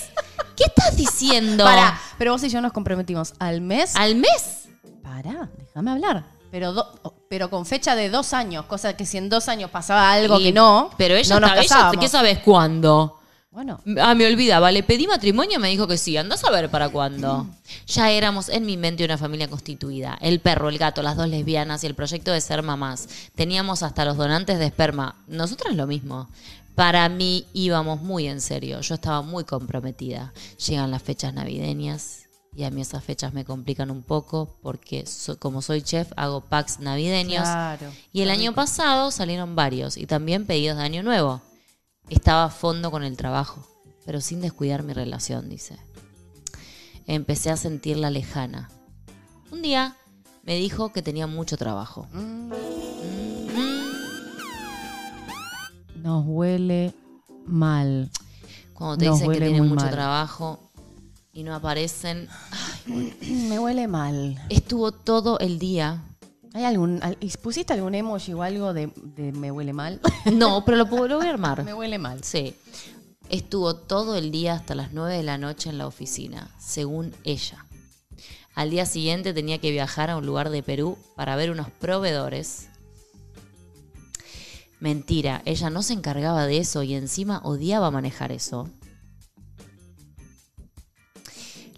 ¿Qué 0.56 0.64
estás 0.66 0.96
diciendo? 0.96 1.64
Pará, 1.64 2.00
pero 2.18 2.32
vos 2.32 2.44
y 2.44 2.50
yo 2.50 2.62
nos 2.62 2.72
comprometimos 2.74 3.34
al 3.40 3.62
mes. 3.62 3.96
¿Al 3.96 4.16
mes? 4.16 4.68
Pará, 5.04 5.50
déjame 5.58 5.92
hablar. 5.92 6.24
Pero, 6.52 6.72
do- 6.74 7.16
pero 7.30 7.50
con 7.50 7.66
fecha 7.66 7.96
de 7.96 8.10
dos 8.10 8.34
años, 8.34 8.66
cosa 8.66 8.96
que 8.96 9.06
si 9.06 9.18
en 9.18 9.30
dos 9.30 9.50
años 9.50 9.70
pasaba 9.72 10.12
algo 10.12 10.40
Y- 10.40 10.46
que 10.46 10.54
no, 10.54 10.90
Pero 10.98 11.16
ella, 11.16 11.40
no 11.40 11.48
nos 11.48 11.58
ella-. 11.58 11.92
¿qué 12.00 12.08
sabes 12.08 12.40
cuándo? 12.40 13.20
Bueno, 13.52 13.80
Ah, 14.02 14.14
me 14.16 14.28
olvidaba, 14.28 14.70
le 14.70 14.84
pedí 14.84 15.08
matrimonio, 15.08 15.60
me 15.62 15.70
dijo 15.70 15.88
que 15.88 15.98
sí, 15.98 16.18
andás 16.18 16.44
a 16.44 16.52
ver 16.52 16.70
para 16.70 16.90
cuándo. 16.90 17.48
Ya 17.88 18.10
éramos 18.12 18.50
en 18.50 18.66
mi 18.66 18.78
mente 18.78 19.04
una 19.06 19.18
familia 19.18 19.48
constituida. 19.50 20.18
El 20.22 20.40
perro, 20.40 20.70
el 20.70 20.78
gato, 20.78 21.02
las 21.02 21.16
dos 21.18 21.28
lesbianas 21.28 21.84
y 21.84 21.88
el 21.88 21.96
proyecto 21.96 22.32
de 22.32 22.40
ser 22.42 22.62
mamás. 22.64 23.08
Teníamos 23.36 23.82
hasta 23.84 24.06
los 24.06 24.18
donantes 24.18 24.60
de 24.60 24.66
esperma. 24.66 25.16
Nosotras 25.28 25.76
lo 25.76 25.88
mismo. 25.88 26.28
Para 26.76 27.08
mí 27.10 27.48
íbamos 27.54 28.02
muy 28.02 28.28
en 28.28 28.42
serio. 28.42 28.82
Yo 28.82 28.96
estaba 28.96 29.22
muy 29.22 29.46
comprometida. 29.46 30.34
Llegan 30.68 30.92
las 30.92 31.02
fechas 31.02 31.34
navideñas 31.34 32.24
y 32.54 32.64
a 32.64 32.70
mí 32.72 32.82
esas 32.82 33.04
fechas 33.04 33.34
me 33.34 33.46
complican 33.46 33.92
un 33.92 34.04
poco 34.04 34.58
porque 34.62 35.06
so- 35.06 35.40
como 35.40 35.62
soy 35.62 35.82
chef 35.82 36.12
hago 36.18 36.42
packs 36.42 36.80
navideños. 36.80 37.44
Claro. 37.44 37.92
Y 38.12 38.22
el 38.22 38.30
año 38.30 38.54
pasado 38.54 39.12
salieron 39.12 39.56
varios 39.56 39.96
y 39.98 40.06
también 40.06 40.46
pedidos 40.46 40.78
de 40.78 40.84
año 40.84 41.04
nuevo. 41.04 41.42
Estaba 42.10 42.46
a 42.46 42.50
fondo 42.50 42.92
con 42.92 43.04
el 43.04 43.18
trabajo, 43.18 43.66
pero 44.06 44.20
sin 44.22 44.42
descuidar 44.42 44.84
mi 44.84 44.94
relación, 44.94 45.50
dice. 45.50 45.78
Empecé 47.08 47.52
a 47.52 47.58
sentirla 47.58 48.10
lejana. 48.10 48.70
Un 49.52 49.62
día 49.62 49.96
me 50.44 50.56
dijo 50.56 50.92
que 50.92 51.02
tenía 51.02 51.26
mucho 51.28 51.56
trabajo. 51.58 52.08
Mm. 52.14 52.52
Nos 56.06 56.24
huele 56.28 56.94
mal. 57.48 58.12
Cuando 58.76 58.98
te 58.98 59.06
Nos 59.08 59.20
dicen 59.20 59.34
que 59.34 59.40
tienen 59.40 59.68
mucho 59.68 59.86
mal. 59.86 59.92
trabajo 59.92 60.60
y 61.34 61.42
no 61.42 61.56
aparecen. 61.56 62.28
Me 63.50 63.58
huele 63.58 63.88
mal. 63.88 64.40
Estuvo 64.50 64.92
todo 64.92 65.40
el 65.40 65.58
día. 65.58 66.04
¿Hay 66.54 66.64
algún, 66.64 67.02
al- 67.02 67.18
¿Pusiste 67.42 67.74
algún 67.74 67.96
emoji 67.96 68.34
o 68.34 68.44
algo 68.44 68.72
de, 68.74 68.92
de 68.96 69.32
me 69.32 69.52
huele 69.52 69.74
mal? 69.74 70.00
No, 70.32 70.64
pero 70.64 70.78
lo, 70.78 70.88
puedo- 70.88 71.08
lo 71.08 71.18
voy 71.18 71.26
a 71.26 71.32
armar. 71.32 71.64
me 71.66 71.74
huele 71.74 71.98
mal. 71.98 72.24
Sí. 72.24 72.56
Estuvo 73.30 73.76
todo 73.76 74.16
el 74.16 74.30
día 74.32 74.54
hasta 74.54 74.76
las 74.76 74.94
9 74.94 75.18
de 75.18 75.24
la 75.24 75.40
noche 75.40 75.70
en 75.72 75.80
la 75.80 75.88
oficina, 75.88 76.50
según 76.60 77.16
ella. 77.24 77.66
Al 78.54 78.70
día 78.70 78.86
siguiente 78.86 79.34
tenía 79.34 79.58
que 79.58 79.72
viajar 79.72 80.12
a 80.12 80.18
un 80.18 80.26
lugar 80.28 80.52
de 80.52 80.62
Perú 80.62 80.98
para 81.16 81.36
ver 81.36 81.50
unos 81.50 81.72
proveedores. 81.72 82.70
Mentira, 84.86 85.42
ella 85.46 85.72
no 85.72 85.82
se 85.82 85.94
encargaba 85.94 86.46
de 86.46 86.60
eso 86.60 86.84
y 86.84 86.94
encima 86.94 87.42
odiaba 87.44 87.90
manejar 87.90 88.32
eso. 88.32 88.70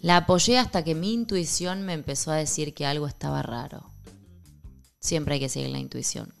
La 0.02 0.18
apoyé 0.18 0.58
hasta 0.58 0.84
que 0.84 0.94
mi 0.94 1.14
intuición 1.14 1.86
me 1.86 1.94
empezó 1.94 2.32
a 2.32 2.36
decir 2.36 2.74
que 2.74 2.84
algo 2.84 3.06
estaba 3.06 3.40
raro. 3.40 3.90
Siempre 5.00 5.32
hay 5.32 5.40
que 5.40 5.48
seguir 5.48 5.70
la 5.70 5.78
intuición. 5.78 6.34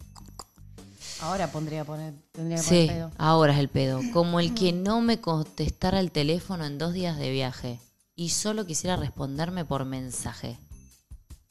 Ahora 1.22 1.50
pondría 1.50 1.86
poner, 1.86 2.12
tendría 2.32 2.58
que 2.58 2.64
poner 2.64 2.88
pedo. 2.88 3.12
ahora 3.16 3.54
es 3.54 3.60
el 3.60 3.70
pedo. 3.70 4.02
Como 4.12 4.38
el 4.38 4.54
que 4.54 4.74
no 4.74 5.00
me 5.00 5.22
contestara 5.22 6.00
el 6.00 6.12
teléfono 6.12 6.66
en 6.66 6.76
dos 6.76 6.92
días 6.92 7.16
de 7.16 7.30
viaje 7.30 7.80
y 8.14 8.28
solo 8.28 8.66
quisiera 8.66 8.96
responderme 8.96 9.64
por 9.64 9.86
mensaje. 9.86 10.58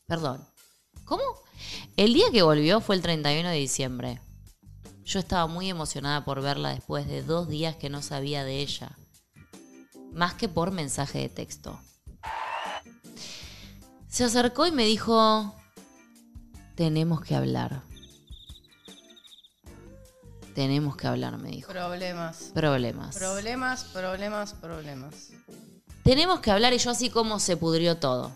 Perdón. 0.06 0.48
¿Cómo? 1.06 1.24
El 1.96 2.14
día 2.14 2.28
que 2.32 2.44
volvió 2.44 2.82
fue 2.82 2.96
el 2.96 3.02
31 3.02 3.50
de 3.50 3.56
diciembre. 3.56 4.22
Yo 5.08 5.20
estaba 5.20 5.48
muy 5.48 5.70
emocionada 5.70 6.26
por 6.26 6.42
verla 6.42 6.72
después 6.72 7.08
de 7.08 7.24
dos 7.24 7.48
días 7.48 7.78
que 7.78 7.90
no 7.90 8.02
sabía 8.02 8.44
de 8.44 8.60
ella. 8.60 8.92
Más 10.12 10.34
que 10.34 10.50
por 10.50 10.72
mensaje 10.72 11.20
de 11.20 11.30
texto. 11.30 11.80
Se 14.10 14.26
acercó 14.26 14.68
y 14.68 14.74
me 14.74 14.84
dijo, 14.84 15.56
tenemos 16.76 17.22
que 17.22 17.36
hablar. 17.36 17.84
Tenemos 20.54 20.98
que 20.98 21.08
hablar, 21.08 21.38
me 21.38 21.52
dijo. 21.52 21.72
Problemas. 21.72 22.52
Problemas. 22.54 23.16
Problemas, 23.16 23.84
problemas, 23.86 24.54
problemas. 24.56 25.30
Tenemos 26.04 26.42
que 26.42 26.52
hablar 26.52 26.74
y 26.74 26.80
yo 26.80 26.92
así 26.92 27.10
como 27.10 27.40
se 27.40 27.56
pudrió 27.56 27.96
todo. 27.96 28.34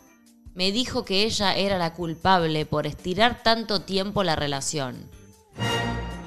Me 0.54 0.72
dijo 0.72 1.04
que 1.04 1.26
ella 1.26 1.54
era 1.54 1.78
la 1.78 1.94
culpable 1.94 2.66
por 2.66 2.88
estirar 2.88 3.44
tanto 3.44 3.82
tiempo 3.82 4.24
la 4.24 4.38
relación. 4.38 5.10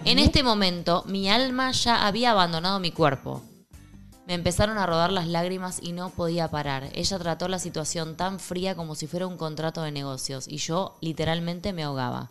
En 0.07 0.19
este 0.19 0.43
momento 0.43 1.03
mi 1.07 1.31
alma 1.31 1.73
ya 1.73 2.07
había 2.07 2.33
abandonado 2.33 2.79
mi 2.79 2.93
cuerpo. 2.93 3.43
Me 4.27 4.35
empezaron 4.35 4.77
a 4.77 4.85
rodar 4.85 5.11
las 5.11 5.27
lágrimas 5.27 5.79
y 5.83 5.93
no 5.93 6.11
podía 6.11 6.51
parar. 6.51 6.91
Ella 6.93 7.19
trató 7.19 7.49
la 7.49 7.59
situación 7.59 8.15
tan 8.15 8.39
fría 8.39 8.75
como 8.75 8.97
si 8.97 9.07
fuera 9.07 9.27
un 9.27 9.39
contrato 9.39 9.81
de 9.81 9.93
negocios 9.93 10.47
y 10.47 10.59
yo 10.59 10.99
literalmente 11.01 11.73
me 11.73 11.85
ahogaba. 11.85 12.31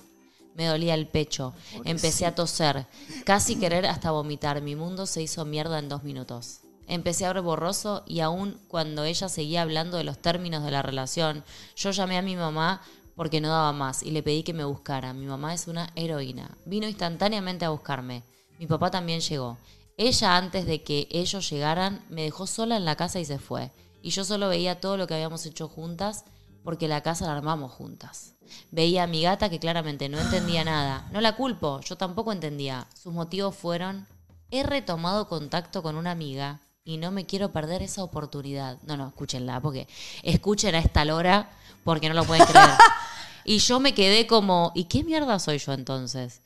Me 0.53 0.67
dolía 0.67 0.93
el 0.93 1.07
pecho, 1.07 1.55
empecé 1.83 2.27
a 2.27 2.35
toser, 2.35 2.85
casi 3.25 3.55
querer 3.55 3.87
hasta 3.87 4.11
vomitar. 4.11 4.61
Mi 4.61 4.75
mundo 4.75 5.07
se 5.07 5.23
hizo 5.23 5.43
mierda 5.43 5.79
en 5.79 5.89
dos 5.89 6.03
minutos. 6.03 6.59
Empecé 6.87 7.25
a 7.25 7.33
ver 7.33 7.41
borroso 7.41 8.03
y 8.05 8.19
aún 8.19 8.59
cuando 8.67 9.03
ella 9.03 9.29
seguía 9.29 9.63
hablando 9.63 9.97
de 9.97 10.03
los 10.03 10.19
términos 10.19 10.63
de 10.63 10.69
la 10.69 10.83
relación, 10.83 11.43
yo 11.75 11.89
llamé 11.89 12.19
a 12.19 12.21
mi 12.21 12.35
mamá 12.35 12.81
porque 13.15 13.41
no 13.41 13.49
daba 13.49 13.73
más 13.73 14.03
y 14.03 14.11
le 14.11 14.23
pedí 14.23 14.43
que 14.43 14.53
me 14.53 14.63
buscara. 14.63 15.13
Mi 15.13 15.25
mamá 15.25 15.53
es 15.53 15.67
una 15.67 15.91
heroína. 15.95 16.57
Vino 16.65 16.87
instantáneamente 16.87 17.65
a 17.65 17.69
buscarme. 17.69 18.23
Mi 18.59 18.67
papá 18.67 18.91
también 18.91 19.19
llegó. 19.21 19.57
Ella 19.97 20.37
antes 20.37 20.65
de 20.65 20.83
que 20.83 21.07
ellos 21.11 21.49
llegaran 21.49 22.03
me 22.09 22.23
dejó 22.23 22.47
sola 22.47 22.77
en 22.77 22.85
la 22.85 22.95
casa 22.95 23.19
y 23.19 23.25
se 23.25 23.39
fue. 23.39 23.71
Y 24.01 24.09
yo 24.09 24.23
solo 24.23 24.49
veía 24.49 24.79
todo 24.79 24.97
lo 24.97 25.07
que 25.07 25.13
habíamos 25.13 25.45
hecho 25.45 25.67
juntas 25.67 26.25
porque 26.63 26.87
la 26.87 27.01
casa 27.01 27.25
la 27.25 27.35
armamos 27.35 27.71
juntas. 27.71 28.35
Veía 28.71 29.03
a 29.03 29.07
mi 29.07 29.21
gata 29.21 29.49
que 29.49 29.59
claramente 29.59 30.09
no 30.09 30.19
entendía 30.19 30.63
nada. 30.63 31.07
No 31.11 31.21
la 31.21 31.35
culpo, 31.35 31.81
yo 31.81 31.95
tampoco 31.97 32.31
entendía. 32.31 32.87
Sus 32.95 33.13
motivos 33.13 33.55
fueron, 33.55 34.07
he 34.51 34.63
retomado 34.63 35.27
contacto 35.27 35.83
con 35.83 35.95
una 35.95 36.11
amiga 36.11 36.61
y 36.85 36.97
no 36.97 37.11
me 37.11 37.25
quiero 37.25 37.51
perder 37.51 37.81
esa 37.81 38.03
oportunidad. 38.03 38.77
No, 38.83 38.97
no, 38.97 39.07
escúchenla, 39.07 39.61
porque 39.61 39.87
escuchen 40.21 40.75
a 40.75 40.79
esta 40.79 41.05
lora 41.05 41.51
porque 41.83 42.09
no 42.09 42.15
lo 42.15 42.25
pueden 42.25 42.45
creer. 42.45 42.69
y 43.45 43.59
yo 43.59 43.79
me 43.79 43.93
quedé 43.93 44.27
como, 44.27 44.71
¿y 44.75 44.85
qué 44.85 45.03
mierda 45.03 45.39
soy 45.39 45.57
yo 45.59 45.73
entonces? 45.73 46.41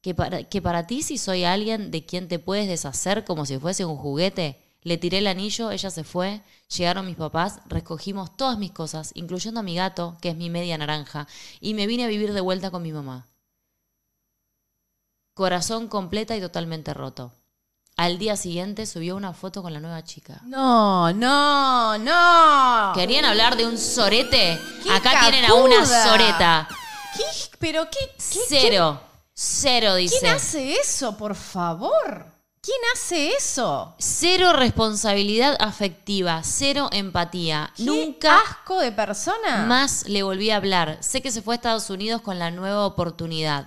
Que 0.00 0.14
para, 0.14 0.44
que 0.44 0.62
para 0.62 0.86
ti 0.86 1.02
si 1.02 1.18
soy 1.18 1.44
alguien 1.44 1.90
de 1.90 2.04
quien 2.04 2.28
te 2.28 2.38
puedes 2.38 2.68
deshacer 2.68 3.24
como 3.24 3.46
si 3.46 3.58
fuese 3.58 3.84
un 3.84 3.96
juguete. 3.96 4.62
Le 4.82 4.96
tiré 4.96 5.18
el 5.18 5.26
anillo, 5.26 5.70
ella 5.72 5.90
se 5.90 6.04
fue, 6.04 6.40
llegaron 6.74 7.06
mis 7.06 7.16
papás, 7.16 7.60
recogimos 7.66 8.36
todas 8.36 8.58
mis 8.58 8.70
cosas, 8.70 9.10
incluyendo 9.14 9.60
a 9.60 9.64
mi 9.64 9.74
gato, 9.74 10.16
que 10.20 10.30
es 10.30 10.36
mi 10.36 10.50
media 10.50 10.78
naranja, 10.78 11.26
y 11.60 11.74
me 11.74 11.86
vine 11.86 12.04
a 12.04 12.08
vivir 12.08 12.32
de 12.32 12.40
vuelta 12.40 12.70
con 12.70 12.82
mi 12.82 12.92
mamá. 12.92 13.26
Corazón 15.34 15.88
completa 15.88 16.36
y 16.36 16.40
totalmente 16.40 16.94
roto. 16.94 17.32
Al 17.98 18.16
día 18.16 18.36
siguiente 18.36 18.86
subió 18.86 19.16
una 19.16 19.32
foto 19.32 19.60
con 19.60 19.72
la 19.72 19.80
nueva 19.80 20.04
chica. 20.04 20.40
No, 20.44 21.12
no, 21.12 21.98
no. 21.98 22.92
¿Querían 22.94 23.24
hablar 23.24 23.56
de 23.56 23.66
un 23.66 23.76
sorete? 23.76 24.56
¡Qué 24.84 24.90
Acá 24.92 25.18
tienen 25.22 25.44
a 25.44 25.54
una 25.54 25.80
capuda! 25.80 26.04
soreta. 26.04 26.68
¿Qué? 27.16 27.24
¿Pero 27.58 27.88
qué? 27.90 27.98
qué- 28.16 28.40
Cero. 28.48 29.00
Cero, 29.34 29.96
dice. 29.96 30.16
¿Quién 30.20 30.32
hace 30.32 30.74
eso, 30.74 31.16
por 31.16 31.34
favor? 31.34 32.24
¿Quién 32.62 32.78
hace 32.94 33.30
eso? 33.32 33.96
Cero 33.98 34.52
responsabilidad 34.52 35.56
afectiva, 35.58 36.42
cero 36.44 36.90
empatía. 36.92 37.72
¿Qué 37.76 37.82
Nunca 37.82 38.38
asco 38.48 38.78
de 38.78 38.92
persona? 38.92 39.64
más 39.66 40.04
le 40.06 40.22
volví 40.22 40.50
a 40.52 40.56
hablar. 40.56 40.98
Sé 41.00 41.20
que 41.20 41.32
se 41.32 41.42
fue 41.42 41.54
a 41.54 41.56
Estados 41.56 41.90
Unidos 41.90 42.20
con 42.22 42.38
la 42.38 42.52
nueva 42.52 42.86
oportunidad. 42.86 43.66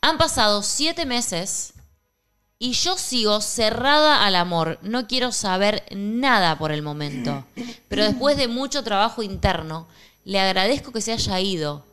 Han 0.00 0.18
pasado 0.18 0.62
siete 0.64 1.06
meses 1.06 1.74
y 2.58 2.72
yo 2.72 2.96
sigo 2.96 3.40
cerrada 3.40 4.24
al 4.26 4.34
amor. 4.34 4.78
No 4.82 5.06
quiero 5.06 5.32
saber 5.32 5.84
nada 5.94 6.58
por 6.58 6.72
el 6.72 6.82
momento. 6.82 7.44
Pero 7.88 8.04
después 8.04 8.36
de 8.36 8.48
mucho 8.48 8.82
trabajo 8.82 9.22
interno, 9.22 9.86
le 10.24 10.40
agradezco 10.40 10.92
que 10.92 11.00
se 11.00 11.12
haya 11.12 11.40
ido. 11.40 11.84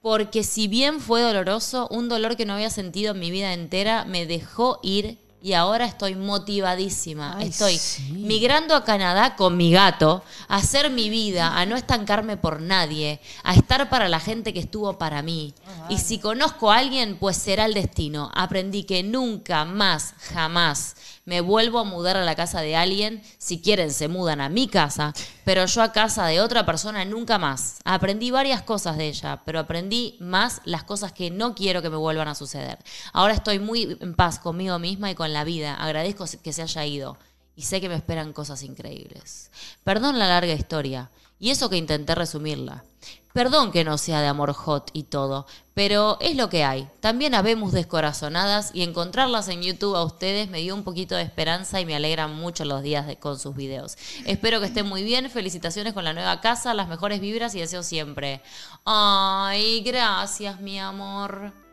Porque 0.00 0.44
si 0.44 0.66
bien 0.66 1.00
fue 1.00 1.20
doloroso, 1.20 1.88
un 1.90 2.08
dolor 2.08 2.36
que 2.36 2.46
no 2.46 2.54
había 2.54 2.70
sentido 2.70 3.12
en 3.12 3.20
mi 3.20 3.30
vida 3.30 3.52
entera 3.52 4.06
me 4.06 4.24
dejó 4.24 4.80
ir 4.82 5.18
y 5.42 5.54
ahora 5.54 5.86
estoy 5.86 6.14
motivadísima. 6.14 7.36
Ay, 7.36 7.48
estoy 7.48 7.78
sí. 7.78 8.12
migrando 8.12 8.74
a 8.74 8.84
Canadá 8.84 9.36
con 9.36 9.56
mi 9.56 9.72
gato, 9.72 10.22
a 10.48 10.56
hacer 10.56 10.90
mi 10.90 11.08
vida, 11.08 11.58
a 11.58 11.66
no 11.66 11.76
estancarme 11.76 12.36
por 12.36 12.60
nadie, 12.60 13.20
a 13.42 13.54
estar 13.54 13.88
para 13.88 14.08
la 14.08 14.20
gente 14.20 14.52
que 14.52 14.60
estuvo 14.60 14.98
para 14.98 15.22
mí. 15.22 15.54
Y 15.88 15.98
si 15.98 16.18
conozco 16.18 16.70
a 16.70 16.78
alguien, 16.78 17.16
pues 17.16 17.36
será 17.36 17.64
el 17.64 17.74
destino. 17.74 18.30
Aprendí 18.34 18.84
que 18.84 19.02
nunca 19.02 19.64
más, 19.64 20.14
jamás 20.32 20.96
me 21.30 21.40
vuelvo 21.40 21.78
a 21.78 21.84
mudar 21.84 22.16
a 22.16 22.24
la 22.24 22.34
casa 22.34 22.60
de 22.60 22.74
alguien. 22.74 23.22
Si 23.38 23.60
quieren, 23.60 23.92
se 23.92 24.08
mudan 24.08 24.40
a 24.40 24.48
mi 24.48 24.66
casa, 24.66 25.12
pero 25.44 25.64
yo 25.66 25.80
a 25.82 25.92
casa 25.92 26.26
de 26.26 26.40
otra 26.40 26.66
persona 26.66 27.04
nunca 27.04 27.38
más. 27.38 27.78
Aprendí 27.84 28.32
varias 28.32 28.62
cosas 28.62 28.96
de 28.96 29.06
ella, 29.06 29.40
pero 29.44 29.60
aprendí 29.60 30.16
más 30.18 30.60
las 30.64 30.82
cosas 30.82 31.12
que 31.12 31.30
no 31.30 31.54
quiero 31.54 31.82
que 31.82 31.90
me 31.90 31.96
vuelvan 31.96 32.26
a 32.26 32.34
suceder. 32.34 32.78
Ahora 33.12 33.34
estoy 33.34 33.60
muy 33.60 33.96
en 34.00 34.14
paz 34.14 34.40
conmigo 34.40 34.78
misma 34.80 35.08
y 35.10 35.14
con 35.14 35.29
la 35.32 35.44
vida. 35.44 35.74
Agradezco 35.74 36.24
que 36.42 36.52
se 36.52 36.62
haya 36.62 36.84
ido 36.86 37.16
y 37.56 37.62
sé 37.62 37.80
que 37.80 37.88
me 37.88 37.94
esperan 37.94 38.32
cosas 38.32 38.62
increíbles. 38.62 39.50
Perdón 39.84 40.18
la 40.18 40.28
larga 40.28 40.54
historia 40.54 41.10
y 41.38 41.50
eso 41.50 41.70
que 41.70 41.76
intenté 41.76 42.14
resumirla. 42.14 42.84
Perdón 43.32 43.70
que 43.70 43.84
no 43.84 43.96
sea 43.96 44.20
de 44.20 44.26
amor 44.26 44.52
hot 44.52 44.90
y 44.92 45.04
todo, 45.04 45.46
pero 45.72 46.18
es 46.20 46.36
lo 46.36 46.48
que 46.48 46.64
hay. 46.64 46.88
También 46.98 47.34
habemos 47.34 47.72
descorazonadas 47.72 48.72
y 48.74 48.82
encontrarlas 48.82 49.48
en 49.48 49.62
YouTube 49.62 49.94
a 49.94 50.02
ustedes 50.02 50.50
me 50.50 50.60
dio 50.60 50.74
un 50.74 50.82
poquito 50.82 51.14
de 51.14 51.22
esperanza 51.22 51.80
y 51.80 51.86
me 51.86 51.94
alegran 51.94 52.34
mucho 52.34 52.64
los 52.64 52.82
días 52.82 53.06
con 53.20 53.38
sus 53.38 53.54
videos. 53.54 53.96
Espero 54.26 54.58
que 54.58 54.66
estén 54.66 54.86
muy 54.86 55.04
bien, 55.04 55.30
felicitaciones 55.30 55.92
con 55.92 56.04
la 56.04 56.12
nueva 56.12 56.40
casa, 56.40 56.74
las 56.74 56.88
mejores 56.88 57.20
vibras 57.20 57.54
y 57.54 57.60
deseo 57.60 57.84
siempre. 57.84 58.42
Ay, 58.84 59.80
gracias 59.82 60.60
mi 60.60 60.80
amor. 60.80 61.69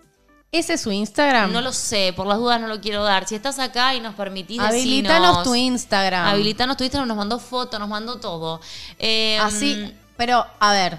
¿Ese 0.51 0.73
es 0.75 0.81
su 0.81 0.91
Instagram? 0.91 1.51
No 1.51 1.61
lo 1.61 1.73
sé, 1.73 2.13
por 2.15 2.25
las 2.25 2.37
dudas 2.37 2.59
no 2.61 2.67
lo 2.67 2.79
quiero 2.79 3.03
dar. 3.03 3.27
Si 3.27 3.35
estás 3.35 3.59
acá 3.59 3.93
y 3.95 3.99
nos 3.99 4.15
permitís 4.15 4.59
Habilitanos 4.61 5.29
decinos- 5.39 5.43
tu 5.43 5.55
Instagram. 5.55 6.25
Habilitanos 6.27 6.77
tu 6.77 6.83
Instagram, 6.85 7.07
nos 7.07 7.17
mandó 7.17 7.37
foto, 7.39 7.77
nos 7.79 7.89
mandó 7.89 8.15
todo. 8.17 8.61
Eh, 8.97 9.37
Así, 9.41 9.93
pero 10.15 10.45
a 10.59 10.71
ver, 10.71 10.97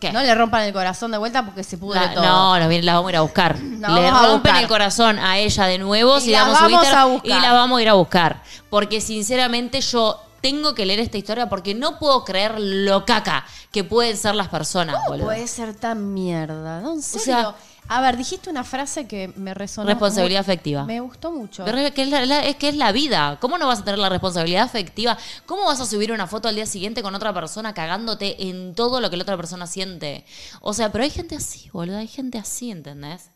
¿Qué? 0.00 0.12
no 0.12 0.20
le 0.22 0.34
rompan 0.34 0.62
el 0.62 0.72
corazón 0.72 1.12
de 1.12 1.18
vuelta 1.18 1.44
porque 1.44 1.62
se 1.62 1.78
pudre 1.78 2.00
La- 2.00 2.14
todo. 2.14 2.24
no, 2.24 2.58
nos 2.58 2.68
viene- 2.68 2.84
la 2.84 2.94
vamos 2.94 3.08
a 3.08 3.12
ir 3.12 3.16
a 3.16 3.20
buscar. 3.20 3.58
La 3.60 3.88
Le 3.90 4.10
rompen 4.10 4.32
buscar. 4.42 4.62
el 4.62 4.68
corazón 4.68 5.18
a 5.20 5.38
ella 5.38 5.64
de 5.66 5.78
nuevo 5.78 6.18
Y 6.18 6.22
si 6.22 6.30
la 6.32 6.40
damos 6.40 6.58
su 6.58 6.64
vamos 6.64 6.80
Instagram, 6.82 7.02
a 7.02 7.12
buscar. 7.12 7.30
y 7.38 7.40
la 7.40 7.52
vamos 7.52 7.78
a 7.78 7.82
ir 7.82 7.88
a 7.88 7.92
buscar. 7.94 8.42
Porque 8.68 9.00
sinceramente 9.00 9.80
yo 9.80 10.20
tengo 10.42 10.74
que 10.74 10.84
leer 10.84 10.98
esta 11.00 11.16
historia 11.16 11.48
porque 11.48 11.74
no 11.74 11.98
puedo 11.98 12.24
creer 12.24 12.56
lo 12.58 13.04
caca 13.06 13.46
que 13.72 13.84
pueden 13.84 14.16
ser 14.16 14.34
las 14.34 14.48
personas, 14.48 14.96
¿Cómo 14.96 15.08
boludo. 15.08 15.26
puede 15.26 15.46
ser 15.48 15.74
tan 15.74 16.12
mierda? 16.12 16.80
No, 16.80 16.92
en 16.94 16.98
O 16.98 17.02
serio. 17.02 17.24
sea, 17.24 17.54
A 17.88 18.00
ver, 18.00 18.16
dijiste 18.16 18.50
una 18.50 18.64
frase 18.64 19.06
que 19.06 19.32
me 19.36 19.54
resonó. 19.54 19.86
Responsabilidad 19.88 20.40
muy- 20.40 20.52
afectiva. 20.52 20.84
Me 20.84 20.98
gustó 21.00 21.30
mucho. 21.30 21.64
Pero 21.64 21.78
es 21.78 21.92
que 21.92 22.02
es, 22.02 22.08
la, 22.10 22.26
la- 22.26 22.44
es 22.44 22.56
que 22.56 22.68
es 22.68 22.76
la 22.76 22.90
vida. 22.90 23.38
¿Cómo 23.40 23.58
no 23.58 23.66
vas 23.68 23.80
a 23.80 23.84
tener 23.84 23.98
la 24.00 24.08
responsabilidad 24.08 24.64
afectiva? 24.64 25.16
¿Cómo 25.46 25.64
vas 25.66 25.80
a 25.80 25.86
subir 25.86 26.10
una 26.10 26.26
foto 26.26 26.48
al 26.48 26.56
día 26.56 26.66
siguiente 26.66 27.02
con 27.02 27.14
otra 27.14 27.32
persona 27.32 27.74
cagándote 27.74 28.48
en 28.48 28.74
todo 28.74 29.00
lo 29.00 29.08
que 29.08 29.16
la 29.16 29.22
otra 29.22 29.36
persona 29.36 29.66
siente? 29.68 30.24
O 30.60 30.72
sea, 30.72 30.90
pero 30.90 31.04
hay 31.04 31.10
gente 31.10 31.36
así, 31.36 31.70
boludo. 31.72 31.98
Hay 31.98 32.08
gente 32.08 32.38
así, 32.38 32.70
¿entendés? 32.72 33.30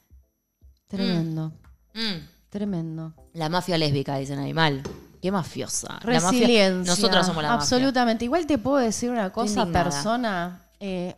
Tremendo, 0.88 1.53
Mm. 1.94 2.26
tremendo. 2.48 3.14
La 3.34 3.48
mafia 3.48 3.78
lésbica, 3.78 4.16
dicen 4.16 4.38
ahí. 4.40 4.53
Mal. 4.53 4.82
Qué 5.22 5.30
mafiosa. 5.30 6.01
La 6.05 6.20
mafia- 6.20 6.30
Resiliencia. 6.40 6.92
nosotras 6.92 7.26
somos 7.26 7.42
la 7.42 7.51
mafia. 7.51 7.62
Absolutamente. 7.62 8.24
Igual 8.24 8.46
te 8.46 8.59
puedo 8.59 8.78
decir 8.78 9.11
una 9.11 9.30
cosa, 9.30 9.66
persona. 9.66 10.62
eh, 10.80 11.14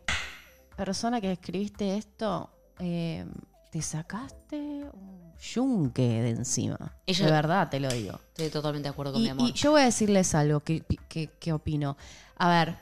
persona 0.76 1.20
que 1.20 1.32
escribiste 1.32 1.96
esto, 1.96 2.50
eh, 2.82 3.24
te 3.70 3.80
sacaste 3.80 4.56
un 4.92 5.32
yunque 5.54 6.02
de 6.22 6.30
encima. 6.30 6.76
Ella- 7.06 7.26
de 7.26 7.32
verdad, 7.32 7.68
te 7.70 7.80
lo 7.80 7.88
digo. 7.90 8.18
Estoy 8.28 8.50
totalmente 8.50 8.88
de 8.88 8.92
acuerdo 8.92 9.12
con 9.14 9.22
mi 9.22 9.28
Y, 9.28 9.30
amor. 9.30 9.48
y 9.48 9.52
yo 9.52 9.70
voy 9.72 9.80
a 9.80 9.84
decirles 9.84 10.34
algo 10.34 10.60
que, 10.60 10.82
que- 11.08 11.28
que 11.28 11.52
opino. 11.52 11.96
A 12.36 12.48
ver, 12.50 12.76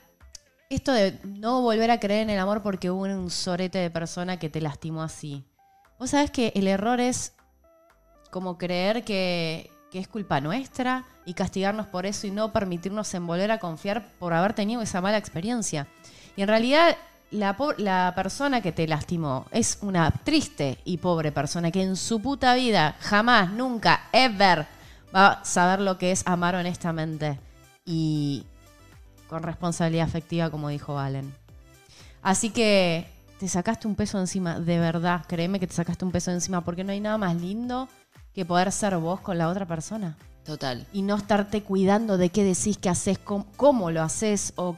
esto 0.69 0.93
de 0.93 1.19
no 1.25 1.63
volver 1.63 1.91
a 1.91 2.01
creer 2.01 2.23
en 2.23 2.31
el 2.31 2.39
amor 2.39 2.63
porque 2.63 2.91
hubo 2.91 3.03
un 3.03 3.31
sorete 3.31 3.79
de 3.79 3.91
persona 3.91 4.39
que 4.39 4.49
te 4.51 4.61
lastimó 4.61 5.03
así. 5.03 5.45
Vos 5.99 6.11
sabés 6.11 6.31
que 6.31 6.53
el 6.55 6.67
error 6.67 6.99
es 7.01 7.35
como 8.31 8.57
creer 8.59 9.05
que, 9.05 9.71
que 9.91 9.99
es 9.99 10.09
culpa 10.09 10.41
nuestra 10.41 11.05
y 11.27 11.35
castigarnos 11.35 11.87
por 11.87 12.07
eso 12.07 12.27
y 12.27 12.31
no 12.31 12.53
permitirnos 12.53 13.13
en 13.15 13.27
volver 13.27 13.51
a 13.51 13.59
confiar 13.59 14.13
por 14.19 14.33
haber 14.33 14.55
tenido 14.55 14.81
esa 14.83 15.01
mala 15.01 15.19
experiencia. 15.19 15.89
Y 16.37 16.43
en 16.43 16.49
realidad 16.49 16.97
la, 17.31 18.13
persona 18.15 18.61
que 18.61 18.73
te 18.73 18.87
lastimó 18.87 19.47
es 19.51 19.79
una 19.83 20.11
triste 20.11 20.79
y 20.85 20.99
pobre 20.99 21.33
persona 21.33 21.71
que 21.71 21.83
en 21.83 21.97
su 21.97 22.21
puta 22.21 22.55
vida 22.55 22.97
jamás, 23.01 23.53
nunca, 23.53 24.09
ever 24.13 24.67
va 25.15 25.29
a 25.29 25.45
saber 25.45 25.81
lo 25.81 25.99
que 25.99 26.13
es 26.13 26.27
amar 26.27 26.55
honestamente 26.55 27.39
y 27.85 28.45
con 29.29 29.43
responsabilidad 29.43 30.07
afectiva, 30.07 30.51
como 30.51 30.69
dijo 30.69 30.95
Valen. 30.95 31.33
Así 32.23 32.51
que 32.51 33.07
te 33.39 33.49
sacaste 33.49 33.87
un 33.89 33.95
peso 33.95 34.19
encima, 34.19 34.59
de 34.59 34.79
verdad, 34.79 35.25
créeme 35.27 35.61
que 35.61 35.67
te 35.67 35.75
sacaste 35.75 36.05
un 36.05 36.13
peso 36.13 36.31
encima, 36.31 36.63
porque 36.63 36.85
no 36.85 36.93
hay 36.93 37.01
nada 37.01 37.17
más 37.17 37.37
lindo 37.37 37.89
que 38.35 38.45
poder 38.45 38.71
ser 38.73 38.97
vos 38.99 39.21
con 39.21 39.39
la 39.39 39.49
otra 39.49 39.67
persona 39.67 40.17
Total. 40.45 40.87
y 40.93 41.03
no 41.03 41.17
estarte 41.17 41.63
cuidando 41.63 42.19
de 42.19 42.31
qué 42.31 42.45
decís, 42.45 42.77
qué 42.79 42.89
haces, 42.89 43.19
cómo, 43.19 43.47
cómo 43.57 43.91
lo 43.91 44.03
haces 44.03 44.53
o 44.57 44.77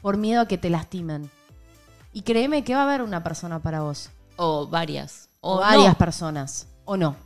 por 0.00 0.16
miedo 0.16 0.40
a 0.40 0.48
que 0.48 0.58
te 0.58 0.68
lastimen. 0.68 1.30
Y 2.12 2.22
créeme 2.22 2.64
que 2.64 2.74
va 2.74 2.80
a 2.82 2.84
haber 2.84 3.02
una 3.02 3.22
persona 3.22 3.60
para 3.60 3.80
vos, 3.82 4.10
O 4.36 4.66
varias. 4.66 5.28
o, 5.40 5.56
O, 5.56 5.60
varias 5.60 5.92
no. 5.92 5.98
personas, 5.98 6.68
o 6.84 6.96
no. 6.96 7.16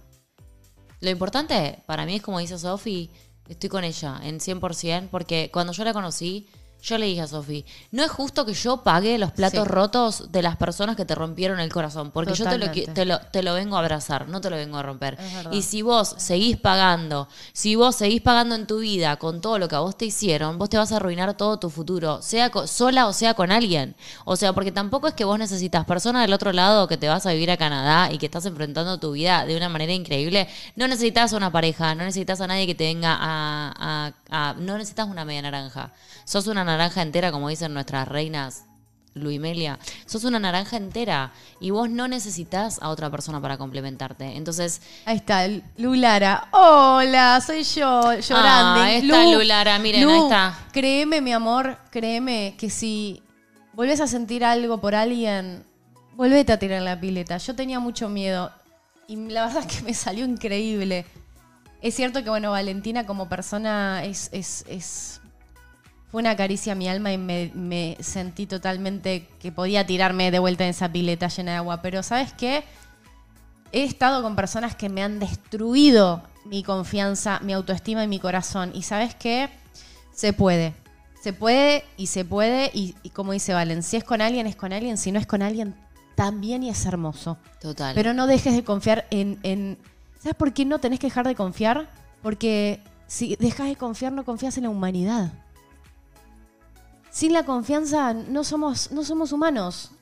Lo 1.01 1.11
importante 1.11 1.83
para 1.87 2.07
mí 2.07 2.17
es 2.17 2.23
como 2.23 2.39
dice 2.39 2.59
Sofi, 2.59 3.11
estoy 3.49 3.69
con 3.69 3.85
ella 3.85 4.19
en 4.23 4.39
100%, 4.41 5.09
porque 5.11 5.51
cuando 5.53 5.73
yo 5.73 5.85
la 5.85 5.93
conocí, 5.93 6.49
yo 6.87 6.99
le 6.99 7.07
dije 7.07 7.21
a 7.23 7.27
Sofi, 7.27 7.65
no 7.91 8.05
es 8.05 8.11
justo 8.11 8.47
que 8.47 8.55
yo 8.55 8.83
pague 8.85 9.19
los 9.19 9.33
platos 9.33 9.65
Sí. 9.65 9.69
rotos 9.69 10.31
de 10.33 10.41
las 10.41 10.57
personas 10.57 10.95
que 10.95 11.05
te 11.05 11.15
rompieron 11.17 11.59
el 11.59 11.73
corazón, 11.73 12.13
porque 12.13 12.33
yo 12.35 12.45
te 12.49 12.59
lo, 12.59 12.71
te, 12.71 13.05
lo, 13.05 13.19
te 13.19 13.43
lo 13.43 13.55
vengo 13.55 13.77
a 13.77 13.81
abrazar, 13.81 14.29
no 14.29 14.41
te 14.41 14.51
lo 14.51 14.57
vengo 14.57 14.77
a 14.79 14.83
romper. 14.83 15.19
Y 15.51 15.63
si 15.63 15.83
vos 15.83 16.15
seguís 16.19 16.57
pagando, 16.57 17.29
si 17.53 17.75
vos 17.75 17.97
seguís 17.97 18.21
pagando 18.23 18.55
en 18.55 18.67
tu 18.69 18.79
vida 18.79 19.17
con 19.17 19.41
todo 19.41 19.59
lo 19.59 19.67
que 19.69 19.75
a 19.75 19.81
vos 19.81 19.97
te 19.99 20.05
hicieron, 20.05 20.59
vos 20.59 20.69
te 20.71 20.79
vas 20.79 20.93
a 20.93 20.97
arruinar 20.97 21.37
todo 21.37 21.59
tu 21.59 21.71
futuro, 21.71 22.23
sea 22.23 22.51
co- 22.51 22.67
sola 22.69 23.07
o 23.09 23.13
sea 23.13 23.35
con 23.35 23.51
alguien. 23.51 23.97
O 24.25 24.37
sea, 24.37 24.53
porque 24.53 24.71
tampoco 24.71 25.09
es 25.09 25.15
que 25.15 25.25
vos 25.25 25.39
necesitas 25.39 25.85
personas 25.87 26.23
del 26.23 26.33
otro 26.33 26.53
lado 26.53 26.87
que 26.87 26.97
te 26.97 27.09
vas 27.09 27.27
a 27.27 27.33
vivir 27.33 27.51
a 27.51 27.57
Canadá 27.57 28.13
y 28.13 28.19
que 28.19 28.27
estás 28.27 28.47
enfrentando 28.47 28.99
tu 29.01 29.13
vida 29.13 29.45
de 29.45 29.57
una 29.57 29.69
manera 29.69 29.93
increíble. 29.93 30.47
No 30.77 30.87
necesitas 30.87 31.33
una 31.33 31.51
pareja, 31.51 31.95
no 31.97 32.05
necesitas 32.05 32.41
a 32.41 32.47
nadie 32.47 32.67
que 32.67 32.75
te 32.77 32.85
venga 32.85 33.17
a, 33.19 33.75
a- 34.07 34.13
a- 34.31 34.55
no 34.59 34.77
necesitas 34.79 35.07
una 35.09 35.25
media 35.25 35.43
naranja. 35.43 35.93
Sos 36.25 36.47
una 36.47 36.65
naranja 36.65 37.03
entera, 37.03 37.33
como 37.33 37.49
dicen 37.49 37.73
nuestras 37.75 38.07
reinas. 38.09 38.65
Luimelia, 39.15 39.79
sos 40.05 40.25
una 40.25 40.39
naranja 40.39 40.77
entera 40.77 41.33
y 41.59 41.71
vos 41.71 41.89
no 41.89 42.07
necesitas 42.07 42.79
a 42.83 42.91
otra 42.91 43.09
persona 43.11 43.41
para 43.41 43.57
complementarte. 43.57 44.37
Entonces, 44.37 44.83
Ahí 45.07 45.17
está, 45.17 45.47
Lulara. 45.79 46.49
Hola, 46.51 47.41
soy 47.41 47.63
yo, 47.63 48.13
llorando. 48.13 48.81
Ah, 48.83 48.85
ahí 48.85 48.97
está 48.97 49.25
Lulara, 49.33 49.79
miren, 49.79 50.07
ahí 50.07 50.19
está. 50.19 50.59
Créeme, 50.71 51.23
mi 51.23 51.33
amor, 51.33 51.79
créeme 51.91 52.57
que 52.59 52.69
si 52.69 53.23
volvés 53.73 54.03
a 54.03 54.07
sentir 54.07 54.45
algo 54.45 54.83
por 54.83 54.95
alguien, 54.95 55.65
volvete 56.15 56.53
a 56.53 56.59
tirar 56.59 56.83
la 56.83 57.01
pileta. 57.01 57.39
Yo 57.39 57.55
tenía 57.55 57.81
mucho 57.81 58.11
miedo 58.11 58.53
y 59.09 59.17
la 59.17 59.47
verdad 59.47 59.65
es 59.67 59.77
que 59.79 59.83
me 59.83 59.95
salió 59.95 60.27
increíble. 60.27 61.07
Es 61.87 61.95
cierto 61.95 62.25
que, 62.25 62.31
bueno, 62.31 62.51
Valentina 62.51 63.07
como 63.07 63.29
persona 63.29 64.05
es, 64.05 64.29
es, 64.33 64.65
es- 64.69 65.21
fue 66.11 66.21
una 66.21 66.37
caricia 66.37 66.73
a 66.73 66.75
mi 66.77 66.89
alma 66.89 67.13
y 67.13 67.19
me, 67.19 67.51
me 67.55 67.97
sentí 68.01 68.47
totalmente 68.47 69.29
que 69.41 69.53
podía 69.53 69.87
tirarme 69.87 70.31
de 70.33 70.39
vuelta 70.41 70.65
en 70.65 70.71
esa 70.71 70.91
pileta 70.91 71.29
llena 71.29 71.53
de 71.53 71.57
agua. 71.59 71.83
Pero, 71.83 72.03
¿sabes 72.03 72.33
qué? 72.33 72.65
He 73.73 73.85
estado 73.85 74.23
con 74.23 74.35
personas 74.35 74.75
que 74.75 74.89
me 74.89 75.03
han 75.03 75.19
destruido 75.21 76.23
mi 76.45 76.63
confianza, 76.65 77.39
mi 77.45 77.53
autoestima 77.53 78.03
y 78.05 78.09
mi 78.09 78.19
corazón. 78.19 78.73
Y 78.75 78.83
sabes 78.83 79.15
qué? 79.15 79.49
Se 80.13 80.33
puede. 80.33 80.75
Se 81.23 81.33
puede 81.33 81.85
y 81.97 82.07
se 82.07 82.25
puede. 82.25 82.71
Y, 82.73 82.97
y 83.05 83.11
como 83.11 83.31
dice 83.33 83.53
Valen, 83.55 83.83
si 83.85 83.97
es 83.97 84.03
con 84.05 84.21
alguien, 84.23 84.47
es 84.49 84.57
con 84.57 84.73
alguien. 84.73 84.97
Si 84.97 85.13
no 85.13 85.19
es 85.21 85.27
con 85.27 85.43
alguien, 85.43 85.75
también 86.17 86.63
y 86.65 86.69
es 86.71 86.85
hermoso. 86.87 87.37
total. 87.61 87.95
Pero 87.95 88.13
no 88.13 88.27
dejes 88.27 88.55
de 88.55 88.65
confiar 88.65 89.07
en, 89.11 89.39
en- 89.45 89.79
¿Sabes 90.19 90.35
por 90.37 90.53
qué 90.53 90.65
no 90.65 90.79
tenés 90.79 90.99
que 90.99 91.07
dejar 91.07 91.27
de 91.27 91.35
confiar? 91.35 91.89
Porque 92.23 92.83
si 93.07 93.37
dejas 93.37 93.69
de 93.69 93.77
confiar, 93.77 94.13
no 94.13 94.25
confías 94.25 94.57
en 94.57 94.65
la 94.65 94.71
humanidad. 94.71 95.33
Sin 97.11 97.33
la 97.33 97.45
confianza 97.45 98.13
no 98.13 98.45
somos, 98.45 98.91
no 98.91 99.05
somos 99.05 99.33
humanos. 99.33 99.93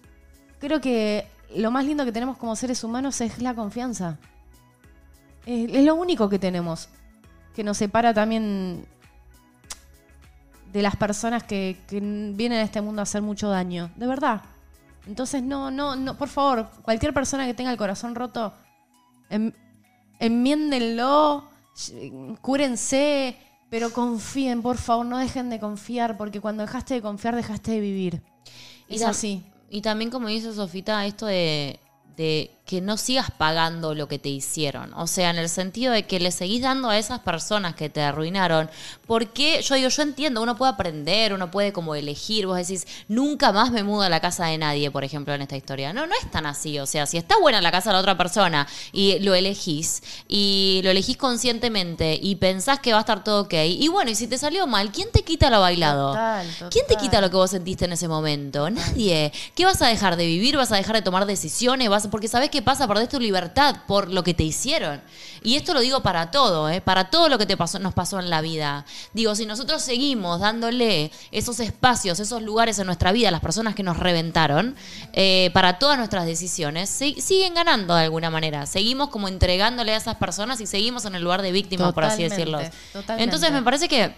Creo 0.58 0.80
que 0.80 1.28
lo 1.54 1.70
más 1.70 1.84
lindo 1.84 2.04
que 2.04 2.12
tenemos 2.12 2.36
como 2.36 2.56
seres 2.56 2.82
humanos 2.82 3.20
es 3.20 3.40
la 3.40 3.54
confianza. 3.54 4.18
Es, 5.46 5.84
lo 5.84 5.94
único 5.94 6.28
que 6.28 6.38
tenemos. 6.38 6.88
Que 7.54 7.62
nos 7.62 7.76
separa 7.76 8.12
también 8.12 8.86
de 10.72 10.82
las 10.82 10.96
personas 10.96 11.44
que, 11.44 11.78
que 11.86 12.00
vienen 12.00 12.58
a 12.58 12.62
este 12.62 12.80
mundo 12.80 13.00
a 13.00 13.04
hacer 13.04 13.22
mucho 13.22 13.48
daño. 13.48 13.90
De 13.96 14.06
verdad. 14.06 14.42
Entonces, 15.06 15.42
no, 15.42 15.70
no, 15.70 15.96
no, 15.96 16.16
por 16.16 16.28
favor, 16.28 16.70
cualquier 16.82 17.12
persona 17.12 17.46
que 17.46 17.54
tenga 17.54 17.70
el 17.70 17.76
corazón 17.76 18.14
roto, 18.14 18.54
em- 19.28 19.52
enmiéndenlo, 20.18 21.44
cúrense, 22.40 23.36
pero 23.70 23.92
confíen, 23.92 24.62
por 24.62 24.76
favor, 24.76 25.06
no 25.06 25.18
dejen 25.18 25.50
de 25.50 25.58
confiar, 25.58 26.16
porque 26.16 26.40
cuando 26.40 26.62
dejaste 26.62 26.94
de 26.94 27.02
confiar, 27.02 27.34
dejaste 27.34 27.72
de 27.72 27.80
vivir. 27.80 28.22
Y 28.88 28.96
Es 28.96 29.02
así. 29.02 29.42
Y 29.70 29.80
también, 29.80 30.10
como 30.10 30.28
dice 30.28 30.52
Sofita, 30.52 31.04
esto 31.06 31.26
de, 31.26 31.80
de 32.16 32.50
que 32.66 32.80
no 32.80 32.96
sigas 32.96 33.30
pagando 33.30 33.94
lo 33.94 34.08
que 34.08 34.18
te 34.18 34.30
hicieron. 34.30 34.94
O 34.94 35.06
sea, 35.06 35.30
en 35.30 35.36
el 35.36 35.50
sentido 35.50 35.92
de 35.92 36.06
que 36.06 36.18
le 36.18 36.30
seguís 36.30 36.62
dando 36.62 36.88
a 36.88 36.98
esas 36.98 37.20
personas 37.20 37.74
que 37.74 37.90
te 37.90 38.00
arruinaron. 38.00 38.70
Porque 39.06 39.60
yo 39.60 39.74
digo, 39.74 39.90
yo 39.90 40.02
entiendo, 40.02 40.40
uno 40.40 40.56
puede 40.56 40.72
aprender, 40.72 41.34
uno 41.34 41.50
puede 41.50 41.74
como 41.74 41.94
elegir. 41.94 42.46
Vos 42.46 42.56
decís, 42.56 42.86
nunca 43.06 43.52
más 43.52 43.70
me 43.70 43.82
mudo 43.82 44.02
a 44.02 44.08
la 44.08 44.20
casa 44.20 44.46
de 44.46 44.56
nadie, 44.56 44.90
por 44.90 45.04
ejemplo, 45.04 45.34
en 45.34 45.42
esta 45.42 45.58
historia. 45.58 45.92
No, 45.92 46.06
no 46.06 46.14
es 46.14 46.30
tan 46.30 46.46
así. 46.46 46.78
O 46.78 46.86
sea, 46.86 47.04
si 47.04 47.18
está 47.18 47.38
buena 47.38 47.60
la 47.60 47.70
casa 47.70 47.90
de 47.90 47.94
la 47.94 48.00
otra 48.00 48.16
persona 48.16 48.66
y 48.92 49.18
lo 49.18 49.34
elegís, 49.34 50.02
y 50.26 50.80
lo 50.84 50.90
elegís 50.90 51.18
conscientemente 51.18 52.18
y 52.20 52.36
pensás 52.36 52.80
que 52.80 52.92
va 52.92 52.98
a 52.98 53.00
estar 53.00 53.22
todo 53.22 53.42
ok. 53.42 53.54
Y 53.68 53.88
bueno, 53.88 54.10
y 54.10 54.14
si 54.14 54.26
te 54.26 54.38
salió 54.38 54.66
mal, 54.66 54.90
¿quién 54.90 55.12
te 55.12 55.22
quita 55.22 55.50
lo 55.50 55.60
bailado? 55.60 56.08
Total, 56.08 56.46
¿Quién 56.70 56.86
te 56.86 56.96
quita 56.96 57.20
lo 57.20 57.28
que 57.28 57.36
vos 57.36 57.50
sentiste 57.50 57.84
en 57.84 57.92
ese 57.92 58.08
momento? 58.08 58.70
Nadie. 58.70 59.32
¿Qué 59.54 59.66
vas 59.66 59.82
a 59.82 59.88
dejar 59.88 60.16
de 60.16 60.24
vivir? 60.24 60.56
¿Vas 60.56 60.72
a 60.72 60.76
dejar 60.76 60.96
de 60.96 61.02
tomar 61.02 61.26
decisiones? 61.26 61.90
¿Vas 61.90 62.03
Porque 62.10 62.28
sabes 62.28 62.50
qué 62.50 62.62
pasa, 62.62 62.86
perdés 62.88 63.08
tu 63.08 63.18
libertad 63.20 63.76
por 63.86 64.10
lo 64.10 64.22
que 64.22 64.34
te 64.34 64.42
hicieron. 64.42 65.00
Y 65.42 65.56
esto 65.56 65.74
lo 65.74 65.80
digo 65.80 66.02
para 66.02 66.30
todo, 66.30 66.68
¿eh? 66.70 66.80
para 66.80 67.10
todo 67.10 67.28
lo 67.28 67.36
que 67.38 67.46
te 67.46 67.56
pasó, 67.56 67.78
nos 67.78 67.92
pasó 67.94 68.18
en 68.18 68.30
la 68.30 68.40
vida. 68.40 68.84
Digo, 69.12 69.34
si 69.34 69.44
nosotros 69.46 69.82
seguimos 69.82 70.40
dándole 70.40 71.10
esos 71.32 71.60
espacios, 71.60 72.18
esos 72.20 72.42
lugares 72.42 72.78
en 72.78 72.86
nuestra 72.86 73.12
vida 73.12 73.28
a 73.28 73.30
las 73.30 73.40
personas 73.40 73.74
que 73.74 73.82
nos 73.82 73.98
reventaron, 73.98 74.74
eh, 75.12 75.50
para 75.52 75.78
todas 75.78 75.98
nuestras 75.98 76.24
decisiones, 76.26 76.88
si- 76.88 77.20
siguen 77.20 77.54
ganando 77.54 77.94
de 77.94 78.04
alguna 78.04 78.30
manera. 78.30 78.64
Seguimos 78.66 79.08
como 79.10 79.28
entregándole 79.28 79.92
a 79.92 79.96
esas 79.96 80.16
personas 80.16 80.60
y 80.60 80.66
seguimos 80.66 81.04
en 81.04 81.14
el 81.14 81.22
lugar 81.22 81.42
de 81.42 81.52
víctimas, 81.52 81.92
por 81.92 82.04
así 82.04 82.22
decirlo. 82.22 82.58
totalmente. 82.92 83.24
Entonces 83.24 83.50
me 83.52 83.62
parece 83.62 83.88
que 83.88 84.14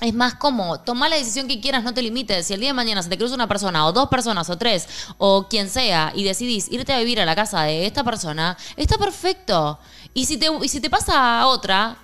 es 0.00 0.14
más 0.14 0.34
como 0.34 0.80
tomar 0.80 1.10
la 1.10 1.16
decisión 1.16 1.48
que 1.48 1.60
quieras, 1.60 1.82
no 1.82 1.94
te 1.94 2.02
limites. 2.02 2.46
Si 2.46 2.54
el 2.54 2.60
día 2.60 2.70
de 2.70 2.74
mañana 2.74 3.02
se 3.02 3.08
te 3.08 3.16
cruza 3.16 3.34
una 3.34 3.48
persona, 3.48 3.86
o 3.86 3.92
dos 3.92 4.08
personas, 4.08 4.50
o 4.50 4.58
tres, 4.58 4.86
o 5.18 5.46
quien 5.48 5.70
sea, 5.70 6.12
y 6.14 6.24
decidís 6.24 6.70
irte 6.70 6.92
a 6.92 6.98
vivir 6.98 7.20
a 7.20 7.24
la 7.24 7.34
casa 7.34 7.62
de 7.62 7.86
esta 7.86 8.04
persona, 8.04 8.56
está 8.76 8.98
perfecto. 8.98 9.78
Y 10.12 10.26
si 10.26 10.36
te, 10.36 10.48
y 10.62 10.68
si 10.68 10.80
te 10.80 10.90
pasa 10.90 11.40
a 11.40 11.46
otra, 11.46 11.96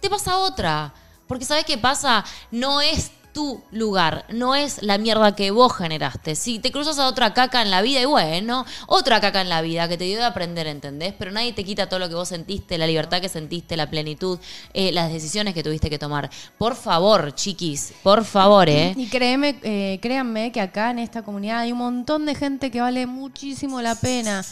te 0.00 0.08
pasa 0.08 0.32
a 0.32 0.38
otra. 0.38 0.94
Porque 1.26 1.44
¿sabes 1.44 1.64
qué 1.64 1.78
pasa? 1.78 2.24
No 2.50 2.80
es 2.80 3.10
tu 3.34 3.62
lugar, 3.72 4.24
no 4.30 4.54
es 4.54 4.82
la 4.82 4.96
mierda 4.96 5.34
que 5.36 5.50
vos 5.50 5.76
generaste. 5.76 6.34
Si 6.36 6.60
te 6.60 6.72
cruzas 6.72 6.98
a 6.98 7.06
otra 7.08 7.34
caca 7.34 7.60
en 7.60 7.70
la 7.70 7.82
vida, 7.82 8.00
y 8.00 8.04
bueno, 8.06 8.64
otra 8.86 9.20
caca 9.20 9.42
en 9.42 9.50
la 9.50 9.60
vida 9.60 9.86
que 9.88 9.98
te 9.98 10.04
dio 10.04 10.16
de 10.18 10.24
aprender, 10.24 10.66
¿entendés? 10.66 11.12
Pero 11.18 11.32
nadie 11.32 11.52
te 11.52 11.64
quita 11.64 11.88
todo 11.88 11.98
lo 11.98 12.08
que 12.08 12.14
vos 12.14 12.28
sentiste, 12.28 12.78
la 12.78 12.86
libertad 12.86 13.20
que 13.20 13.28
sentiste, 13.28 13.76
la 13.76 13.90
plenitud, 13.90 14.38
eh, 14.72 14.92
las 14.92 15.12
decisiones 15.12 15.52
que 15.52 15.62
tuviste 15.62 15.90
que 15.90 15.98
tomar. 15.98 16.30
Por 16.56 16.76
favor, 16.76 17.34
chiquis, 17.34 17.92
por 18.02 18.24
favor, 18.24 18.68
¿eh? 18.70 18.94
Y 18.96 19.08
créeme, 19.08 19.58
eh, 19.62 19.98
créanme 20.00 20.52
que 20.52 20.60
acá 20.60 20.90
en 20.92 21.00
esta 21.00 21.22
comunidad 21.22 21.58
hay 21.58 21.72
un 21.72 21.78
montón 21.78 22.24
de 22.26 22.34
gente 22.36 22.70
que 22.70 22.80
vale 22.80 23.06
muchísimo 23.06 23.82
la 23.82 23.96
pena. 23.96 24.44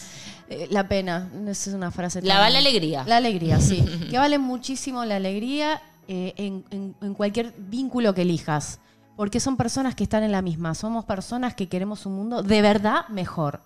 Eh, 0.49 0.67
la 0.71 0.85
pena, 0.89 1.29
esa 1.47 1.69
es 1.69 1.73
una 1.75 1.89
frase. 1.89 2.21
La 2.21 2.33
tan- 2.33 2.43
vale 2.43 2.57
alegría. 2.57 3.05
La 3.07 3.15
alegría, 3.17 3.61
sí. 3.61 3.81
que 4.11 4.17
vale 4.17 4.37
muchísimo 4.39 5.05
la 5.05 5.15
alegría 5.15 5.81
eh, 6.07 6.33
en, 6.37 7.13
cualquier 7.13 7.53
vínculo 7.57 8.13
que 8.13 8.23
elijas. 8.23 8.79
Porque 9.15 9.39
son 9.39 9.57
personas 9.57 9.95
que 9.95 10.03
están 10.03 10.23
en 10.23 10.31
la 10.31 10.41
misma. 10.41 10.73
Somos 10.73 11.05
personas 11.05 11.53
que 11.53 11.69
queremos 11.69 12.05
un 12.05 12.15
mundo 12.15 12.41
de 12.41 12.61
verdad 12.61 13.07
mejor. 13.09 13.61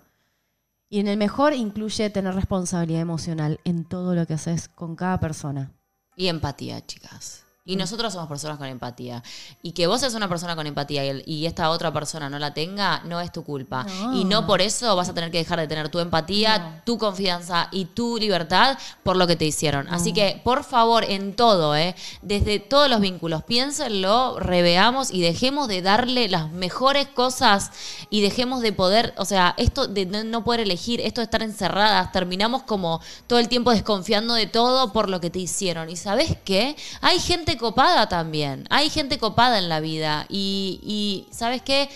Y 0.89 0.99
en 0.99 1.07
el 1.07 1.17
mejor 1.17 1.53
incluye 1.53 2.09
tener 2.09 2.35
responsabilidad 2.35 3.01
emocional 3.01 3.59
en 3.63 3.85
todo 3.85 4.15
lo 4.15 4.25
que 4.25 4.33
haces 4.33 4.67
con 4.67 4.95
cada 4.95 5.19
persona. 5.19 5.71
Y 6.15 6.27
empatía, 6.27 6.85
chicas. 6.85 7.46
Y 7.68 7.76
Mm. 7.76 7.80
nosotros 7.80 8.13
somos 8.13 8.28
personas 8.28 8.57
con 8.57 8.65
empatía. 8.68 9.22
Y 9.61 9.74
que 9.74 9.86
vos 9.86 9.99
seas 9.99 10.15
una 10.15 10.28
persona 10.28 10.55
con 10.55 10.65
empatía 10.65 11.05
y, 11.05 11.09
el- 11.09 11.24
y 11.28 11.45
esta 11.45 11.70
otra 11.70 11.93
persona 11.93 12.30
no 12.30 12.39
la 12.39 12.53
tenga, 12.55 13.01
no 13.05 13.22
es 13.22 13.32
tu 13.32 13.43
culpa. 13.43 13.84
No. 13.84 14.15
Y 14.18 14.24
no 14.26 14.47
por 14.47 14.61
eso 14.61 14.95
vas 14.95 15.09
a 15.09 15.13
tener 15.13 15.30
que 15.30 15.38
dejar 15.38 15.59
de 15.59 15.68
tener 15.68 15.89
tu 15.89 15.99
empatía, 15.99 16.57
No. 16.57 16.82
tu 16.86 16.97
confianza 16.97 17.68
y 17.72 17.86
tu 17.86 18.18
libertad 18.18 18.78
por 19.03 19.15
lo 19.18 19.28
que 19.28 19.36
te 19.36 19.45
hicieron. 19.45 19.88
Así 19.93 20.13
que, 20.13 20.41
por 20.43 20.63
favor, 20.63 21.03
en 21.03 21.36
todo, 21.36 21.76
¿eh? 21.76 21.93
desde 22.22 22.59
todos 22.59 22.89
los 22.89 22.99
vínculos, 23.01 23.43
piénsenlo, 23.43 24.39
reveamos 24.39 25.11
y 25.11 25.22
dejemos 25.22 25.68
de 25.68 25.82
darle 25.82 26.30
las 26.30 26.49
mejores 26.51 27.07
cosas 27.07 27.72
y 28.09 28.22
dejemos 28.22 28.61
de 28.61 28.72
poder, 28.72 29.13
o 29.18 29.26
sea, 29.26 29.53
esto 29.57 29.88
de 29.88 30.05
no 30.05 30.24
no 30.24 30.43
poder 30.43 30.61
elegir, 30.61 31.01
esto 31.01 31.22
de 31.22 31.26
estar 31.26 31.43
encerradas, 31.43 32.11
terminamos 32.11 32.63
como 32.63 33.01
todo 33.28 33.39
el 33.39 33.49
tiempo 33.49 33.72
desconfiando 33.72 34.34
de 34.34 34.47
todo 34.47 34.93
por 34.93 35.09
lo 35.09 35.20
que 35.20 35.30
te 35.30 35.39
hicieron. 35.39 35.89
¿Y 35.89 35.95
sabes 35.97 36.38
qué? 36.45 36.76
Hay 37.01 37.20
gente 37.20 37.56
copada 37.57 38.07
también, 38.07 38.65
hay 38.69 38.89
gente 38.89 39.17
copada 39.17 39.57
en 39.57 39.69
la 39.69 39.79
vida 39.79 40.25
y, 40.29 40.79
y 40.83 41.33
¿sabes 41.33 41.61
qué? 41.61 41.89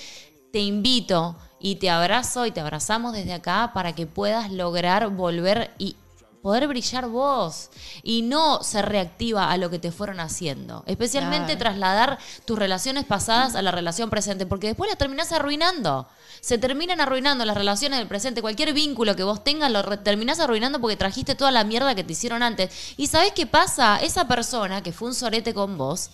Te 0.51 0.59
invito 0.59 1.35
y 1.59 1.75
te 1.75 1.89
abrazo 1.89 2.45
y 2.45 2.51
te 2.51 2.59
abrazamos 2.59 3.13
desde 3.13 3.33
acá 3.33 3.71
para 3.73 3.93
que 3.93 4.07
puedas 4.07 4.51
lograr 4.51 5.09
volver 5.09 5.71
y 5.77 5.95
poder 6.41 6.67
brillar 6.67 7.07
vos 7.07 7.69
y 8.03 8.23
no 8.23 8.63
ser 8.63 8.87
reactiva 8.87 9.51
a 9.51 9.57
lo 9.57 9.69
que 9.69 9.79
te 9.79 9.91
fueron 9.91 10.19
haciendo. 10.19 10.83
Especialmente 10.87 11.57
Claro. 11.57 11.59
trasladar 11.59 12.19
tus 12.45 12.57
relaciones 12.57 13.05
pasadas 13.05 13.55
a 13.55 13.61
la 13.61 13.71
relación 13.71 14.09
presente, 14.09 14.45
porque 14.45 14.67
después 14.67 14.89
las 14.89 14.97
terminás 14.97 15.31
arruinando. 15.31 16.07
Se 16.41 16.57
terminan 16.57 16.99
arruinando 16.99 17.45
las 17.45 17.55
relaciones 17.55 17.99
del 17.99 18.07
presente. 18.07 18.41
Cualquier 18.41 18.73
vínculo 18.73 19.15
que 19.15 19.23
vos 19.23 19.43
tengas 19.43 19.71
lo 19.71 19.83
terminás 19.99 20.39
arruinando 20.39 20.81
porque 20.81 20.97
trajiste 20.97 21.35
toda 21.35 21.51
la 21.51 21.63
mierda 21.63 21.93
que 21.93 22.03
te 22.03 22.13
hicieron 22.13 22.41
antes. 22.41 22.93
¿Y 22.97 23.07
sabés 23.07 23.33
qué 23.33 23.45
pasa? 23.45 23.97
Esa 24.01 24.27
persona 24.27 24.81
que 24.81 24.91
fue 24.91 25.09
un 25.09 25.13
sorete 25.13 25.53
con 25.53 25.77
vos 25.77 26.09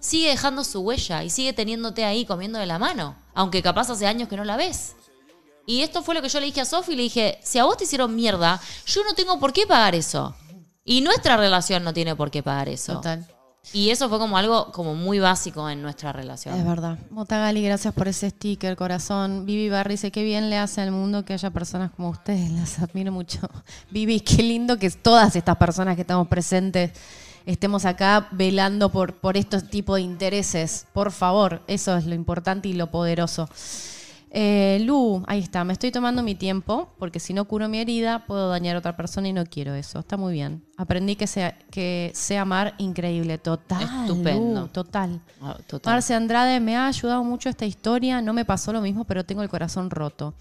sigue 0.00 0.28
dejando 0.28 0.64
su 0.64 0.80
huella 0.80 1.22
y 1.22 1.30
sigue 1.30 1.52
teniéndote 1.52 2.04
ahí 2.04 2.26
comiendo 2.26 2.58
de 2.58 2.66
la 2.66 2.78
mano, 2.78 3.16
aunque 3.32 3.62
capaz 3.62 3.88
hace 3.90 4.06
años 4.06 4.28
que 4.28 4.36
no 4.36 4.44
la 4.44 4.56
ves. 4.56 4.96
Y 5.66 5.80
esto 5.80 6.02
fue 6.02 6.14
lo 6.14 6.22
que 6.22 6.28
yo 6.28 6.40
le 6.40 6.46
dije 6.46 6.60
a 6.60 6.64
Sofi, 6.64 6.94
le 6.94 7.02
dije, 7.02 7.38
si 7.42 7.58
a 7.58 7.64
vos 7.64 7.76
te 7.76 7.84
hicieron 7.84 8.14
mierda, 8.14 8.60
yo 8.86 9.02
no 9.04 9.14
tengo 9.14 9.38
por 9.38 9.52
qué 9.52 9.66
pagar 9.66 9.94
eso. 9.94 10.34
Y 10.84 11.00
nuestra 11.00 11.36
relación 11.36 11.82
no 11.84 11.94
tiene 11.94 12.14
por 12.14 12.30
qué 12.30 12.42
pagar 12.42 12.68
eso. 12.68 12.94
Total. 12.94 13.26
Y 13.72 13.90
eso 13.90 14.10
fue 14.10 14.18
como 14.18 14.36
algo 14.36 14.70
como 14.72 14.94
muy 14.94 15.18
básico 15.18 15.68
en 15.70 15.80
nuestra 15.80 16.12
relación. 16.12 16.54
Es 16.54 16.66
verdad. 16.66 16.98
Motagali, 17.10 17.62
gracias 17.62 17.94
por 17.94 18.08
ese 18.08 18.28
sticker, 18.28 18.76
corazón. 18.76 19.46
Vivi 19.46 19.70
Barry 19.70 19.94
dice, 19.94 20.10
qué 20.10 20.22
bien 20.22 20.50
le 20.50 20.58
hace 20.58 20.82
al 20.82 20.90
mundo 20.90 21.24
que 21.24 21.32
haya 21.32 21.50
personas 21.50 21.90
como 21.92 22.10
ustedes. 22.10 22.50
Las 22.50 22.78
admiro 22.78 23.10
mucho. 23.10 23.38
Vivi, 23.90 24.20
qué 24.20 24.42
lindo 24.42 24.78
que 24.78 24.90
todas 24.90 25.34
estas 25.34 25.56
personas 25.56 25.94
que 25.94 26.02
estamos 26.02 26.28
presentes 26.28 26.92
estemos 27.46 27.84
acá 27.84 28.28
velando 28.32 28.90
por, 28.90 29.14
por 29.14 29.38
estos 29.38 29.68
tipos 29.70 29.96
de 29.96 30.02
intereses. 30.02 30.86
Por 30.92 31.10
favor, 31.10 31.62
eso 31.66 31.96
es 31.96 32.04
lo 32.04 32.14
importante 32.14 32.68
y 32.68 32.74
lo 32.74 32.90
poderoso. 32.90 33.48
Eh, 34.36 34.80
Lu, 34.80 35.22
ahí 35.28 35.38
está, 35.38 35.62
me 35.62 35.72
estoy 35.72 35.92
tomando 35.92 36.20
mi 36.24 36.34
tiempo 36.34 36.92
porque 36.98 37.20
si 37.20 37.32
no 37.32 37.44
curo 37.44 37.68
mi 37.68 37.78
herida 37.78 38.26
puedo 38.26 38.48
dañar 38.48 38.74
a 38.74 38.80
otra 38.80 38.96
persona 38.96 39.28
y 39.28 39.32
no 39.32 39.46
quiero 39.46 39.74
eso. 39.74 40.00
Está 40.00 40.16
muy 40.16 40.32
bien. 40.32 40.64
Aprendí 40.76 41.14
que 41.14 41.28
sea, 41.28 41.56
que 41.70 42.10
sé 42.14 42.36
amar 42.36 42.74
increíble. 42.78 43.38
Total. 43.38 43.84
Estupendo. 43.84 44.62
Lu, 44.62 44.68
total. 44.68 45.20
Ah, 45.40 45.56
total. 45.68 45.94
Marce 45.94 46.14
Andrade, 46.14 46.58
me 46.58 46.76
ha 46.76 46.88
ayudado 46.88 47.22
mucho 47.22 47.48
esta 47.48 47.64
historia. 47.64 48.20
No 48.22 48.32
me 48.32 48.44
pasó 48.44 48.72
lo 48.72 48.80
mismo, 48.80 49.04
pero 49.04 49.24
tengo 49.24 49.44
el 49.44 49.48
corazón 49.48 49.88
roto. 49.88 50.34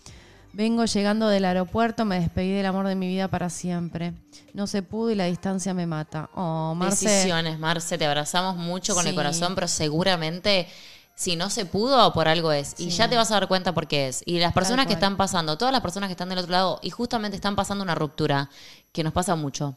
Vengo 0.53 0.85
llegando 0.85 1.27
del 1.27 1.45
aeropuerto, 1.45 2.03
me 2.03 2.19
despedí 2.19 2.51
del 2.51 2.65
amor 2.65 2.87
de 2.87 2.95
mi 2.95 3.07
vida 3.07 3.27
para 3.27 3.51
siempre. 3.51 4.13
No 4.53 4.65
se 4.65 4.81
pudo 4.81 5.11
y 5.11 5.15
la 5.15 5.25
distancia 5.25 5.75
me 5.75 5.85
mata. 5.85 6.31
Oh, 6.33 6.73
Marce. 6.75 7.09
Decisiones, 7.09 7.59
Marce, 7.59 7.97
te 7.99 8.05
abrazamos 8.05 8.55
mucho 8.55 8.95
con 8.95 9.05
el 9.05 9.13
corazón, 9.13 9.53
pero 9.53 9.67
seguramente 9.67 10.67
si 11.15 11.35
no 11.35 11.49
se 11.49 11.65
pudo, 11.65 12.11
por 12.13 12.27
algo 12.27 12.51
es. 12.51 12.73
Y 12.79 12.91
Sí. 12.91 12.97
ya 12.97 13.07
te 13.09 13.15
vas 13.15 13.29
a 13.31 13.35
dar 13.35 13.47
cuenta 13.47 13.73
por 13.73 13.87
qué 13.87 14.07
es. 14.07 14.23
Y 14.25 14.39
las 14.39 14.53
personas 14.53 14.87
que 14.87 14.93
están 14.93 15.15
pasando, 15.17 15.57
todas 15.57 15.71
las 15.71 15.81
personas 15.81 16.07
que 16.07 16.13
están 16.13 16.29
del 16.29 16.39
otro 16.39 16.51
lado 16.51 16.79
y 16.81 16.89
justamente 16.89 17.35
están 17.35 17.55
pasando 17.55 17.83
una 17.83 17.95
ruptura, 17.95 18.49
que 18.91 19.03
nos 19.03 19.13
pasa 19.13 19.35
mucho. 19.35 19.75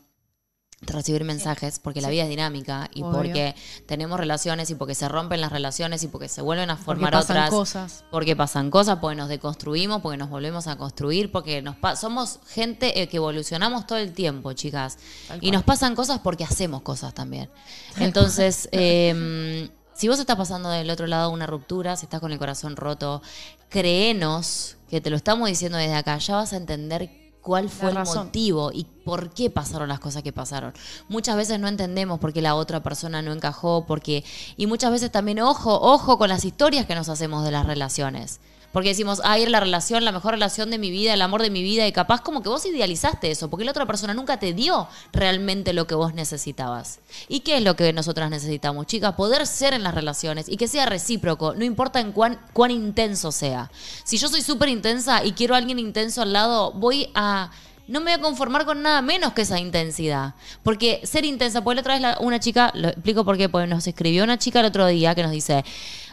de 0.82 0.92
recibir 0.92 1.24
mensajes 1.24 1.78
porque 1.78 2.02
la 2.02 2.10
vida 2.10 2.24
es 2.24 2.28
dinámica 2.28 2.90
y 2.92 3.00
Obvio. 3.02 3.12
porque 3.14 3.54
tenemos 3.86 4.20
relaciones 4.20 4.68
y 4.68 4.74
porque 4.74 4.94
se 4.94 5.08
rompen 5.08 5.40
las 5.40 5.50
relaciones 5.50 6.02
y 6.02 6.08
porque 6.08 6.28
se 6.28 6.42
vuelven 6.42 6.68
a 6.68 6.74
Porque 6.74 6.84
formar 6.84 7.12
pasan 7.14 7.36
otras 7.38 7.48
cosas. 7.50 8.04
porque 8.10 8.36
pasan 8.36 8.70
cosas, 8.70 8.98
porque 9.00 9.16
nos 9.16 9.30
deconstruimos, 9.30 10.02
porque 10.02 10.18
nos 10.18 10.28
volvemos 10.28 10.66
a 10.66 10.76
construir, 10.76 11.32
porque 11.32 11.62
nos 11.62 11.76
somos 11.98 12.40
gente 12.50 13.00
eh, 13.00 13.08
que 13.08 13.16
evolucionamos 13.16 13.86
todo 13.86 13.96
el 13.96 14.12
tiempo, 14.12 14.52
chicas. 14.52 14.98
Y 15.40 15.50
nos 15.50 15.62
pasan 15.62 15.94
cosas 15.94 16.20
porque 16.22 16.44
hacemos 16.44 16.82
cosas 16.82 17.14
también. 17.14 17.48
Entonces, 17.98 18.68
eh, 18.72 19.70
si 19.96 20.08
vos 20.08 20.18
estás 20.18 20.36
pasando 20.36 20.68
del 20.68 20.90
otro 20.90 21.06
lado 21.06 21.30
una 21.30 21.46
ruptura, 21.46 21.96
si 21.96 22.04
estás 22.04 22.20
con 22.20 22.30
el 22.30 22.38
corazón 22.38 22.76
roto, 22.76 23.22
créenos 23.70 24.76
que 24.90 25.00
te 25.00 25.08
lo 25.08 25.16
estamos 25.16 25.48
diciendo 25.48 25.78
desde 25.78 25.94
acá, 25.94 26.18
ya 26.18 26.36
vas 26.36 26.52
a 26.52 26.56
entender 26.56 27.10
cuál 27.40 27.70
fue 27.70 27.90
el 27.90 28.04
motivo 28.04 28.70
y 28.72 28.84
por 28.84 29.30
qué 29.30 29.48
pasaron 29.48 29.88
las 29.88 30.00
cosas 30.00 30.22
que 30.22 30.32
pasaron. 30.32 30.74
Muchas 31.08 31.36
veces 31.36 31.58
no 31.58 31.68
entendemos 31.68 32.18
por 32.18 32.32
qué 32.32 32.42
la 32.42 32.56
otra 32.56 32.82
persona 32.82 33.22
no 33.22 33.32
encajó, 33.32 33.86
porque 33.86 34.22
y 34.56 34.66
muchas 34.66 34.90
veces 34.90 35.10
también 35.10 35.40
ojo, 35.40 35.80
ojo 35.80 36.18
con 36.18 36.28
las 36.28 36.44
historias 36.44 36.86
que 36.86 36.94
nos 36.94 37.08
hacemos 37.08 37.44
de 37.44 37.52
las 37.52 37.64
relaciones. 37.64 38.40
Porque 38.76 38.90
decimos, 38.90 39.22
ay, 39.24 39.40
era 39.40 39.50
la 39.52 39.60
relación, 39.60 40.04
la 40.04 40.12
mejor 40.12 40.32
relación 40.32 40.70
de 40.70 40.76
mi 40.76 40.90
vida, 40.90 41.14
el 41.14 41.22
amor 41.22 41.40
de 41.40 41.48
mi 41.48 41.62
vida, 41.62 41.86
y 41.86 41.92
capaz 41.92 42.20
como 42.20 42.42
que 42.42 42.50
vos 42.50 42.66
idealizaste 42.66 43.30
eso, 43.30 43.48
porque 43.48 43.64
la 43.64 43.70
otra 43.70 43.86
persona 43.86 44.12
nunca 44.12 44.38
te 44.38 44.52
dio 44.52 44.86
realmente 45.14 45.72
lo 45.72 45.86
que 45.86 45.94
vos 45.94 46.12
necesitabas. 46.12 46.98
¿Y 47.26 47.40
qué 47.40 47.56
es 47.56 47.62
lo 47.62 47.74
que 47.74 47.94
nosotras 47.94 48.28
necesitamos, 48.28 48.84
chicas? 48.86 49.14
Poder 49.14 49.46
ser 49.46 49.72
en 49.72 49.82
las 49.82 49.94
relaciones 49.94 50.46
y 50.46 50.58
que 50.58 50.68
sea 50.68 50.84
recíproco, 50.84 51.54
no 51.54 51.64
importa 51.64 52.00
en 52.00 52.12
cuán, 52.12 52.38
cuán 52.52 52.70
intenso 52.70 53.32
sea. 53.32 53.70
Si 54.04 54.18
yo 54.18 54.28
soy 54.28 54.42
súper 54.42 54.68
intensa 54.68 55.24
y 55.24 55.32
quiero 55.32 55.54
a 55.54 55.56
alguien 55.56 55.78
intenso 55.78 56.20
al 56.20 56.34
lado, 56.34 56.72
voy 56.72 57.08
a 57.14 57.50
no 57.88 58.00
me 58.00 58.10
voy 58.10 58.18
a 58.18 58.20
conformar 58.20 58.64
con 58.66 58.82
nada 58.82 59.00
menos 59.00 59.32
que 59.32 59.42
esa 59.42 59.60
intensidad. 59.60 60.34
Porque 60.64 61.00
ser 61.04 61.24
intensa, 61.24 61.62
pues 61.62 61.76
la 61.76 61.82
otra 61.82 61.94
vez 61.94 62.02
la- 62.02 62.18
una 62.18 62.40
chica, 62.40 62.72
lo 62.74 62.88
explico 62.88 63.24
por 63.24 63.36
qué, 63.38 63.48
porque 63.48 63.68
nos 63.68 63.86
escribió 63.86 64.24
una 64.24 64.38
chica 64.38 64.58
el 64.58 64.66
otro 64.66 64.86
día 64.88 65.14
que 65.14 65.22
nos 65.22 65.30
dice, 65.30 65.64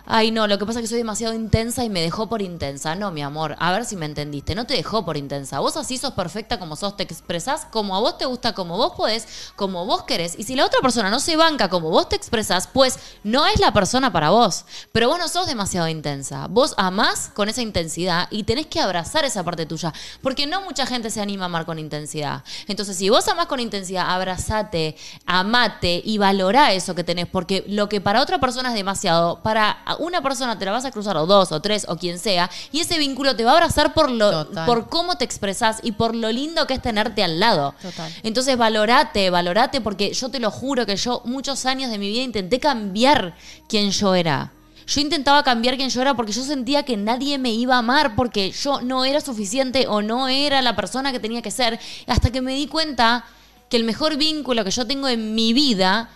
ay 0.05 0.31
no, 0.31 0.47
lo 0.47 0.57
que 0.57 0.65
pasa 0.65 0.79
es 0.79 0.83
que 0.83 0.87
soy 0.89 0.97
demasiado 0.97 1.33
intensa 1.33 1.83
y 1.83 1.89
me 1.89 2.01
dejó 2.01 2.27
por 2.27 2.41
intensa. 2.41 2.95
No, 2.95 3.11
mi 3.11 3.21
amor, 3.21 3.55
a 3.59 3.71
ver 3.71 3.85
si 3.85 3.95
me 3.95 4.05
entendiste, 4.05 4.55
no 4.55 4.65
te 4.65 4.73
dejó 4.73 5.05
por 5.05 5.17
intensa. 5.17 5.59
Vos 5.59 5.77
así 5.77 5.97
sos 5.97 6.13
perfecta 6.13 6.59
como 6.59 6.75
sos, 6.75 6.97
te 6.97 7.03
expresás 7.03 7.65
como 7.71 7.95
a 7.95 7.99
vos 7.99 8.17
te 8.17 8.25
gusta, 8.25 8.53
como 8.53 8.77
vos 8.77 8.93
podés, 8.95 9.51
como 9.55 9.85
vos 9.85 10.03
querés. 10.03 10.37
Y 10.37 10.43
si 10.43 10.55
la 10.55 10.65
otra 10.65 10.81
persona 10.81 11.09
no 11.09 11.19
se 11.19 11.35
banca 11.35 11.69
como 11.69 11.89
vos 11.89 12.09
te 12.09 12.15
expresás, 12.15 12.67
pues 12.67 12.99
no 13.23 13.45
es 13.45 13.59
la 13.59 13.73
persona 13.73 14.11
para 14.11 14.29
vos. 14.29 14.65
Pero 14.91 15.09
vos 15.09 15.19
no 15.19 15.27
sos 15.27 15.47
demasiado 15.47 15.87
intensa. 15.87 16.47
Vos 16.47 16.73
amás 16.77 17.31
con 17.33 17.49
esa 17.49 17.61
intensidad 17.61 18.27
y 18.31 18.43
tenés 18.43 18.67
que 18.67 18.81
abrazar 18.81 19.25
esa 19.25 19.43
parte 19.43 19.65
tuya. 19.65 19.93
Porque 20.21 20.47
no 20.47 20.61
mucha 20.61 20.85
gente 20.85 21.09
se 21.09 21.21
anima 21.21 21.43
a 21.43 21.45
amar 21.45 21.65
con 21.65 21.79
intensidad. 21.79 22.43
Entonces, 22.67 22.97
si 22.97 23.09
vos 23.09 23.27
amás 23.27 23.47
con 23.47 23.59
intensidad, 23.59 24.09
abrazate, 24.09 24.95
amate 25.25 26.01
y 26.03 26.17
valorá 26.17 26.73
eso 26.73 26.95
que 26.95 27.03
tenés. 27.03 27.27
Porque 27.27 27.63
lo 27.67 27.89
que 27.89 28.01
para 28.01 28.21
otra 28.21 28.39
persona 28.39 28.69
es 28.69 28.75
demasiado, 28.75 29.41
para 29.43 29.83
una 29.97 30.21
persona 30.21 30.57
te 30.57 30.65
la 30.65 30.71
vas 30.71 30.85
a 30.85 30.91
cruzar 30.91 31.17
o 31.17 31.25
dos 31.25 31.51
o 31.51 31.61
tres 31.61 31.85
o 31.87 31.97
quien 31.97 32.19
sea. 32.19 32.49
Y 32.71 32.79
ese 32.81 32.97
vínculo 32.97 33.35
te 33.35 33.43
va 33.43 33.51
a 33.51 33.53
abrazar 33.55 33.93
por, 33.93 34.11
lo, 34.11 34.45
Total. 34.45 34.65
por 34.65 34.89
cómo 34.89 35.17
te 35.17 35.25
expresás 35.25 35.79
y 35.83 35.93
por 35.93 36.15
lo 36.15 36.31
lindo 36.31 36.67
que 36.67 36.75
es 36.75 36.81
tenerte 36.81 37.23
al 37.23 37.39
lado. 37.39 37.75
Total. 37.81 38.11
Entonces 38.23 38.57
valorate, 38.57 39.29
valorate 39.29 39.81
porque 39.81 40.13
yo 40.13 40.29
te 40.29 40.39
lo 40.39 40.51
juro 40.51 40.85
que 40.85 40.95
yo 40.95 41.21
muchos 41.25 41.65
años 41.65 41.91
de 41.91 41.97
mi 41.97 42.09
vida 42.09 42.23
intenté 42.23 42.59
cambiar 42.59 43.35
quién 43.67 43.91
yo 43.91 44.15
era. 44.15 44.51
Yo 44.85 45.01
intentaba 45.01 45.43
cambiar 45.43 45.77
quién 45.77 45.89
yo 45.89 46.01
era 46.01 46.13
porque 46.13 46.31
yo 46.31 46.43
sentía 46.43 46.83
que 46.83 46.97
nadie 46.97 47.37
me 47.37 47.51
iba 47.51 47.75
a 47.75 47.79
amar 47.79 48.15
porque 48.15 48.51
yo 48.51 48.81
no 48.81 49.05
era 49.05 49.21
suficiente 49.21 49.87
o 49.87 50.01
no 50.01 50.27
era 50.27 50.61
la 50.61 50.75
persona 50.75 51.11
que 51.11 51.19
tenía 51.19 51.41
que 51.41 51.51
ser. 51.51 51.79
Hasta 52.07 52.31
que 52.31 52.41
me 52.41 52.53
di 52.53 52.67
cuenta 52.67 53.25
que 53.69 53.77
el 53.77 53.83
mejor 53.83 54.17
vínculo 54.17 54.63
que 54.63 54.71
yo 54.71 54.85
tengo 54.85 55.07
en 55.07 55.35
mi 55.35 55.53
vida 55.53 56.09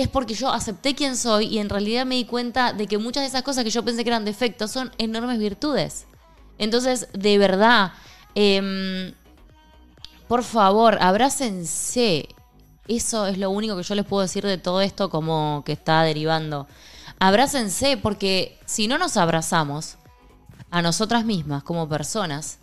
es 0.00 0.08
porque 0.08 0.34
yo 0.34 0.50
acepté 0.50 0.94
quién 0.94 1.16
soy 1.16 1.46
y 1.46 1.58
en 1.58 1.68
realidad 1.68 2.06
me 2.06 2.16
di 2.16 2.24
cuenta 2.24 2.72
de 2.72 2.86
que 2.86 2.98
muchas 2.98 3.22
de 3.22 3.28
esas 3.28 3.42
cosas 3.42 3.64
que 3.64 3.70
yo 3.70 3.84
pensé 3.84 4.04
que 4.04 4.10
eran 4.10 4.24
defectos 4.24 4.70
son 4.70 4.92
enormes 4.98 5.38
virtudes. 5.38 6.06
Entonces, 6.58 7.08
de 7.12 7.38
verdad, 7.38 7.92
em, 8.34 9.14
por 10.28 10.44
favor, 10.44 10.98
abrácense. 11.00 12.28
Eso 12.86 13.26
es 13.26 13.38
lo 13.38 13.50
único 13.50 13.76
que 13.76 13.82
yo 13.82 13.94
les 13.94 14.04
puedo 14.04 14.22
decir 14.22 14.44
de 14.44 14.58
todo 14.58 14.80
esto 14.80 15.10
como 15.10 15.62
que 15.64 15.72
está 15.72 16.02
derivando. 16.02 16.66
Abrácense 17.18 17.96
porque 17.96 18.58
si 18.66 18.88
no 18.88 18.98
nos 18.98 19.16
abrazamos 19.16 19.96
a 20.70 20.82
nosotras 20.82 21.24
mismas 21.24 21.62
como 21.62 21.88
personas, 21.88 22.58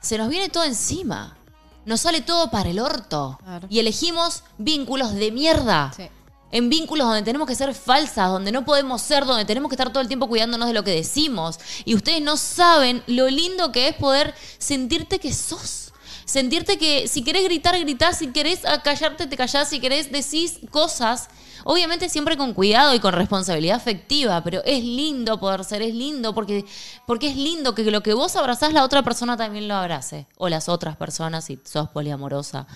se 0.00 0.18
nos 0.18 0.28
viene 0.28 0.48
todo 0.48 0.64
encima. 0.64 1.36
Nos 1.84 2.02
sale 2.02 2.20
todo 2.20 2.50
para 2.50 2.70
el 2.70 2.78
orto. 2.78 3.38
Claro. 3.42 3.66
Y 3.70 3.78
elegimos 3.78 4.44
vínculos 4.58 5.14
de 5.14 5.32
mierda. 5.32 5.92
Sí. 5.96 6.08
En 6.52 6.68
vínculos 6.68 7.06
donde 7.06 7.22
tenemos 7.22 7.48
que 7.48 7.56
ser 7.56 7.74
falsas, 7.74 8.28
donde 8.28 8.52
no 8.52 8.64
podemos 8.64 9.02
ser, 9.02 9.24
donde 9.24 9.44
tenemos 9.44 9.68
que 9.68 9.74
estar 9.74 9.90
todo 9.90 10.00
el 10.00 10.06
tiempo 10.06 10.28
cuidándonos 10.28 10.68
de 10.68 10.74
lo 10.74 10.84
que 10.84 10.92
decimos. 10.92 11.58
Y 11.84 11.96
ustedes 11.96 12.22
no 12.22 12.36
saben 12.36 13.02
lo 13.08 13.28
lindo 13.28 13.72
que 13.72 13.88
es 13.88 13.96
poder 13.96 14.34
sentirte 14.58 15.18
que 15.18 15.32
sos. 15.32 15.92
Sentirte 16.24 16.78
que 16.78 17.08
si 17.08 17.22
querés 17.24 17.44
gritar, 17.44 17.78
gritás, 17.80 18.18
si 18.18 18.28
querés 18.28 18.60
callarte, 18.84 19.26
te 19.26 19.36
callás, 19.36 19.68
si 19.68 19.80
querés 19.80 20.12
decís 20.12 20.60
cosas. 20.70 21.28
Obviamente 21.64 22.08
siempre 22.08 22.36
con 22.36 22.54
cuidado 22.54 22.94
y 22.94 23.00
con 23.00 23.12
responsabilidad 23.12 23.76
afectiva, 23.76 24.42
pero 24.42 24.62
es 24.64 24.82
lindo 24.82 25.38
poder 25.38 25.64
ser, 25.64 25.82
es 25.82 25.94
lindo 25.94 26.34
porque, 26.34 26.64
porque 27.06 27.28
es 27.28 27.36
lindo 27.36 27.74
que 27.74 27.84
lo 27.90 28.02
que 28.02 28.14
vos 28.14 28.34
abrazás 28.34 28.72
la 28.72 28.82
otra 28.82 29.02
persona 29.02 29.36
también 29.36 29.68
lo 29.68 29.74
abrace. 29.74 30.26
O 30.38 30.48
las 30.48 30.68
otras 30.68 30.96
personas 30.96 31.44
si 31.44 31.58
sos 31.64 31.88
poliamorosa. 31.90 32.66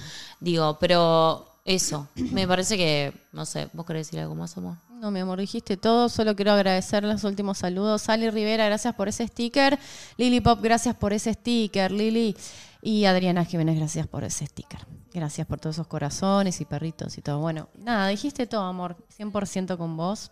Digo, 0.40 0.78
pero 0.78 1.55
eso, 1.66 2.08
me 2.14 2.46
parece 2.46 2.76
que, 2.76 3.12
no 3.32 3.44
sé, 3.44 3.68
¿vos 3.72 3.84
querés 3.84 4.06
decir 4.06 4.20
algo 4.20 4.36
más, 4.36 4.56
amor? 4.56 4.76
No, 5.00 5.10
mi 5.10 5.18
amor, 5.20 5.40
dijiste 5.40 5.76
todo. 5.76 6.08
Solo 6.08 6.36
quiero 6.36 6.52
agradecer 6.52 7.02
los 7.02 7.24
últimos 7.24 7.58
saludos. 7.58 8.02
Sally 8.02 8.30
Rivera, 8.30 8.66
gracias 8.66 8.94
por 8.94 9.08
ese 9.08 9.26
sticker. 9.26 9.78
Lili 10.16 10.40
Pop, 10.40 10.60
gracias 10.62 10.94
por 10.94 11.12
ese 11.12 11.34
sticker, 11.34 11.90
Lili. 11.90 12.36
Y 12.82 13.04
Adriana 13.04 13.44
Jiménez, 13.44 13.76
gracias 13.76 14.06
por 14.06 14.22
ese 14.22 14.46
sticker. 14.46 14.86
Gracias 15.12 15.46
por 15.46 15.58
todos 15.58 15.76
esos 15.76 15.88
corazones 15.88 16.60
y 16.60 16.64
perritos 16.64 17.18
y 17.18 17.22
todo. 17.22 17.40
Bueno, 17.40 17.68
nada, 17.76 18.06
dijiste 18.08 18.46
todo, 18.46 18.62
amor. 18.62 18.96
100% 19.18 19.76
con 19.76 19.96
vos. 19.96 20.30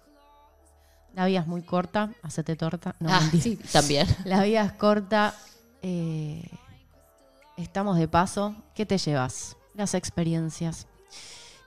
La 1.14 1.26
vida 1.26 1.40
es 1.40 1.46
muy 1.48 1.62
corta. 1.62 2.12
Hacete 2.22 2.54
torta. 2.54 2.94
No, 3.00 3.12
ah, 3.12 3.20
mentira. 3.20 3.42
sí, 3.42 3.56
también. 3.72 4.06
La 4.24 4.44
vida 4.44 4.64
es 4.64 4.72
corta. 4.72 5.34
eh, 5.82 6.48
estamos 7.56 7.98
de 7.98 8.06
paso. 8.08 8.54
¿Qué 8.74 8.86
te 8.86 8.98
llevas? 8.98 9.56
Las 9.74 9.94
experiencias. 9.94 10.86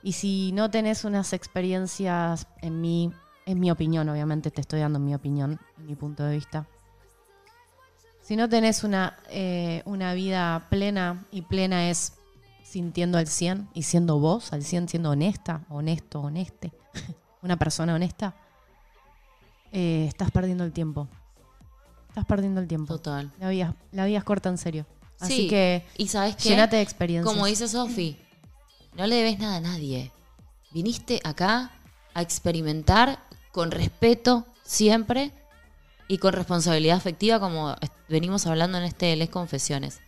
Y 0.02 0.12
si 0.12 0.52
no 0.52 0.70
tenés 0.70 1.04
unas 1.04 1.32
experiencias 1.32 2.46
en 2.62 2.80
mi, 2.80 3.12
en 3.46 3.60
mi 3.60 3.70
opinión, 3.70 4.08
obviamente 4.08 4.50
te 4.50 4.60
estoy 4.60 4.80
dando 4.80 4.98
mi 4.98 5.14
opinión, 5.14 5.58
mi 5.78 5.94
punto 5.96 6.22
de 6.24 6.36
vista. 6.36 6.66
Si 8.22 8.36
no 8.36 8.48
tenés 8.48 8.84
una, 8.84 9.18
eh, 9.30 9.82
una 9.86 10.12
vida 10.14 10.66
plena, 10.70 11.24
y 11.30 11.42
plena 11.42 11.88
es 11.90 12.12
sintiendo 12.62 13.16
al 13.18 13.26
100 13.26 13.68
y 13.72 13.82
siendo 13.84 14.18
vos, 14.18 14.52
al 14.52 14.62
100 14.62 14.88
siendo 14.88 15.10
honesta, 15.10 15.62
honesto, 15.70 16.20
honeste, 16.20 16.72
una 17.42 17.56
persona 17.56 17.94
honesta, 17.94 18.34
eh, 19.72 20.04
estás 20.08 20.30
perdiendo 20.30 20.64
el 20.64 20.72
tiempo. 20.72 21.08
Estás 22.08 22.24
perdiendo 22.26 22.60
el 22.60 22.68
tiempo. 22.68 22.94
Total. 22.94 23.30
La 23.38 23.48
vida, 23.48 23.74
la 23.92 24.04
vida 24.06 24.18
es 24.18 24.24
corta, 24.24 24.48
en 24.48 24.58
serio. 24.58 24.86
Así 25.20 25.34
Sí, 25.34 25.48
que 25.48 25.84
y 25.96 26.08
sabes 26.08 26.36
qué? 26.36 26.50
llenate 26.50 26.76
de 26.76 26.82
experiencias. 26.82 27.32
Como 27.34 27.46
dice 27.46 27.66
Sofi, 27.66 28.18
no 28.94 29.06
le 29.06 29.16
debes 29.16 29.38
nada 29.38 29.56
a 29.56 29.60
nadie. 29.60 30.12
Viniste 30.70 31.20
acá 31.24 31.72
a 32.14 32.22
experimentar 32.22 33.22
con 33.52 33.70
respeto 33.70 34.46
siempre 34.64 35.32
y 36.08 36.18
con 36.18 36.32
responsabilidad 36.32 36.96
afectiva 36.96 37.40
como 37.40 37.76
venimos 38.08 38.46
hablando 38.46 38.78
en 38.78 38.84
este 38.84 39.14
Les 39.16 39.30
Confesiones. 39.30 40.00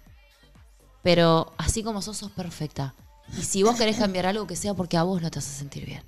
Pero 1.02 1.52
así 1.56 1.82
como 1.82 2.02
sos, 2.02 2.18
sos 2.18 2.30
perfecta. 2.30 2.94
Y 3.38 3.42
si 3.42 3.62
vos 3.62 3.76
querés 3.76 3.96
cambiar 3.96 4.26
algo, 4.26 4.46
que 4.46 4.56
sea 4.56 4.74
porque 4.74 4.96
a 4.96 5.02
vos 5.02 5.22
no 5.22 5.30
te 5.30 5.38
hace 5.38 5.50
sentir 5.50 5.86
bien. 5.86 6.02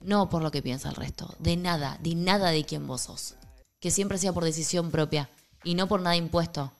No 0.00 0.28
por 0.28 0.42
lo 0.42 0.50
que 0.50 0.62
piensa 0.62 0.88
el 0.88 0.96
resto. 0.96 1.34
De 1.38 1.56
nada, 1.56 1.98
de 2.02 2.14
nada 2.14 2.50
de 2.50 2.64
quién 2.64 2.86
vos 2.86 3.02
sos. 3.02 3.36
Que 3.80 3.90
siempre 3.90 4.18
sea 4.18 4.32
por 4.32 4.44
decisión 4.44 4.90
propia 4.90 5.30
y 5.62 5.74
no 5.74 5.86
por 5.86 6.00
nada 6.00 6.16
impuesto. 6.16 6.72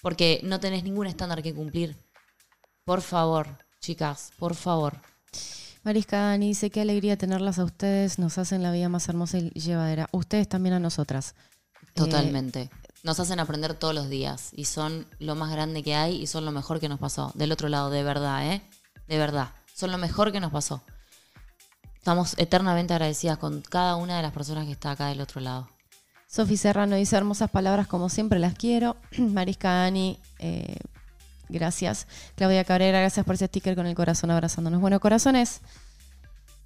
Porque 0.00 0.40
no 0.42 0.60
tenés 0.60 0.82
ningún 0.82 1.06
estándar 1.06 1.42
que 1.42 1.54
cumplir. 1.54 1.96
Por 2.84 3.02
favor, 3.02 3.58
chicas, 3.82 4.30
por 4.38 4.54
favor. 4.54 5.02
Marisca 5.82 6.18
Dani 6.18 6.48
dice, 6.48 6.70
qué 6.70 6.80
alegría 6.80 7.18
tenerlas 7.18 7.58
a 7.58 7.64
ustedes, 7.64 8.18
nos 8.18 8.38
hacen 8.38 8.62
la 8.62 8.70
vida 8.70 8.88
más 8.88 9.08
hermosa 9.08 9.38
y 9.38 9.50
llevadera. 9.50 10.08
Ustedes 10.12 10.48
también 10.48 10.74
a 10.74 10.78
nosotras. 10.78 11.34
Totalmente. 11.92 12.70
Nos 13.02 13.18
hacen 13.18 13.40
aprender 13.40 13.74
todos 13.74 13.94
los 13.94 14.08
días 14.08 14.50
y 14.52 14.66
son 14.66 15.06
lo 15.18 15.34
más 15.34 15.50
grande 15.50 15.82
que 15.82 15.96
hay 15.96 16.22
y 16.22 16.28
son 16.28 16.44
lo 16.44 16.52
mejor 16.52 16.78
que 16.78 16.88
nos 16.88 17.00
pasó. 17.00 17.32
Del 17.34 17.50
otro 17.50 17.68
lado, 17.68 17.90
de 17.90 18.04
verdad, 18.04 18.46
¿eh? 18.46 18.62
De 19.08 19.18
verdad. 19.18 19.50
Son 19.74 19.90
lo 19.90 19.98
mejor 19.98 20.30
que 20.30 20.38
nos 20.38 20.52
pasó. 20.52 20.82
Estamos 21.96 22.34
eternamente 22.38 22.94
agradecidas 22.94 23.38
con 23.38 23.60
cada 23.62 23.96
una 23.96 24.16
de 24.16 24.22
las 24.22 24.32
personas 24.32 24.66
que 24.66 24.72
está 24.72 24.92
acá 24.92 25.08
del 25.08 25.20
otro 25.20 25.40
lado. 25.40 25.68
Sofi 26.28 26.56
Serrano 26.56 26.96
dice 26.96 27.16
hermosas 27.16 27.50
palabras 27.50 27.88
como 27.88 28.08
siempre 28.08 28.38
las 28.38 28.54
quiero. 28.54 28.96
Marisca 29.18 29.72
Dani, 29.72 30.18
eh, 30.38 30.78
gracias. 31.48 32.06
Claudia 32.36 32.64
Cabrera, 32.64 33.00
gracias 33.00 33.24
por 33.24 33.34
ese 33.34 33.46
sticker 33.46 33.74
con 33.74 33.86
el 33.86 33.94
corazón 33.94 34.30
abrazándonos. 34.30 34.80
Bueno, 34.80 35.00
corazones, 35.00 35.60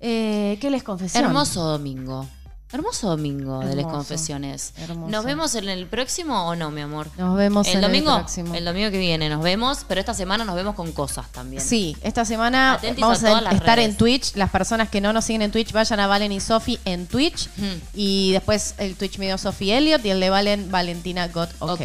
eh, 0.00 0.58
¿qué 0.60 0.70
les 0.70 0.82
confesión? 0.82 1.24
Hermoso 1.24 1.62
domingo. 1.64 2.26
Hermoso 2.72 3.08
domingo 3.10 3.60
de 3.60 3.76
las 3.76 3.86
confesiones. 3.86 4.74
hermoso. 4.76 5.08
¿Nos 5.08 5.24
vemos 5.24 5.54
en 5.54 5.68
el 5.68 5.86
próximo 5.86 6.48
o 6.48 6.56
no, 6.56 6.72
mi 6.72 6.80
amor? 6.80 7.08
Nos 7.16 7.36
vemos 7.36 7.68
el 7.68 7.76
en 7.76 7.80
domingo, 7.80 8.10
el 8.10 8.16
próximo. 8.18 8.54
el 8.56 8.64
domingo 8.64 8.90
que 8.90 8.98
viene 8.98 9.28
nos 9.28 9.40
vemos, 9.40 9.84
pero 9.86 10.00
esta 10.00 10.14
semana 10.14 10.44
nos 10.44 10.56
vemos 10.56 10.74
con 10.74 10.90
cosas 10.90 11.30
también. 11.30 11.62
Sí, 11.62 11.96
esta 12.02 12.24
semana 12.24 12.72
Atentis 12.72 13.00
vamos 13.00 13.22
a 13.22 13.52
estar 13.52 13.78
redes. 13.78 13.90
en 13.90 13.96
Twitch. 13.96 14.34
Las 14.34 14.50
personas 14.50 14.88
que 14.88 15.00
no 15.00 15.12
nos 15.12 15.24
siguen 15.24 15.42
en 15.42 15.52
Twitch, 15.52 15.72
vayan 15.72 16.00
a 16.00 16.08
Valen 16.08 16.32
y 16.32 16.40
Sofi 16.40 16.80
en 16.84 17.06
Twitch. 17.06 17.48
Y 17.94 18.32
después 18.32 18.74
el 18.78 18.96
Twitch 18.96 19.18
mío 19.18 19.38
Sofi 19.38 19.70
Elliot 19.70 20.04
y 20.04 20.10
el 20.10 20.18
de 20.18 20.28
Valen 20.28 20.68
Valentina 20.70 21.28
God 21.28 21.48
OK. 21.60 21.70
Ok. 21.70 21.82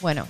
Bueno, 0.00 0.26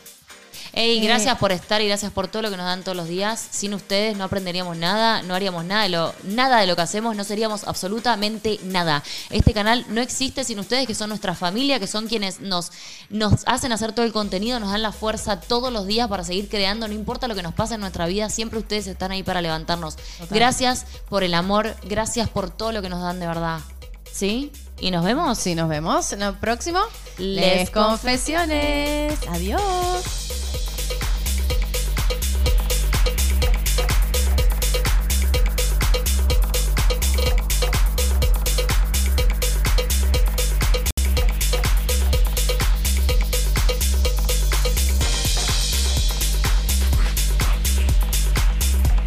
Ey, 0.78 1.00
gracias 1.00 1.38
por 1.38 1.52
estar 1.52 1.80
y 1.80 1.88
gracias 1.88 2.12
por 2.12 2.28
todo 2.28 2.42
lo 2.42 2.50
que 2.50 2.58
nos 2.58 2.66
dan 2.66 2.82
todos 2.82 2.94
los 2.94 3.08
días. 3.08 3.42
Sin 3.50 3.72
ustedes 3.72 4.14
no 4.14 4.24
aprenderíamos 4.24 4.76
nada, 4.76 5.22
no 5.22 5.34
haríamos 5.34 5.64
nada 5.64 5.84
de 5.84 5.88
lo, 5.88 6.14
nada 6.24 6.60
de 6.60 6.66
lo 6.66 6.76
que 6.76 6.82
hacemos, 6.82 7.16
no 7.16 7.24
seríamos 7.24 7.64
absolutamente 7.64 8.60
nada. 8.62 9.02
Este 9.30 9.54
canal 9.54 9.86
no 9.88 10.02
existe 10.02 10.44
sin 10.44 10.58
ustedes, 10.58 10.86
que 10.86 10.94
son 10.94 11.08
nuestra 11.08 11.34
familia, 11.34 11.80
que 11.80 11.86
son 11.86 12.08
quienes 12.08 12.40
nos, 12.40 12.72
nos 13.08 13.44
hacen 13.46 13.72
hacer 13.72 13.92
todo 13.92 14.04
el 14.04 14.12
contenido, 14.12 14.60
nos 14.60 14.70
dan 14.70 14.82
la 14.82 14.92
fuerza 14.92 15.40
todos 15.40 15.72
los 15.72 15.86
días 15.86 16.08
para 16.08 16.24
seguir 16.24 16.50
creando, 16.50 16.86
no 16.86 16.92
importa 16.92 17.26
lo 17.26 17.34
que 17.34 17.42
nos 17.42 17.54
pase 17.54 17.76
en 17.76 17.80
nuestra 17.80 18.04
vida, 18.04 18.28
siempre 18.28 18.58
ustedes 18.58 18.86
están 18.86 19.12
ahí 19.12 19.22
para 19.22 19.40
levantarnos. 19.40 19.96
Gracias 20.28 20.84
por 21.08 21.24
el 21.24 21.32
amor, 21.32 21.74
gracias 21.84 22.28
por 22.28 22.50
todo 22.50 22.72
lo 22.72 22.82
que 22.82 22.90
nos 22.90 23.00
dan 23.00 23.18
de 23.18 23.26
verdad. 23.26 23.60
¿Sí? 24.12 24.52
¿Y 24.78 24.90
nos 24.90 25.06
vemos? 25.06 25.38
sí, 25.38 25.54
nos 25.54 25.70
vemos 25.70 26.12
en 26.12 26.20
el 26.20 26.34
próximo. 26.34 26.80
Les 27.16 27.60
Les 27.60 27.70
confesiones. 27.70 29.18
Adiós. 29.30 30.65